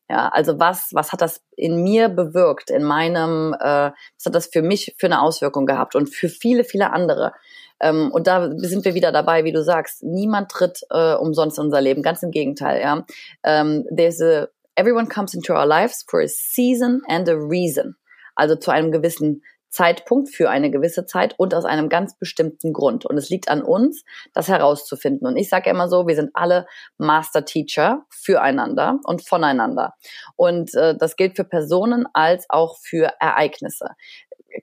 Ja, 0.10 0.28
also 0.30 0.60
was, 0.60 0.90
was 0.92 1.14
hat 1.14 1.22
das 1.22 1.42
in 1.56 1.82
mir 1.82 2.10
bewirkt, 2.10 2.70
in 2.70 2.84
meinem, 2.84 3.54
äh, 3.54 3.92
was 3.92 4.26
hat 4.26 4.36
das 4.36 4.48
für 4.48 4.62
mich 4.62 4.96
für 5.00 5.08
eine 5.08 5.22
Auswirkung 5.22 5.66
gehabt 5.66 5.96
und 5.96 6.14
für 6.14 6.28
viele, 6.28 6.66
viele 6.66 6.92
andere. 6.92 7.32
Ähm, 7.80 8.12
und 8.12 8.28
da 8.28 8.52
sind 8.58 8.86
wir 8.86 8.94
wieder 8.94 9.12
dabei, 9.12 9.44
wie 9.44 9.54
du 9.54 9.64
sagst, 9.64 10.04
niemand 10.04 10.52
tritt 10.52 10.82
äh, 10.90 11.16
umsonst 11.16 11.58
in 11.58 11.66
unser 11.66 11.82
Leben, 11.82 12.04
ganz 12.04 12.22
im 12.22 12.32
Gegenteil. 12.32 12.82
Ja, 12.82 13.06
ähm, 13.44 13.86
there's 13.96 14.22
a, 14.22 14.48
everyone 14.76 15.08
comes 15.08 15.34
into 15.34 15.54
our 15.54 15.66
lives 15.66 16.06
for 16.08 16.22
a 16.22 16.28
season 16.28 17.02
and 17.08 17.28
a 17.30 17.34
reason. 17.34 17.96
Also 18.36 18.56
zu 18.56 18.72
einem 18.72 18.92
gewissen 18.92 19.42
Zeitpunkt 19.74 20.30
für 20.30 20.50
eine 20.50 20.70
gewisse 20.70 21.06
Zeit 21.06 21.34
und 21.38 21.54
aus 21.54 21.66
einem 21.66 21.90
ganz 21.90 22.18
bestimmten 22.18 22.74
Grund. 22.74 23.06
Und 23.06 23.18
es 23.18 23.30
liegt 23.30 23.50
an 23.50 23.64
uns, 23.64 24.04
das 24.34 24.48
herauszufinden. 24.48 25.28
Und 25.28 25.36
ich 25.36 25.50
sage 25.50 25.70
immer 25.70 25.90
so, 25.90 26.08
wir 26.08 26.16
sind 26.16 26.30
alle 26.34 26.68
Master 26.98 27.44
Teacher 27.44 28.06
füreinander 28.10 29.00
und 29.04 29.28
voneinander. 29.28 29.96
Und 30.36 30.74
äh, 30.76 30.96
das 30.96 31.16
gilt 31.16 31.36
für 31.36 31.44
Personen 31.44 32.06
als 32.14 32.46
auch 32.50 32.78
für 32.80 33.14
Ereignisse 33.20 33.88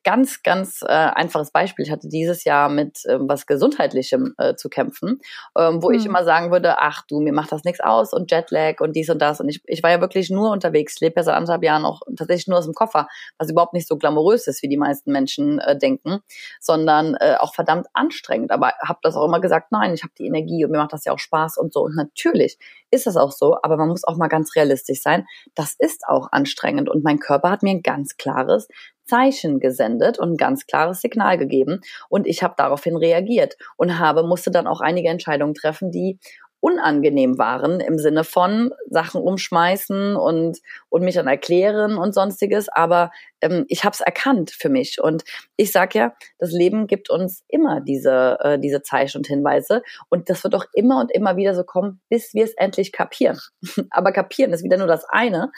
ganz, 0.04 0.42
ganz 0.42 0.82
äh, 0.82 0.86
einfaches 0.86 1.50
Beispiel. 1.50 1.84
Ich 1.84 1.90
hatte 1.90 2.08
dieses 2.08 2.44
Jahr 2.44 2.68
mit 2.68 3.00
ähm, 3.08 3.28
was 3.28 3.46
Gesundheitlichem 3.46 4.34
äh, 4.38 4.54
zu 4.54 4.68
kämpfen, 4.68 5.20
ähm, 5.58 5.82
wo 5.82 5.88
mhm. 5.88 5.94
ich 5.94 6.04
hm. 6.04 6.10
immer 6.10 6.24
sagen 6.24 6.50
würde, 6.50 6.78
ach 6.78 7.02
du, 7.08 7.20
mir 7.20 7.32
macht 7.32 7.52
das 7.52 7.64
nichts 7.64 7.80
aus 7.80 8.12
und 8.12 8.30
Jetlag 8.30 8.80
und 8.80 8.94
dies 8.94 9.10
und 9.10 9.20
das. 9.20 9.40
Und 9.40 9.48
ich, 9.48 9.62
ich 9.66 9.82
war 9.82 9.90
ja 9.90 10.00
wirklich 10.00 10.30
nur 10.30 10.50
unterwegs, 10.50 11.00
lebe 11.00 11.14
ja 11.16 11.22
seit 11.22 11.34
anderthalb 11.34 11.62
Jahren 11.62 11.84
auch 11.84 12.00
tatsächlich 12.16 12.48
nur 12.48 12.58
aus 12.58 12.64
dem 12.64 12.74
Koffer, 12.74 13.08
was 13.38 13.50
überhaupt 13.50 13.74
nicht 13.74 13.88
so 13.88 13.96
glamourös 13.96 14.46
ist, 14.46 14.62
wie 14.62 14.68
die 14.68 14.76
meisten 14.76 15.12
Menschen 15.12 15.58
äh, 15.58 15.76
denken, 15.76 16.20
sondern 16.60 17.14
äh, 17.16 17.36
auch 17.38 17.54
verdammt 17.54 17.86
anstrengend. 17.92 18.50
Aber 18.50 18.72
habe 18.82 19.00
das 19.02 19.16
auch 19.16 19.24
immer 19.24 19.40
gesagt, 19.40 19.72
nein, 19.72 19.94
ich 19.94 20.02
habe 20.02 20.12
die 20.18 20.26
Energie 20.26 20.64
und 20.64 20.70
mir 20.70 20.78
macht 20.78 20.92
das 20.92 21.04
ja 21.04 21.12
auch 21.12 21.18
Spaß 21.18 21.58
und 21.58 21.72
so. 21.72 21.82
Und 21.82 21.96
natürlich 21.96 22.58
ist 22.90 23.06
das 23.06 23.16
auch 23.16 23.32
so, 23.32 23.56
aber 23.62 23.76
man 23.76 23.88
muss 23.88 24.04
auch 24.04 24.16
mal 24.16 24.28
ganz 24.28 24.54
realistisch 24.56 25.02
sein. 25.02 25.26
Das 25.54 25.74
ist 25.78 26.04
auch 26.08 26.28
anstrengend 26.32 26.88
und 26.88 27.04
mein 27.04 27.18
Körper 27.18 27.50
hat 27.50 27.62
mir 27.62 27.70
ein 27.70 27.82
ganz 27.82 28.16
klares 28.16 28.68
Zeichen 29.10 29.58
gesendet 29.58 30.18
und 30.18 30.32
ein 30.32 30.36
ganz 30.36 30.66
klares 30.66 31.00
Signal 31.00 31.36
gegeben. 31.36 31.80
Und 32.08 32.26
ich 32.26 32.42
habe 32.42 32.54
daraufhin 32.56 32.96
reagiert 32.96 33.56
und 33.76 33.98
habe, 33.98 34.22
musste 34.22 34.52
dann 34.52 34.68
auch 34.68 34.80
einige 34.80 35.08
Entscheidungen 35.08 35.54
treffen, 35.54 35.90
die 35.90 36.18
unangenehm 36.60 37.38
waren 37.38 37.80
im 37.80 37.98
Sinne 37.98 38.24
von 38.24 38.72
Sachen 38.88 39.20
umschmeißen 39.20 40.16
und, 40.16 40.58
und 40.88 41.02
mich 41.02 41.14
dann 41.14 41.26
erklären 41.26 41.96
und 41.96 42.14
sonstiges. 42.14 42.68
Aber 42.68 43.10
ähm, 43.40 43.64
ich 43.68 43.84
habe 43.84 43.94
es 43.94 44.00
erkannt 44.00 44.50
für 44.50 44.68
mich. 44.68 45.00
Und 45.02 45.24
ich 45.56 45.72
sag 45.72 45.94
ja, 45.94 46.14
das 46.38 46.52
Leben 46.52 46.86
gibt 46.86 47.10
uns 47.10 47.42
immer 47.48 47.80
diese, 47.80 48.38
äh, 48.40 48.58
diese 48.58 48.82
Zeichen 48.82 49.18
und 49.18 49.26
Hinweise. 49.26 49.82
Und 50.08 50.28
das 50.28 50.44
wird 50.44 50.54
auch 50.54 50.66
immer 50.74 51.00
und 51.00 51.10
immer 51.10 51.36
wieder 51.36 51.54
so 51.54 51.64
kommen, 51.64 52.00
bis 52.08 52.34
wir 52.34 52.44
es 52.44 52.54
endlich 52.54 52.92
kapieren. 52.92 53.38
Aber 53.90 54.12
kapieren 54.12 54.52
ist 54.52 54.64
wieder 54.64 54.76
nur 54.76 54.86
das 54.86 55.04
eine. 55.08 55.50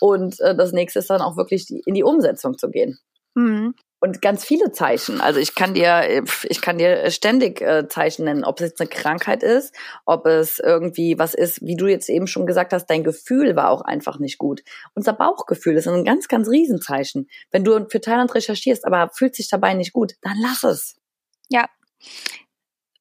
Und 0.00 0.40
äh, 0.40 0.56
das 0.56 0.72
nächste 0.72 1.00
ist 1.00 1.10
dann 1.10 1.20
auch 1.20 1.36
wirklich 1.36 1.66
die, 1.66 1.82
in 1.84 1.94
die 1.94 2.04
Umsetzung 2.04 2.56
zu 2.56 2.70
gehen. 2.70 2.98
Mhm 3.34 3.74
und 4.06 4.22
ganz 4.22 4.44
viele 4.44 4.70
Zeichen. 4.70 5.20
Also 5.20 5.40
ich 5.40 5.54
kann 5.54 5.74
dir, 5.74 6.24
ich 6.44 6.60
kann 6.60 6.78
dir 6.78 7.10
ständig 7.10 7.60
äh, 7.60 7.88
Zeichen 7.88 8.24
nennen, 8.24 8.44
ob 8.44 8.60
es 8.60 8.68
jetzt 8.68 8.80
eine 8.80 8.88
Krankheit 8.88 9.42
ist, 9.42 9.74
ob 10.04 10.26
es 10.26 10.60
irgendwie 10.60 11.18
was 11.18 11.34
ist, 11.34 11.60
wie 11.62 11.76
du 11.76 11.86
jetzt 11.88 12.08
eben 12.08 12.28
schon 12.28 12.46
gesagt 12.46 12.72
hast, 12.72 12.86
dein 12.86 13.02
Gefühl 13.02 13.56
war 13.56 13.70
auch 13.70 13.82
einfach 13.82 14.18
nicht 14.18 14.38
gut. 14.38 14.62
Unser 14.94 15.12
Bauchgefühl 15.12 15.76
ist 15.76 15.88
ein 15.88 16.04
ganz, 16.04 16.28
ganz 16.28 16.48
Riesenzeichen. 16.48 17.28
Wenn 17.50 17.64
du 17.64 17.86
für 17.88 18.00
Thailand 18.00 18.32
recherchierst, 18.34 18.86
aber 18.86 19.10
fühlt 19.12 19.34
sich 19.34 19.48
dabei 19.48 19.74
nicht 19.74 19.92
gut, 19.92 20.14
dann 20.22 20.36
lass 20.40 20.62
es. 20.62 20.96
Ja. 21.48 21.66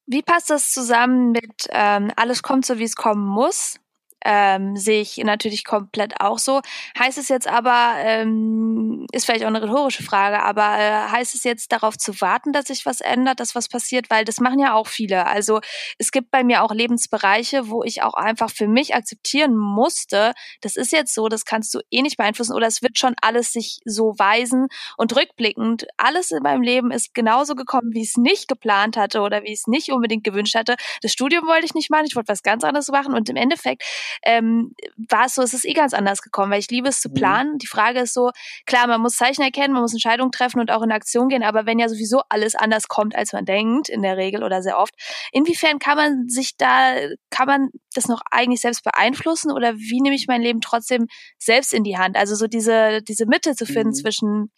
Wie 0.08 0.24
passt 0.24 0.50
das 0.50 0.72
zusammen 0.72 1.32
mit 1.32 1.68
ähm, 1.70 2.12
alles 2.16 2.42
kommt 2.42 2.66
so, 2.66 2.80
wie 2.80 2.84
es 2.84 2.96
kommen 2.96 3.26
muss? 3.26 3.80
Ähm, 4.26 4.76
sehe 4.76 5.02
ich 5.02 5.18
natürlich 5.18 5.64
komplett 5.64 6.20
auch 6.20 6.40
so. 6.40 6.62
Heißt 6.98 7.18
es 7.18 7.30
jetzt 7.30 7.48
aber, 7.48 7.94
ähm, 8.00 9.06
ist 9.12 9.26
vielleicht 9.26 9.44
auch 9.44 9.50
eine 9.50 9.62
rhetorische 9.62 10.04
Frage, 10.04 10.42
aber 10.42 10.78
äh, 10.80 11.12
heißt 11.12 11.36
es 11.36 11.44
jetzt 11.44 11.72
darauf 11.72 11.98
zu 11.98 12.20
warten, 12.20 12.52
dass 12.52 12.66
sich 12.66 12.86
was 12.86 13.02
ändert, 13.02 13.40
dass 13.40 13.56
was 13.56 13.70
passiert? 13.70 14.10
Weil 14.10 14.26
das 14.26 14.40
machen 14.40 14.60
ja 14.60 14.74
auch 14.74 14.88
viele. 14.88 15.28
Also 15.28 15.62
es 16.00 16.12
gibt 16.12 16.32
bei 16.32 16.44
mir 16.44 16.64
auch 16.64 16.74
Lebensbereiche, 16.74 17.70
wo 17.70 17.84
ich 17.84 18.02
auch 18.02 18.16
einfach 18.16 18.50
für 18.50 18.68
mich 18.68 18.96
akzeptieren 18.96 19.56
musste, 19.56 20.34
das 20.62 20.76
ist 20.76 20.92
jetzt 20.92 21.14
so, 21.14 21.28
das 21.30 21.46
kannst 21.46 21.74
du 21.74 21.80
eh 21.92 22.02
nicht 22.02 22.18
beeinflussen 22.18 22.54
oder 22.54 22.68
es 22.68 22.82
wird 22.82 22.98
schon 22.98 23.16
alles 23.22 23.54
sich 23.54 23.80
so 23.86 24.16
weisen 24.18 24.68
und 24.98 25.16
rückblickend, 25.16 25.86
alles 25.98 26.32
in 26.32 26.42
meinem 26.42 26.64
Leben 26.64 26.92
ist 26.92 27.14
genauso 27.14 27.54
gekommen, 27.56 27.92
wie 27.94 28.02
ich 28.02 28.10
es 28.10 28.18
nicht 28.18 28.48
geplant 28.48 28.98
hatte 28.98 29.22
oder 29.22 29.44
wie 29.44 29.54
ich 29.54 29.60
es 29.60 29.68
nicht 29.68 29.92
unbedingt 29.92 30.24
gewünscht 30.24 30.56
hatte. 30.56 30.76
Das 31.02 31.12
Studium 31.12 31.46
wollte 31.46 31.66
ich 31.66 31.76
nicht 31.76 31.92
machen, 31.92 32.06
ich 32.08 32.16
wollte 32.16 32.30
was 32.30 32.42
ganz 32.42 32.64
anderes 32.64 32.88
machen 32.90 33.14
und 33.14 33.30
im 33.30 33.36
Endeffekt 33.36 33.84
ähm, 34.24 34.74
war 35.10 35.26
es 35.26 35.36
so, 35.36 35.42
es 35.42 35.54
ist 35.54 35.66
eh 35.66 35.74
ganz 35.74 35.94
anders 35.94 36.22
gekommen, 36.22 36.52
weil 36.52 36.60
ich 36.60 36.70
liebe 36.70 36.90
es 36.90 37.02
zu 37.02 37.10
mhm. 37.10 37.14
planen. 37.14 37.58
Die 37.58 37.68
Frage 37.68 38.00
ist 38.00 38.14
so, 38.14 38.32
klar, 38.66 38.88
man 38.88 39.02
muss 39.02 39.16
Zeichen 39.16 39.42
erkennen, 39.42 39.74
man 39.74 39.82
muss 39.82 39.94
Entscheidungen 39.94 40.32
treffen 40.32 40.60
und 40.60 40.72
auch 40.72 40.82
in 40.82 40.92
Aktion 40.92 41.30
gehen, 41.30 41.44
aber 41.44 41.66
wenn 41.66 41.80
ja 41.80 41.90
sowieso 41.90 42.22
alles 42.30 42.56
anders 42.56 42.88
kommt, 42.88 43.16
als 43.16 43.34
man 43.34 43.46
denkt, 43.46 43.90
in 43.90 44.02
der 44.02 44.18
Regel 44.18 44.44
oder 44.44 44.62
sehr 44.62 44.78
oft, 44.78 44.94
inwiefern 45.32 45.80
kann 45.80 45.98
man 45.98 46.30
sich 46.30 46.58
da, 46.58 46.96
kann 47.30 47.48
man 47.48 47.70
das 47.94 48.08
noch 48.08 48.22
eigentlich 48.32 48.62
selbst 48.62 48.84
beeinflussen 48.84 49.52
oder 49.52 49.76
wie 49.76 50.02
nehme 50.02 50.16
ich 50.16 50.28
mein 50.28 50.42
Leben 50.42 50.62
trotzdem 50.62 51.08
selbst 51.38 51.74
in 51.74 51.84
die 51.84 51.98
Hand? 51.98 52.18
Also 52.18 52.36
so 52.36 52.48
diese, 52.48 53.02
diese 53.02 53.26
Mitte 53.26 53.56
zu 53.56 53.66
finden 53.66 53.90
mhm. 53.90 53.94
zwischen 53.94 54.52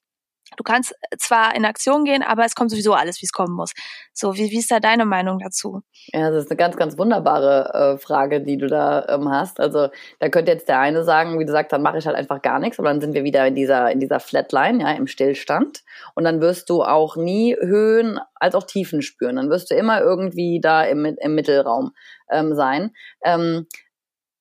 Du 0.56 0.64
kannst 0.64 0.95
zwar 1.18 1.56
in 1.56 1.66
Aktion 1.66 2.06
gehen, 2.06 2.24
aber 2.24 2.45
es 2.45 2.56
kommt 2.56 2.72
sowieso 2.72 2.93
alles, 2.93 3.22
wie 3.22 3.26
es 3.26 3.32
kommen 3.32 3.54
muss. 3.54 3.74
So, 4.14 4.36
wie, 4.36 4.50
wie 4.52 4.60
ist 4.60 4.72
da 4.72 4.80
deine 4.80 5.06
Meinung 5.06 5.39
dazu? 5.39 5.82
Ja, 6.14 6.30
das 6.32 6.45
ist 6.45 6.52
eine 6.52 6.58
ganz, 6.58 6.78
ganz 6.78 6.98
wunderbare 6.98 7.95
äh, 7.95 7.98
Frage, 7.98 8.41
die 8.41 8.58
du 8.58 8.68
da 8.68 9.06
ähm, 9.10 9.30
hast. 9.30 9.60
Also 9.60 9.89
da 10.20 10.30
könnte 10.30 10.52
jetzt 10.52 10.70
der 10.70 10.80
eine 10.80 11.04
sagen, 11.04 11.39
wie 11.39 11.45
du 11.45 11.52
sagst, 11.52 11.74
dann 11.74 11.82
mache 11.82 11.98
ich 11.98 12.08
halt 12.08 12.16
einfach 12.16 12.41
gar 12.41 12.60
nichts, 12.60 12.80
aber 12.80 12.88
dann 12.89 13.02
sind 13.02 13.14
wir 13.14 13.24
wieder 13.24 13.45
in 13.45 13.56
dieser, 13.56 13.91
in 13.91 14.00
dieser 14.00 14.20
Flatline, 14.20 14.82
ja, 14.82 14.91
im 14.91 15.08
Stillstand. 15.08 15.84
Und 16.16 16.24
dann 16.24 16.39
wirst 16.39 16.70
du 16.70 16.84
auch 16.84 17.18
nie 17.18 17.56
Höhen 17.60 18.20
als 18.36 18.56
auch 18.56 18.64
Tiefen 18.64 19.02
spüren. 19.02 19.36
Dann 19.36 19.50
wirst 19.50 19.72
du 19.72 19.76
immer 19.76 20.00
irgendwie 20.02 20.60
da 20.62 20.84
im, 20.84 21.06
im 21.06 21.36
Mittelraum 21.36 21.91
ähm, 22.32 22.56
sein. 22.56 22.91
Ähm, 23.24 23.68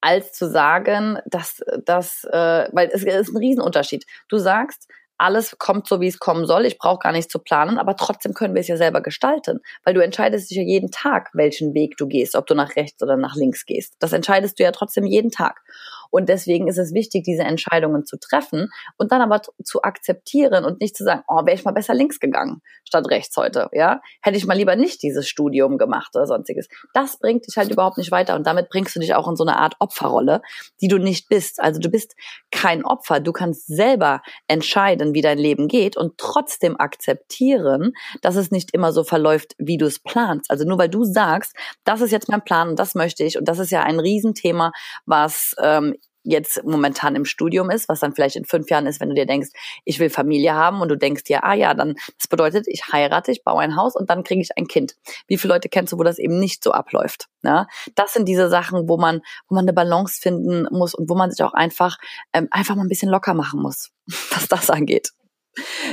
als 0.01 0.33
zu 0.33 0.49
sagen, 0.49 1.19
dass 1.27 1.65
das, 1.85 2.25
äh, 2.25 2.69
weil 2.73 2.91
es 2.93 3.03
ist 3.03 3.31
ein 3.31 3.39
Riesenunterschied. 3.39 4.05
Du 4.29 4.39
sagst, 4.39 4.89
alles 5.19 5.57
kommt 5.59 5.89
so, 5.89 6.01
wie 6.01 6.09
es 6.09 6.19
kommen 6.19 6.47
soll. 6.47 6.67
Ich 6.67 6.79
brauche 6.79 7.01
gar 7.01 7.13
nichts 7.13 7.33
zu 7.33 7.39
planen, 7.39 7.79
aber 7.79 7.97
trotzdem 7.97 8.35
können 8.35 8.55
wir 8.55 8.61
es 8.61 8.69
ja 8.69 8.77
selber 8.77 9.01
gestalten, 9.01 9.61
weil 9.85 9.95
du 9.95 10.03
entscheidest 10.03 10.51
dich 10.51 10.59
ja 10.59 10.63
jeden 10.63 10.91
Tag, 10.91 11.31
welchen 11.33 11.75
Weg 11.75 11.97
du 11.97 12.07
gehst, 12.07 12.35
ob 12.35 12.47
du 12.47 12.55
nach 12.55 12.77
rechts 12.77 13.03
oder 13.03 13.17
nach 13.17 13.35
links 13.35 13.67
gehst. 13.67 13.95
Das 13.99 14.13
entscheidest 14.13 14.59
du 14.59 14.65
ja 14.65 14.73
trotzdem 14.73 15.07
jeden 15.07 15.31
Tag. 15.31 15.63
Und 16.11 16.29
deswegen 16.29 16.69
ist 16.69 16.79
es 16.79 16.95
wichtig, 16.95 17.25
diese 17.25 17.43
Entscheidungen 17.43 18.05
zu 18.05 18.19
treffen 18.19 18.71
und 18.97 19.13
dann 19.13 19.23
aber 19.23 19.43
zu 19.65 19.83
akzeptieren 19.83 20.65
und 20.65 20.81
nicht 20.81 20.97
zu 20.97 21.05
sagen, 21.05 21.23
oh, 21.29 21.45
wäre 21.45 21.55
ich 21.55 21.65
mal 21.65 21.73
besser 21.73 21.95
links 21.95 22.21
gegangen 22.21 22.63
statt 22.87 23.11
rechts 23.11 23.37
heute, 23.37 23.69
ja? 23.73 24.01
Hätte 24.23 24.37
ich 24.37 24.47
mal 24.47 24.57
lieber 24.57 24.77
nicht 24.77 25.03
dieses 25.03 25.29
Studium 25.29 25.77
gemacht 25.77 26.15
oder 26.15 26.27
sonstiges. 26.27 26.69
Das 26.95 27.19
bringt 27.19 27.47
dich 27.47 27.57
halt 27.57 27.71
überhaupt 27.71 27.99
nicht 27.99 28.13
weiter 28.13 28.37
und 28.37 28.47
damit 28.47 28.69
bringst 28.69 28.95
du 28.95 29.01
dich 29.01 29.15
auch 29.15 29.29
in 29.29 29.37
so 29.37 29.45
eine 29.45 29.59
Art 29.59 29.75
Opferrolle, 29.81 30.41
die 30.81 30.89
du 30.89 30.99
nicht 30.99 31.29
bist. 31.29 31.61
Also 31.61 31.81
du 31.81 31.91
bist 31.91 32.15
kein 32.51 32.85
Opfer, 32.85 33.21
du 33.21 33.33
kannst 33.33 33.67
selber 33.67 34.23
entscheiden, 34.47 35.15
wie 35.15 35.21
dein 35.21 35.39
Leben 35.39 35.69
geht 35.69 35.97
und 35.97 36.17
trotzdem 36.19 36.79
akzeptieren, 36.79 37.93
dass 38.23 38.37
es 38.37 38.51
nicht 38.51 38.73
immer 38.73 38.93
so 38.93 39.03
verläuft, 39.03 39.55
wie 39.59 39.79
du 39.79 39.87
es 39.87 39.99
planst. 39.99 40.51
Also 40.51 40.65
nur 40.65 40.79
weil 40.79 40.89
du 40.89 41.05
sagst, 41.05 41.55
das 41.85 42.01
ist 42.01 42.13
jetzt 42.13 42.29
mein 42.29 42.45
Plan 42.45 42.69
und 42.69 42.79
das 42.79 42.95
möchte 42.95 43.25
ich 43.25 43.37
und 43.37 43.47
das 43.49 43.59
ist 43.59 43.71
ja 43.71 43.83
ein 43.83 43.99
Riesenthema, 43.99 44.73
was 45.07 45.57
ähm, 45.61 45.96
jetzt 46.27 46.65
momentan 46.65 47.15
im 47.15 47.25
Studium 47.25 47.71
ist, 47.71 47.89
was 47.89 48.01
dann 48.01 48.15
vielleicht 48.15 48.37
in 48.37 48.45
fünf 48.45 48.69
Jahren 48.69 48.87
ist, 48.87 49.01
wenn 49.01 49.09
du 49.09 49.15
dir 49.15 49.27
denkst, 49.27 49.51
ich 49.85 49.99
will 49.99 50.11
Familie 50.11 50.55
haben 50.55 50.81
und 50.81 50.89
du 50.89 50.97
denkst 50.97 51.25
dir, 51.25 51.45
ah 51.45 51.55
ja, 51.55 51.75
dann 51.75 51.95
das 52.19 52.29
bedeutet, 52.29 52.67
ich 52.69 52.93
heirate, 52.93 53.33
ich 53.33 53.45
baue 53.45 53.61
ein 53.61 53.77
Haus 53.77 53.95
und 53.95 54.11
dann 54.11 54.25
kriege 54.25 54.41
ich 54.41 54.57
ein 54.57 54.67
Kind. 54.67 54.97
Wie 55.27 55.39
viele 55.39 55.55
Leute 55.55 55.69
kennst 55.69 55.93
du, 55.93 55.99
wo 55.99 56.03
das 56.03 56.19
eben 56.19 56.39
nicht 56.39 56.63
so 56.63 56.73
abläuft? 56.73 57.29
Ja? 57.43 57.67
Das 57.95 58.13
sind 58.13 58.27
diese 58.29 58.49
Sachen, 58.49 58.89
wo 58.89 58.97
man, 58.97 59.21
wo 59.49 59.55
man 59.55 59.65
eine 59.65 59.73
Balance 59.73 60.21
finden 60.21 60.67
muss 60.71 60.95
und 60.95 61.09
wo 61.09 61.15
man 61.15 61.31
sich 61.31 61.43
auch 61.43 61.55
einfach, 61.55 61.99
ähm, 62.33 62.49
einfach 62.51 62.75
mal 62.75 62.83
ein 62.83 62.89
bisschen 62.89 63.11
locker 63.11 63.35
machen 63.35 63.61
muss, 63.61 63.91
was 64.31 64.49
das 64.49 64.71
angeht. 64.71 65.13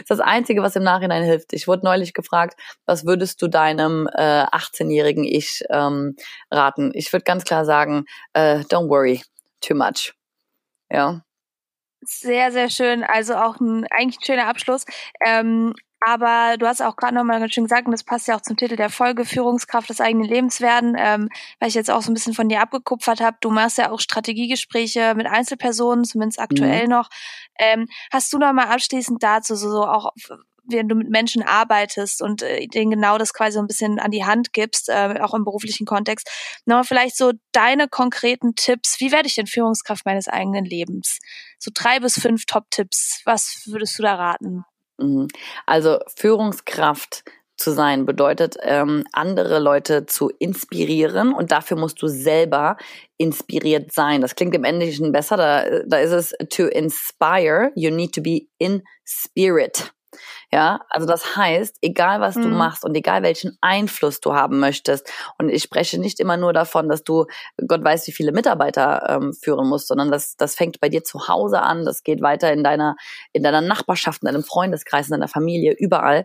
Das 0.09 0.19
Einzige, 0.19 0.61
was 0.61 0.75
im 0.75 0.83
Nachhinein 0.83 1.23
hilft. 1.23 1.53
Ich 1.53 1.67
wurde 1.67 1.85
neulich 1.85 2.13
gefragt, 2.13 2.59
was 2.85 3.05
würdest 3.05 3.41
du 3.41 3.47
deinem 3.47 4.09
äh, 4.13 4.43
18-jährigen 4.43 5.23
Ich 5.23 5.63
ähm, 5.69 6.15
raten? 6.51 6.91
Ich 6.93 7.13
würde 7.13 7.23
ganz 7.23 7.45
klar 7.45 7.63
sagen, 7.63 8.05
äh, 8.33 8.59
don't 8.59 8.89
worry 8.89 9.23
too 9.61 9.75
much. 9.75 10.13
Ja. 10.93 11.21
Sehr, 12.01 12.51
sehr 12.51 12.69
schön. 12.69 13.03
Also 13.03 13.35
auch 13.35 13.59
ein 13.59 13.85
eigentlich 13.89 14.19
ein 14.19 14.25
schöner 14.25 14.47
Abschluss. 14.47 14.85
Ähm, 15.25 15.73
aber 16.05 16.57
du 16.57 16.67
hast 16.67 16.81
auch 16.81 16.97
gerade 16.97 17.15
nochmal 17.15 17.39
ganz 17.39 17.53
schön 17.53 17.63
gesagt, 17.63 17.85
und 17.85 17.93
das 17.93 18.03
passt 18.03 18.27
ja 18.27 18.35
auch 18.35 18.41
zum 18.41 18.57
Titel 18.57 18.75
der 18.75 18.89
Folge, 18.89 19.23
Führungskraft 19.23 19.89
des 19.89 20.01
eigenen 20.01 20.27
Lebens 20.27 20.59
werden, 20.59 20.95
ähm, 20.97 21.29
weil 21.59 21.69
ich 21.69 21.75
jetzt 21.75 21.89
auch 21.89 22.01
so 22.01 22.11
ein 22.11 22.13
bisschen 22.13 22.33
von 22.33 22.49
dir 22.49 22.61
abgekupfert 22.61 23.21
habe. 23.21 23.37
Du 23.39 23.51
machst 23.51 23.77
ja 23.77 23.89
auch 23.89 24.01
Strategiegespräche 24.01 25.13
mit 25.15 25.27
Einzelpersonen, 25.27 26.03
zumindest 26.03 26.39
aktuell 26.39 26.83
mhm. 26.83 26.89
noch. 26.89 27.09
Ähm, 27.57 27.87
hast 28.11 28.33
du 28.33 28.37
nochmal 28.37 28.67
abschließend 28.67 29.23
dazu 29.23 29.55
so, 29.55 29.71
so 29.71 29.85
auch 29.85 30.11
wenn 30.65 30.87
du 30.87 30.95
mit 30.95 31.09
Menschen 31.09 31.43
arbeitest 31.43 32.21
und 32.21 32.41
äh, 32.41 32.67
denen 32.67 32.91
genau 32.91 33.17
das 33.17 33.33
quasi 33.33 33.53
so 33.53 33.59
ein 33.59 33.67
bisschen 33.67 33.99
an 33.99 34.11
die 34.11 34.25
Hand 34.25 34.53
gibst, 34.53 34.89
äh, 34.89 35.19
auch 35.21 35.33
im 35.33 35.43
beruflichen 35.43 35.85
Kontext. 35.85 36.29
Nochmal 36.65 36.83
vielleicht 36.83 37.17
so 37.17 37.33
deine 37.51 37.87
konkreten 37.87 38.55
Tipps. 38.55 38.99
Wie 38.99 39.11
werde 39.11 39.27
ich 39.27 39.35
denn 39.35 39.47
Führungskraft 39.47 40.05
meines 40.05 40.27
eigenen 40.27 40.65
Lebens? 40.65 41.19
So 41.59 41.71
drei 41.73 41.99
bis 41.99 42.19
fünf 42.19 42.45
Top-Tipps. 42.45 43.21
Was 43.25 43.63
würdest 43.65 43.97
du 43.97 44.03
da 44.03 44.15
raten? 44.15 44.63
Mhm. 44.97 45.27
Also 45.65 45.99
Führungskraft 46.15 47.23
zu 47.57 47.71
sein 47.71 48.05
bedeutet, 48.05 48.57
ähm, 48.61 49.03
andere 49.11 49.59
Leute 49.59 50.05
zu 50.05 50.29
inspirieren 50.39 51.33
und 51.33 51.51
dafür 51.51 51.77
musst 51.77 52.01
du 52.01 52.07
selber 52.07 52.77
inspiriert 53.17 53.93
sein. 53.93 54.21
Das 54.21 54.35
klingt 54.35 54.55
im 54.55 54.63
Englischen 54.63 55.11
besser, 55.11 55.37
da, 55.37 55.65
da 55.85 55.97
ist 55.97 56.11
es 56.11 56.35
to 56.49 56.63
inspire, 56.65 57.71
you 57.75 57.91
need 57.91 58.13
to 58.13 58.21
be 58.21 58.47
in 58.57 58.83
spirit. 59.05 59.93
Ja, 60.53 60.81
also 60.91 61.07
das 61.07 61.35
heißt, 61.35 61.77
egal 61.81 62.21
was 62.21 62.35
mhm. 62.35 62.43
du 62.43 62.47
machst 62.49 62.85
und 62.85 62.93
egal 62.93 63.23
welchen 63.23 63.57
Einfluss 63.59 64.19
du 64.19 64.35
haben 64.35 64.59
möchtest, 64.59 65.11
und 65.39 65.49
ich 65.49 65.63
spreche 65.63 65.99
nicht 65.99 66.19
immer 66.19 66.37
nur 66.37 66.53
davon, 66.53 66.89
dass 66.89 67.03
du 67.03 67.25
Gott 67.67 67.83
weiß, 67.83 68.05
wie 68.05 68.11
viele 68.11 68.31
Mitarbeiter 68.31 69.03
ähm, 69.09 69.33
führen 69.33 69.67
musst, 69.67 69.87
sondern 69.87 70.11
das, 70.11 70.35
das 70.37 70.53
fängt 70.53 70.79
bei 70.79 70.89
dir 70.89 71.03
zu 71.03 71.27
Hause 71.27 71.63
an, 71.63 71.85
das 71.85 72.03
geht 72.03 72.21
weiter 72.21 72.53
in 72.53 72.63
deiner, 72.63 72.95
in 73.31 73.41
deiner 73.41 73.61
Nachbarschaft, 73.61 74.21
in 74.21 74.27
deinem 74.27 74.43
Freundeskreis, 74.43 75.07
in 75.07 75.13
deiner 75.13 75.27
Familie, 75.27 75.73
überall. 75.75 76.23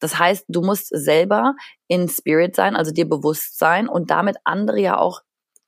Das 0.00 0.18
heißt, 0.18 0.46
du 0.48 0.62
musst 0.62 0.88
selber 0.88 1.54
in 1.86 2.08
Spirit 2.08 2.56
sein, 2.56 2.74
also 2.74 2.90
dir 2.90 3.08
bewusst 3.08 3.56
sein 3.56 3.88
und 3.88 4.10
damit 4.10 4.36
andere 4.42 4.80
ja 4.80 4.98
auch 4.98 5.20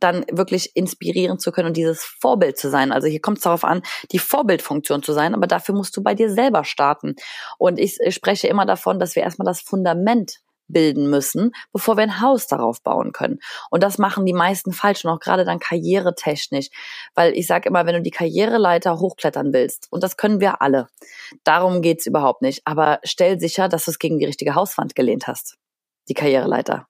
dann 0.03 0.25
wirklich 0.31 0.75
inspirieren 0.75 1.39
zu 1.39 1.53
können 1.53 1.69
und 1.69 1.77
dieses 1.77 2.03
Vorbild 2.03 2.59
zu 2.59 2.71
sein. 2.71 2.93
Also 2.93 3.09
hier 3.09 3.21
kommt 3.21 3.39
es 3.39 3.45
darauf 3.45 3.65
an, 3.65 3.83
die 4.11 4.19
Vorbildfunktion 4.19 5.03
zu 5.03 5.13
sein, 5.13 5.35
aber 5.35 5.47
dafür 5.47 5.75
musst 5.75 5.97
du 5.97 6.03
bei 6.03 6.15
dir 6.15 6.31
selber 6.31 6.65
starten. 6.65 7.15
Und 7.59 7.79
ich, 7.79 7.99
ich 8.01 8.15
spreche 8.15 8.49
immer 8.49 8.67
davon, 8.67 8.99
dass 8.99 9.17
wir 9.17 9.23
erstmal 9.23 9.47
das 9.47 9.61
Fundament 9.61 10.41
bilden 10.69 11.11
müssen, 11.11 11.53
bevor 11.73 11.97
wir 11.97 12.03
ein 12.03 12.21
Haus 12.21 12.47
darauf 12.47 12.83
bauen 12.83 13.13
können. 13.13 13.39
Und 13.71 13.83
das 13.83 13.99
machen 13.99 14.27
die 14.27 14.33
meisten 14.33 14.73
falsch 14.73 15.05
und 15.05 15.11
auch 15.11 15.21
gerade 15.21 15.45
dann 15.45 15.59
karrieretechnisch. 15.59 16.69
Weil 17.15 17.35
ich 17.35 17.47
sage 17.47 17.69
immer, 17.69 17.87
wenn 17.87 17.95
du 17.95 18.03
die 18.03 18.11
Karriereleiter 18.11 18.99
hochklettern 18.99 19.53
willst, 19.53 19.89
und 19.91 20.03
das 20.03 20.17
können 20.17 20.41
wir 20.41 20.63
alle, 20.63 20.89
darum 21.45 21.83
geht's 21.83 22.07
überhaupt 22.07 22.43
nicht, 22.43 22.63
aber 22.65 23.01
stell 23.05 23.39
sicher, 23.39 23.69
dass 23.69 23.85
du 23.85 23.91
es 23.91 23.99
gegen 23.99 24.19
die 24.19 24.27
richtige 24.27 24.55
Hauswand 24.55 24.95
gelehnt 24.95 25.27
hast, 25.27 25.57
die 26.09 26.15
Karriereleiter. 26.15 26.87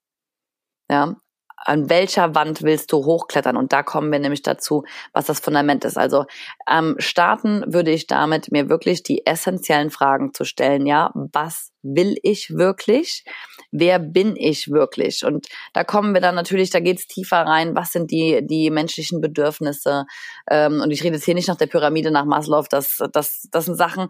Ja, 0.89 1.15
an 1.65 1.89
welcher 1.89 2.35
Wand 2.35 2.63
willst 2.63 2.91
du 2.91 3.05
hochklettern? 3.05 3.57
Und 3.57 3.73
da 3.73 3.83
kommen 3.83 4.11
wir 4.11 4.19
nämlich 4.19 4.41
dazu, 4.41 4.83
was 5.13 5.25
das 5.25 5.39
Fundament 5.39 5.85
ist. 5.85 5.97
Also 5.97 6.25
ähm, 6.69 6.95
starten 6.99 7.63
würde 7.67 7.91
ich 7.91 8.07
damit, 8.07 8.51
mir 8.51 8.69
wirklich 8.69 9.03
die 9.03 9.25
essentiellen 9.25 9.89
Fragen 9.89 10.33
zu 10.33 10.45
stellen. 10.45 10.85
Ja, 10.85 11.11
was 11.13 11.71
will 11.83 12.15
ich 12.23 12.51
wirklich? 12.55 13.23
Wer 13.71 13.99
bin 13.99 14.35
ich 14.35 14.71
wirklich? 14.71 15.25
Und 15.25 15.47
da 15.73 15.83
kommen 15.83 16.13
wir 16.13 16.21
dann 16.21 16.35
natürlich, 16.35 16.69
da 16.69 16.79
geht's 16.79 17.07
tiefer 17.07 17.41
rein, 17.41 17.75
was 17.75 17.91
sind 17.91 18.11
die, 18.11 18.45
die 18.45 18.69
menschlichen 18.69 19.19
Bedürfnisse? 19.19 20.05
Ähm, 20.49 20.81
und 20.81 20.91
ich 20.91 21.03
rede 21.03 21.15
jetzt 21.15 21.25
hier 21.25 21.35
nicht 21.35 21.49
nach 21.49 21.57
der 21.57 21.67
Pyramide 21.67 22.11
nach 22.11 22.25
Maslow, 22.25 22.65
das, 22.69 23.03
das, 23.11 23.47
das 23.51 23.65
sind 23.65 23.75
Sachen, 23.75 24.07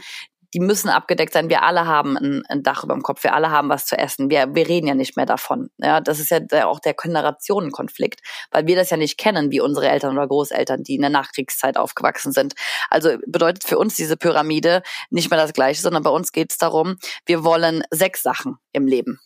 die 0.54 0.60
müssen 0.60 0.90
abgedeckt 0.90 1.34
sein. 1.34 1.50
Wir 1.50 1.64
alle 1.64 1.88
haben 1.88 2.18
ein, 2.18 2.44
ein, 2.48 2.64
Dach 2.64 2.84
über 2.84 2.94
dem 2.94 3.02
Kopf, 3.02 3.24
wir 3.24 3.34
alle 3.34 3.50
haben 3.50 3.70
was 3.70 3.86
zu 3.86 3.98
essen. 3.98 4.30
Wir, 4.30 4.54
wir 4.54 4.68
reden 4.68 4.88
ja 4.88 4.94
nicht 4.94 5.18
mehr 5.18 5.26
davon. 5.26 5.70
Ja, 5.78 6.00
das 6.00 6.20
ist 6.20 6.30
ja 6.30 6.68
auch 6.68 6.80
der 6.80 6.94
Generationenkonflikt, 6.94 8.22
weil 8.52 8.68
wir 8.68 8.76
das 8.76 8.92
ja 8.92 8.98
nicht 8.98 9.18
kennen, 9.18 9.52
wie 9.52 9.60
unsere 9.60 9.90
Eltern 9.90 10.16
oder 10.16 10.28
Großeltern, 10.28 10.84
die 10.84 10.96
in 10.96 11.02
der 11.02 11.10
Nachkriegszeit 11.10 11.78
aufgewachsen 11.78 12.32
sind. 12.32 12.54
Also 12.90 13.18
bedeutet 13.26 13.64
für 13.64 13.80
uns 13.80 13.96
diese 13.96 14.16
Pyramide 14.16 14.84
nicht 15.10 15.32
mehr 15.32 15.40
das 15.40 15.54
Gleiche, 15.54 15.82
sondern 15.82 16.04
bei 16.04 16.12
uns 16.12 16.32
geht 16.32 16.52
es 16.52 16.58
darum, 16.58 16.98
wir 17.26 17.44
wollen 17.44 17.84
sechs 17.90 18.22
Sachen 18.22 18.58
im 18.72 18.86
Leben. 18.86 19.20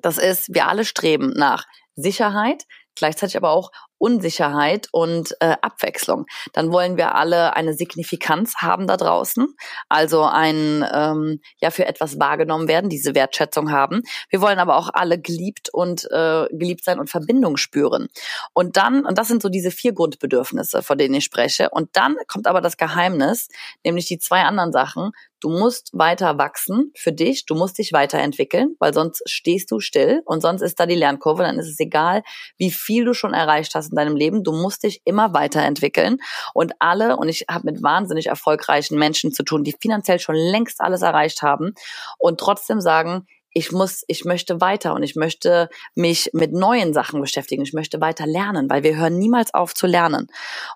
Das 0.00 0.18
ist, 0.18 0.52
wir 0.52 0.68
alle 0.68 0.84
streben 0.84 1.32
nach 1.34 1.64
Sicherheit, 1.94 2.64
gleichzeitig 2.96 3.36
aber 3.36 3.50
auch 3.50 3.70
Unsicherheit 3.98 4.88
und 4.92 5.34
äh, 5.40 5.56
Abwechslung. 5.62 6.26
Dann 6.52 6.72
wollen 6.72 6.96
wir 6.96 7.14
alle 7.14 7.56
eine 7.56 7.74
Signifikanz 7.74 8.56
haben 8.56 8.86
da 8.86 8.96
draußen, 8.96 9.46
also 9.88 10.24
ein 10.24 10.84
ähm, 10.92 11.40
ja 11.60 11.70
für 11.70 11.86
etwas 11.86 12.18
wahrgenommen 12.18 12.68
werden, 12.68 12.90
diese 12.90 13.14
Wertschätzung 13.14 13.70
haben. 13.70 14.02
Wir 14.28 14.40
wollen 14.40 14.58
aber 14.58 14.76
auch 14.76 14.90
alle 14.92 15.20
geliebt 15.20 15.70
und 15.72 16.04
äh, 16.10 16.46
geliebt 16.50 16.84
sein 16.84 16.98
und 16.98 17.10
Verbindung 17.10 17.56
spüren. 17.56 18.08
Und 18.52 18.76
dann 18.76 19.04
und 19.04 19.18
das 19.18 19.28
sind 19.28 19.42
so 19.42 19.48
diese 19.48 19.70
vier 19.70 19.92
Grundbedürfnisse, 19.92 20.82
von 20.82 20.98
denen 20.98 21.14
ich 21.14 21.24
spreche. 21.24 21.70
Und 21.70 21.90
dann 21.92 22.16
kommt 22.26 22.46
aber 22.46 22.60
das 22.60 22.76
Geheimnis, 22.76 23.48
nämlich 23.84 24.06
die 24.06 24.18
zwei 24.18 24.42
anderen 24.42 24.72
Sachen. 24.72 25.12
Du 25.40 25.50
musst 25.50 25.90
weiter 25.92 26.38
wachsen 26.38 26.90
für 26.96 27.12
dich, 27.12 27.44
du 27.44 27.54
musst 27.54 27.76
dich 27.76 27.92
weiterentwickeln, 27.92 28.76
weil 28.78 28.94
sonst 28.94 29.22
stehst 29.26 29.70
du 29.70 29.78
still 29.78 30.22
und 30.24 30.40
sonst 30.40 30.62
ist 30.62 30.80
da 30.80 30.86
die 30.86 30.94
Lernkurve, 30.94 31.42
dann 31.42 31.58
ist 31.58 31.68
es 31.68 31.78
egal, 31.80 32.22
wie 32.56 32.70
viel 32.70 33.04
du 33.04 33.12
schon 33.12 33.34
erreicht 33.34 33.74
hast 33.74 33.83
hast 33.84 33.90
in 33.90 33.96
deinem 33.96 34.16
Leben. 34.16 34.44
Du 34.44 34.52
musst 34.52 34.82
dich 34.82 35.02
immer 35.04 35.34
weiterentwickeln. 35.34 36.18
Und 36.52 36.72
alle, 36.78 37.16
und 37.16 37.28
ich 37.28 37.46
habe 37.48 37.70
mit 37.70 37.82
wahnsinnig 37.82 38.26
erfolgreichen 38.26 38.98
Menschen 38.98 39.32
zu 39.32 39.42
tun, 39.42 39.64
die 39.64 39.76
finanziell 39.80 40.18
schon 40.18 40.36
längst 40.36 40.80
alles 40.80 41.02
erreicht 41.02 41.42
haben 41.42 41.74
und 42.18 42.40
trotzdem 42.40 42.80
sagen, 42.80 43.26
ich 43.54 43.70
muss, 43.70 44.02
ich 44.08 44.24
möchte 44.24 44.60
weiter 44.60 44.94
und 44.94 45.04
ich 45.04 45.14
möchte 45.14 45.68
mich 45.94 46.30
mit 46.32 46.52
neuen 46.52 46.92
Sachen 46.92 47.20
beschäftigen. 47.20 47.62
Ich 47.62 47.72
möchte 47.72 48.00
weiter 48.00 48.26
lernen, 48.26 48.68
weil 48.68 48.82
wir 48.82 48.96
hören 48.96 49.16
niemals 49.16 49.54
auf 49.54 49.74
zu 49.74 49.86
lernen. 49.86 50.26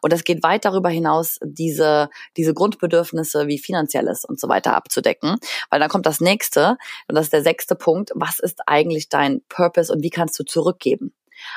Und 0.00 0.12
das 0.12 0.22
geht 0.22 0.44
weit 0.44 0.64
darüber 0.64 0.88
hinaus, 0.88 1.38
diese, 1.42 2.08
diese 2.36 2.54
Grundbedürfnisse 2.54 3.48
wie 3.48 3.58
finanzielles 3.58 4.24
und 4.24 4.38
so 4.38 4.48
weiter 4.48 4.76
abzudecken. 4.76 5.38
Weil 5.70 5.80
dann 5.80 5.88
kommt 5.88 6.06
das 6.06 6.20
nächste, 6.20 6.76
und 7.08 7.16
das 7.16 7.26
ist 7.26 7.32
der 7.32 7.42
sechste 7.42 7.74
Punkt. 7.74 8.12
Was 8.14 8.38
ist 8.38 8.60
eigentlich 8.66 9.08
dein 9.08 9.42
Purpose 9.48 9.92
und 9.92 10.04
wie 10.04 10.10
kannst 10.10 10.38
du 10.38 10.44
zurückgeben? 10.44 11.12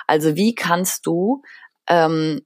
Also 0.07 0.35
wie 0.35 0.55
kannst 0.55 1.05
du 1.05 1.41
ähm, 1.87 2.41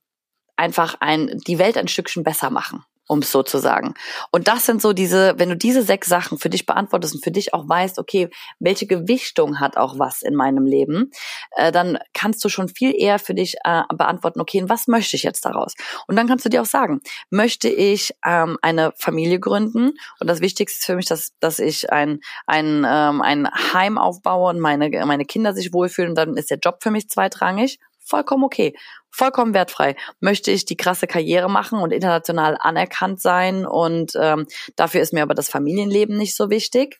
einfach 0.56 0.96
ein, 1.00 1.38
die 1.48 1.60
Welt 1.60 1.78
ein 1.78 1.88
Stückchen 1.88 2.24
besser 2.24 2.50
machen? 2.50 2.84
Um 3.08 3.20
es 3.20 3.32
so 3.32 3.44
zu 3.44 3.60
sagen. 3.60 3.94
Und 4.32 4.48
das 4.48 4.66
sind 4.66 4.82
so 4.82 4.94
diese, 4.94 5.36
wenn 5.38 5.50
du 5.50 5.58
diese 5.58 5.84
sechs 5.84 6.08
Sachen 6.08 6.38
für 6.38 6.50
dich 6.50 6.66
beantwortest 6.66 7.16
und 7.16 7.24
für 7.24 7.32
dich 7.32 7.54
auch 7.54 7.68
weißt, 7.68 8.00
okay, 8.00 8.30
welche 8.60 8.88
Gewichtung 8.88 9.60
hat 9.60 9.78
auch 9.78 10.00
was 10.00 10.22
in 10.22 10.36
meinem 10.36 10.66
Leben, 10.66 11.12
äh, 11.56 11.72
dann 11.72 11.98
kannst 12.14 12.44
du 12.44 12.50
schon 12.50 12.68
viel 12.68 12.94
eher 12.96 13.20
für 13.20 13.34
dich 13.34 13.56
äh, 13.64 13.84
beantworten, 13.96 14.42
okay, 14.42 14.64
was 14.68 14.88
möchte 14.88 15.16
ich 15.16 15.24
jetzt 15.24 15.46
daraus? 15.46 15.74
Und 16.08 16.16
dann 16.16 16.28
kannst 16.28 16.46
du 16.46 16.50
dir 16.50 16.62
auch 16.62 16.66
sagen, 16.66 17.02
möchte 17.30 17.70
ich 17.70 18.14
ähm, 18.26 18.58
eine 18.62 18.94
Familie 18.98 19.40
gründen? 19.40 19.94
Und 20.20 20.28
das 20.28 20.42
Wichtigste 20.42 20.80
ist 20.80 20.86
für 20.86 20.96
mich, 20.96 21.06
dass, 21.06 21.34
dass 21.40 21.60
ich 21.60 21.92
ein, 21.92 22.20
ein, 22.48 22.86
ähm, 22.88 23.22
ein 23.22 23.48
Heim 23.74 23.98
aufbaue 23.98 24.50
und 24.50 24.60
meine, 24.60 24.90
meine 25.06 25.26
Kinder 25.26 25.54
sich 25.54 25.74
wohlfühlen. 25.74 26.16
Dann 26.16 26.38
ist 26.38 26.50
der 26.50 26.60
Job 26.60 26.80
für 26.82 26.92
mich 26.92 27.10
zweitrangig 27.10 27.80
vollkommen 28.06 28.44
okay, 28.44 28.76
vollkommen 29.10 29.54
wertfrei. 29.54 29.96
Möchte 30.20 30.52
ich 30.52 30.66
die 30.66 30.78
krasse 30.78 31.08
Karriere 31.08 31.50
machen 31.50 31.80
und 31.80 31.92
international 31.92 32.58
anerkannt 32.60 33.22
sein 33.22 33.66
und 33.66 34.14
ähm, 34.20 34.46
dafür 34.76 35.02
ist 35.02 35.14
mir 35.14 35.24
aber 35.24 35.34
das 35.34 35.50
Familienleben 35.50 36.18
nicht 36.18 36.36
so 36.36 36.50
wichtig. 36.50 36.98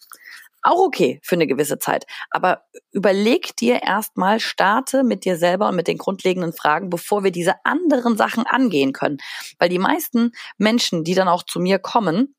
Auch 0.64 0.80
okay 0.80 1.20
für 1.22 1.36
eine 1.36 1.46
gewisse 1.46 1.78
Zeit. 1.78 2.08
Aber 2.32 2.64
überleg 2.92 3.56
dir 3.56 3.84
erstmal, 3.84 4.40
starte 4.40 5.04
mit 5.04 5.24
dir 5.24 5.38
selber 5.38 5.70
und 5.70 5.76
mit 5.76 5.88
den 5.88 6.00
grundlegenden 6.00 6.54
Fragen, 6.54 6.90
bevor 6.90 7.24
wir 7.24 7.30
diese 7.30 7.54
anderen 7.64 8.18
Sachen 8.18 8.48
angehen 8.48 8.92
können. 8.92 9.18
Weil 9.60 9.70
die 9.70 9.78
meisten 9.78 10.32
Menschen, 10.58 11.04
die 11.04 11.14
dann 11.14 11.28
auch 11.28 11.44
zu 11.44 11.60
mir 11.60 11.78
kommen, 11.78 12.34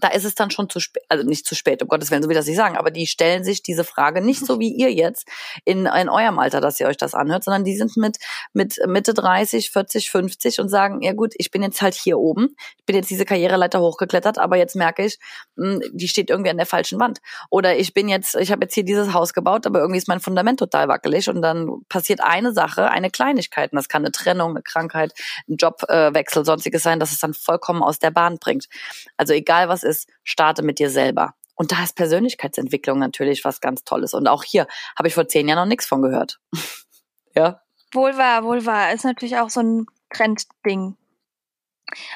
da 0.00 0.08
ist 0.08 0.24
es 0.24 0.34
dann 0.34 0.50
schon 0.50 0.68
zu 0.68 0.80
spät, 0.80 1.02
also 1.08 1.24
nicht 1.24 1.46
zu 1.46 1.54
spät, 1.54 1.82
um 1.82 1.88
Gottes 1.88 2.10
Willen, 2.10 2.22
so 2.22 2.28
wie 2.28 2.34
das 2.34 2.46
nicht 2.46 2.56
sagen, 2.56 2.76
aber 2.76 2.90
die 2.90 3.06
stellen 3.06 3.44
sich 3.44 3.62
diese 3.62 3.84
Frage 3.84 4.20
nicht 4.20 4.44
so 4.44 4.60
wie 4.60 4.72
ihr 4.72 4.92
jetzt 4.92 5.26
in, 5.64 5.86
in 5.86 6.08
eurem 6.08 6.38
Alter, 6.38 6.60
dass 6.60 6.78
ihr 6.80 6.86
euch 6.86 6.96
das 6.96 7.14
anhört, 7.14 7.44
sondern 7.44 7.64
die 7.64 7.76
sind 7.76 7.96
mit, 7.96 8.18
mit 8.52 8.78
Mitte 8.86 9.14
30, 9.14 9.70
40, 9.70 10.10
50 10.10 10.60
und 10.60 10.68
sagen, 10.68 11.02
ja 11.02 11.12
gut, 11.12 11.34
ich 11.36 11.50
bin 11.50 11.62
jetzt 11.62 11.82
halt 11.82 11.94
hier 11.94 12.18
oben, 12.18 12.56
ich 12.78 12.84
bin 12.84 12.96
jetzt 12.96 13.10
diese 13.10 13.24
Karriereleiter 13.24 13.80
hochgeklettert, 13.80 14.38
aber 14.38 14.56
jetzt 14.56 14.76
merke 14.76 15.04
ich, 15.04 15.18
hm, 15.56 15.82
die 15.92 16.08
steht 16.08 16.30
irgendwie 16.30 16.50
an 16.50 16.56
der 16.56 16.66
falschen 16.66 17.00
Wand. 17.00 17.18
Oder 17.50 17.76
ich 17.76 17.92
bin 17.94 18.08
jetzt, 18.08 18.36
ich 18.36 18.52
habe 18.52 18.64
jetzt 18.64 18.74
hier 18.74 18.84
dieses 18.84 19.12
Haus 19.12 19.32
gebaut, 19.32 19.66
aber 19.66 19.80
irgendwie 19.80 19.98
ist 19.98 20.08
mein 20.08 20.20
Fundament 20.20 20.58
total 20.58 20.88
wackelig 20.88 21.28
und 21.28 21.42
dann 21.42 21.82
passiert 21.88 22.20
eine 22.22 22.52
Sache, 22.52 22.90
eine 22.90 23.10
Kleinigkeit, 23.10 23.72
und 23.72 23.76
das 23.76 23.88
kann 23.88 24.02
eine 24.02 24.12
Trennung, 24.12 24.50
eine 24.50 24.62
Krankheit, 24.62 25.12
ein 25.48 25.56
Jobwechsel, 25.56 26.44
sonstiges 26.44 26.82
sein, 26.82 27.00
dass 27.00 27.12
es 27.12 27.18
dann 27.18 27.34
vollkommen 27.34 27.82
aus 27.82 27.98
der 27.98 28.10
Bahn 28.10 28.38
bringt. 28.38 28.66
Also 29.16 29.32
egal 29.32 29.68
was 29.68 29.82
ist, 29.88 30.08
starte 30.22 30.62
mit 30.62 30.78
dir 30.78 30.90
selber. 30.90 31.34
Und 31.54 31.72
da 31.72 31.82
ist 31.82 31.96
Persönlichkeitsentwicklung 31.96 33.00
natürlich 33.00 33.44
was 33.44 33.60
ganz 33.60 33.82
Tolles. 33.82 34.14
Und 34.14 34.28
auch 34.28 34.44
hier 34.44 34.68
habe 34.96 35.08
ich 35.08 35.14
vor 35.14 35.26
zehn 35.26 35.48
Jahren 35.48 35.58
noch 35.58 35.66
nichts 35.66 35.86
von 35.86 36.02
gehört. 36.02 36.38
ja. 37.34 37.60
Wohl 37.92 38.16
wahr, 38.16 38.44
wohl 38.44 38.64
wahr. 38.64 38.92
Ist 38.92 39.04
natürlich 39.04 39.38
auch 39.38 39.50
so 39.50 39.60
ein 39.60 39.86
Trendding. 40.10 40.96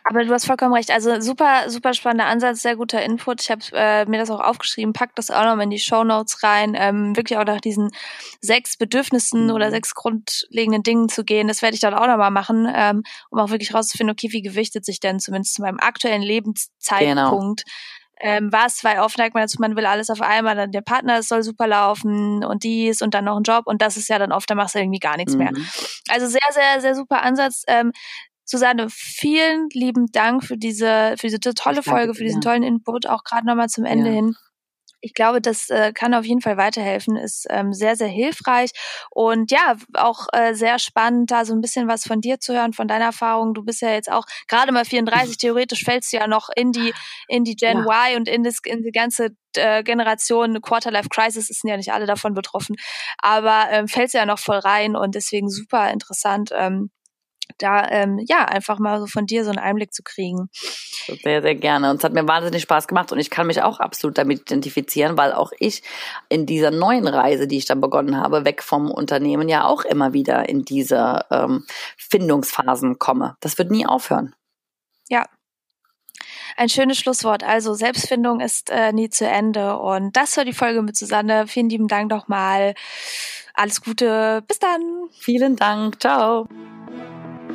Aber 0.05 0.25
du 0.25 0.33
hast 0.33 0.47
vollkommen 0.47 0.75
recht. 0.75 0.91
Also 0.91 1.21
super, 1.21 1.69
super 1.69 1.95
spannender 1.95 2.27
Ansatz, 2.27 2.63
sehr 2.63 2.77
guter 2.77 3.03
Input. 3.03 3.43
Ich 3.43 3.51
habe 3.51 3.63
äh, 3.73 4.05
mir 4.07 4.19
das 4.19 4.31
auch 4.31 4.41
aufgeschrieben, 4.41 4.93
pack 4.93 5.15
das 5.17 5.31
auch 5.31 5.45
noch 5.45 5.57
mal 5.57 5.65
in 5.65 5.71
die 5.71 5.79
Show 5.79 6.05
Notes 6.05 6.43
rein. 6.43 6.75
Ähm, 6.77 7.17
wirklich 7.17 7.39
auch 7.39 7.45
nach 7.45 7.61
diesen 7.61 7.91
sechs 8.41 8.77
Bedürfnissen 8.77 9.47
mhm. 9.47 9.53
oder 9.53 9.71
sechs 9.71 9.95
grundlegenden 9.95 10.83
Dingen 10.83 11.09
zu 11.09 11.25
gehen. 11.25 11.49
Das 11.49 11.63
werde 11.63 11.75
ich 11.75 11.81
dann 11.81 11.95
auch 11.95 12.07
noch 12.07 12.17
mal 12.17 12.31
machen, 12.31 12.71
ähm, 12.75 13.03
um 13.31 13.39
auch 13.39 13.51
wirklich 13.51 13.75
rauszufinden, 13.75 14.13
okay, 14.13 14.33
wie 14.33 14.43
gewichtet 14.43 14.85
sich 14.85 15.01
denn 15.01 15.21
zumindest 15.21 15.55
zu 15.55 15.63
meinem 15.63 15.79
aktuellen 15.81 16.23
Lebenszeitpunkt 16.23 17.65
genau 17.65 17.73
ähm, 18.23 18.53
was, 18.53 18.85
weil 18.85 19.01
oft 19.01 19.19
neigt 19.19 19.35
man 19.35 19.43
dazu, 19.43 19.57
man 19.59 19.77
will 19.77 19.85
alles 19.85 20.09
auf 20.09 20.21
einmal, 20.21 20.55
dann 20.55 20.71
der 20.71 20.81
Partner, 20.81 21.19
es 21.19 21.29
soll 21.29 21.43
super 21.43 21.67
laufen 21.67 22.45
und 22.45 22.63
dies 22.63 23.03
und 23.03 23.15
dann 23.15 23.25
noch 23.25 23.37
ein 23.37 23.43
Job 23.43 23.67
und 23.67 23.83
das 23.83 23.97
ist 23.97 24.09
ja 24.09 24.19
dann 24.19 24.31
oft, 24.31 24.49
da 24.49 24.55
machst 24.55 24.77
du 24.77 24.79
irgendwie 24.79 25.01
gar 25.01 25.17
nichts 25.17 25.33
mhm. 25.33 25.39
mehr. 25.39 25.53
Also 26.09 26.29
sehr, 26.29 26.41
sehr, 26.53 26.81
sehr 26.81 26.95
super 26.95 27.23
Ansatz. 27.23 27.65
Ähm, 27.67 27.93
Susanne, 28.45 28.89
vielen 28.91 29.69
lieben 29.73 30.07
Dank 30.13 30.45
für 30.45 30.57
diese, 30.57 31.15
für 31.19 31.29
diese 31.29 31.39
tolle 31.41 31.83
Folge, 31.83 32.15
für 32.15 32.25
diesen 32.25 32.41
tollen 32.41 32.63
Input, 32.63 33.07
auch 33.07 33.25
gerade 33.25 33.47
nochmal 33.47 33.69
zum 33.69 33.85
Ende 33.85 34.09
ja. 34.09 34.17
hin. 34.17 34.37
Ich 35.05 35.15
glaube, 35.15 35.41
das 35.41 35.69
äh, 35.69 35.93
kann 35.93 36.15
auf 36.15 36.25
jeden 36.25 36.41
Fall 36.41 36.57
weiterhelfen, 36.57 37.17
ist 37.17 37.47
ähm, 37.51 37.73
sehr, 37.73 37.97
sehr 37.97 38.09
hilfreich 38.09 38.71
und 39.11 39.51
ja, 39.51 39.75
auch 39.95 40.29
äh, 40.33 40.55
sehr 40.55 40.79
spannend, 40.79 41.33
da 41.33 41.45
so 41.45 41.53
ein 41.55 41.61
bisschen 41.61 41.89
was 41.89 42.05
von 42.05 42.21
dir 42.21 42.39
zu 42.39 42.55
hören, 42.55 42.73
von 42.73 42.87
deiner 42.87 43.07
Erfahrung. 43.07 43.53
Du 43.53 43.65
bist 43.65 43.83
ja 43.83 43.91
jetzt 43.91 44.11
auch 44.11 44.25
gerade 44.47 44.71
mal 44.71 44.85
34, 44.85 45.39
theoretisch 45.39 45.83
fällst 45.83 46.13
du 46.13 46.19
ja 46.19 46.29
noch 46.29 46.51
in 46.55 46.71
die, 46.71 46.95
in 47.27 47.43
die 47.43 47.57
Gen 47.57 47.79
ja. 47.79 48.13
Y 48.13 48.17
und 48.17 48.29
in, 48.29 48.45
das, 48.45 48.59
in 48.65 48.85
die 48.85 48.93
ganze 48.93 49.31
äh, 49.57 49.83
Generation 49.83 50.61
Quarterlife 50.63 51.09
Crisis, 51.09 51.49
sind 51.49 51.69
ja 51.69 51.77
nicht 51.77 51.93
alle 51.93 52.07
davon 52.07 52.35
betroffen, 52.35 52.77
aber 53.19 53.67
ähm, 53.71 53.89
fällst 53.89 54.15
ja 54.15 54.25
noch 54.25 54.39
voll 54.39 54.59
rein 54.59 54.95
und 54.95 55.17
deswegen 55.17 55.51
super 55.51 55.91
interessant. 55.91 56.51
Ähm, 56.55 56.93
da 57.59 57.89
ähm, 57.89 58.21
ja 58.27 58.45
einfach 58.45 58.79
mal 58.79 59.01
so 59.01 59.07
von 59.07 59.27
dir 59.27 59.45
so 59.45 59.51
einen 59.51 59.59
Einblick 59.59 59.93
zu 59.93 60.03
kriegen. 60.03 60.49
Sehr, 61.23 61.43
sehr 61.43 61.55
gerne. 61.55 61.91
Und 61.91 61.97
es 61.97 62.05
hat 62.05 62.13
mir 62.13 62.27
wahnsinnig 62.27 62.63
Spaß 62.63 62.87
gemacht 62.87 63.13
und 63.13 63.19
ich 63.19 63.31
kann 63.31 63.47
mich 63.47 63.63
auch 63.63 63.81
absolut 63.81 64.19
damit 64.19 64.43
identifizieren, 64.43 65.17
weil 65.17 65.33
auch 65.33 65.53
ich 65.59 65.83
in 66.29 66.47
dieser 66.47 66.71
neuen 66.71 67.07
Reise, 67.07 67.47
die 67.47 67.59
ich 67.59 67.67
dann 67.67 67.81
begonnen 67.81 68.17
habe, 68.17 68.45
weg 68.45 68.63
vom 68.63 68.91
Unternehmen, 68.91 69.49
ja 69.49 69.65
auch 69.65 69.85
immer 69.85 70.13
wieder 70.13 70.49
in 70.49 70.65
diese 70.65 71.25
ähm, 71.31 71.65
Findungsphasen 71.97 72.99
komme. 72.99 73.37
Das 73.41 73.59
wird 73.59 73.71
nie 73.71 73.87
aufhören. 73.87 74.35
Ja, 75.09 75.27
ein 76.57 76.69
schönes 76.69 76.99
Schlusswort. 76.99 77.43
Also 77.43 77.75
Selbstfindung 77.75 78.41
ist 78.41 78.71
äh, 78.71 78.93
nie 78.93 79.09
zu 79.11 79.27
Ende. 79.27 79.79
Und 79.79 80.17
das 80.17 80.37
war 80.37 80.45
die 80.45 80.53
Folge 80.53 80.83
mit 80.83 80.97
Susanne. 80.97 81.47
Vielen 81.47 81.69
lieben 81.69 81.89
Dank 81.89 82.11
nochmal. 82.11 82.75
Alles 83.55 83.83
Gute. 83.83 84.43
Bis 84.47 84.59
dann. 84.59 85.09
Vielen 85.19 85.57
Dank. 85.57 86.01
Ciao. 86.01 86.49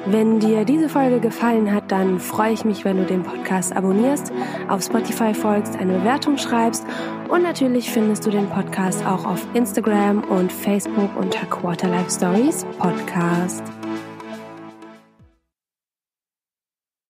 Wenn 0.06 0.40
dir 0.40 0.64
diese 0.64 0.90
Folge 0.90 1.20
gefallen 1.20 1.74
hat, 1.74 1.92
dann 1.92 2.20
freue 2.20 2.54
ich 2.54 2.64
mich, 2.64 2.86
wenn 2.86 2.98
du 2.98 3.06
den 3.06 3.24
Podcast 3.24 3.76
abonnierst, 3.76 4.32
auf 4.68 4.84
Spotify 4.84 5.34
folgst, 5.34 5.78
eine 5.78 6.00
Bewertung 6.00 6.38
schreibst 6.38 6.86
und 7.30 7.44
natürlich 7.44 7.90
findest 7.90 8.26
du 8.26 8.30
den 8.30 8.48
Podcast 8.50 9.06
auch 9.06 9.26
auf 9.26 9.46
Instagram 9.54 10.24
und 10.24 10.52
Facebook 10.52 11.10
unter 11.18 11.46
Quarterlife 11.48 12.10
Stories 12.10 12.66
Podcast. 12.78 13.77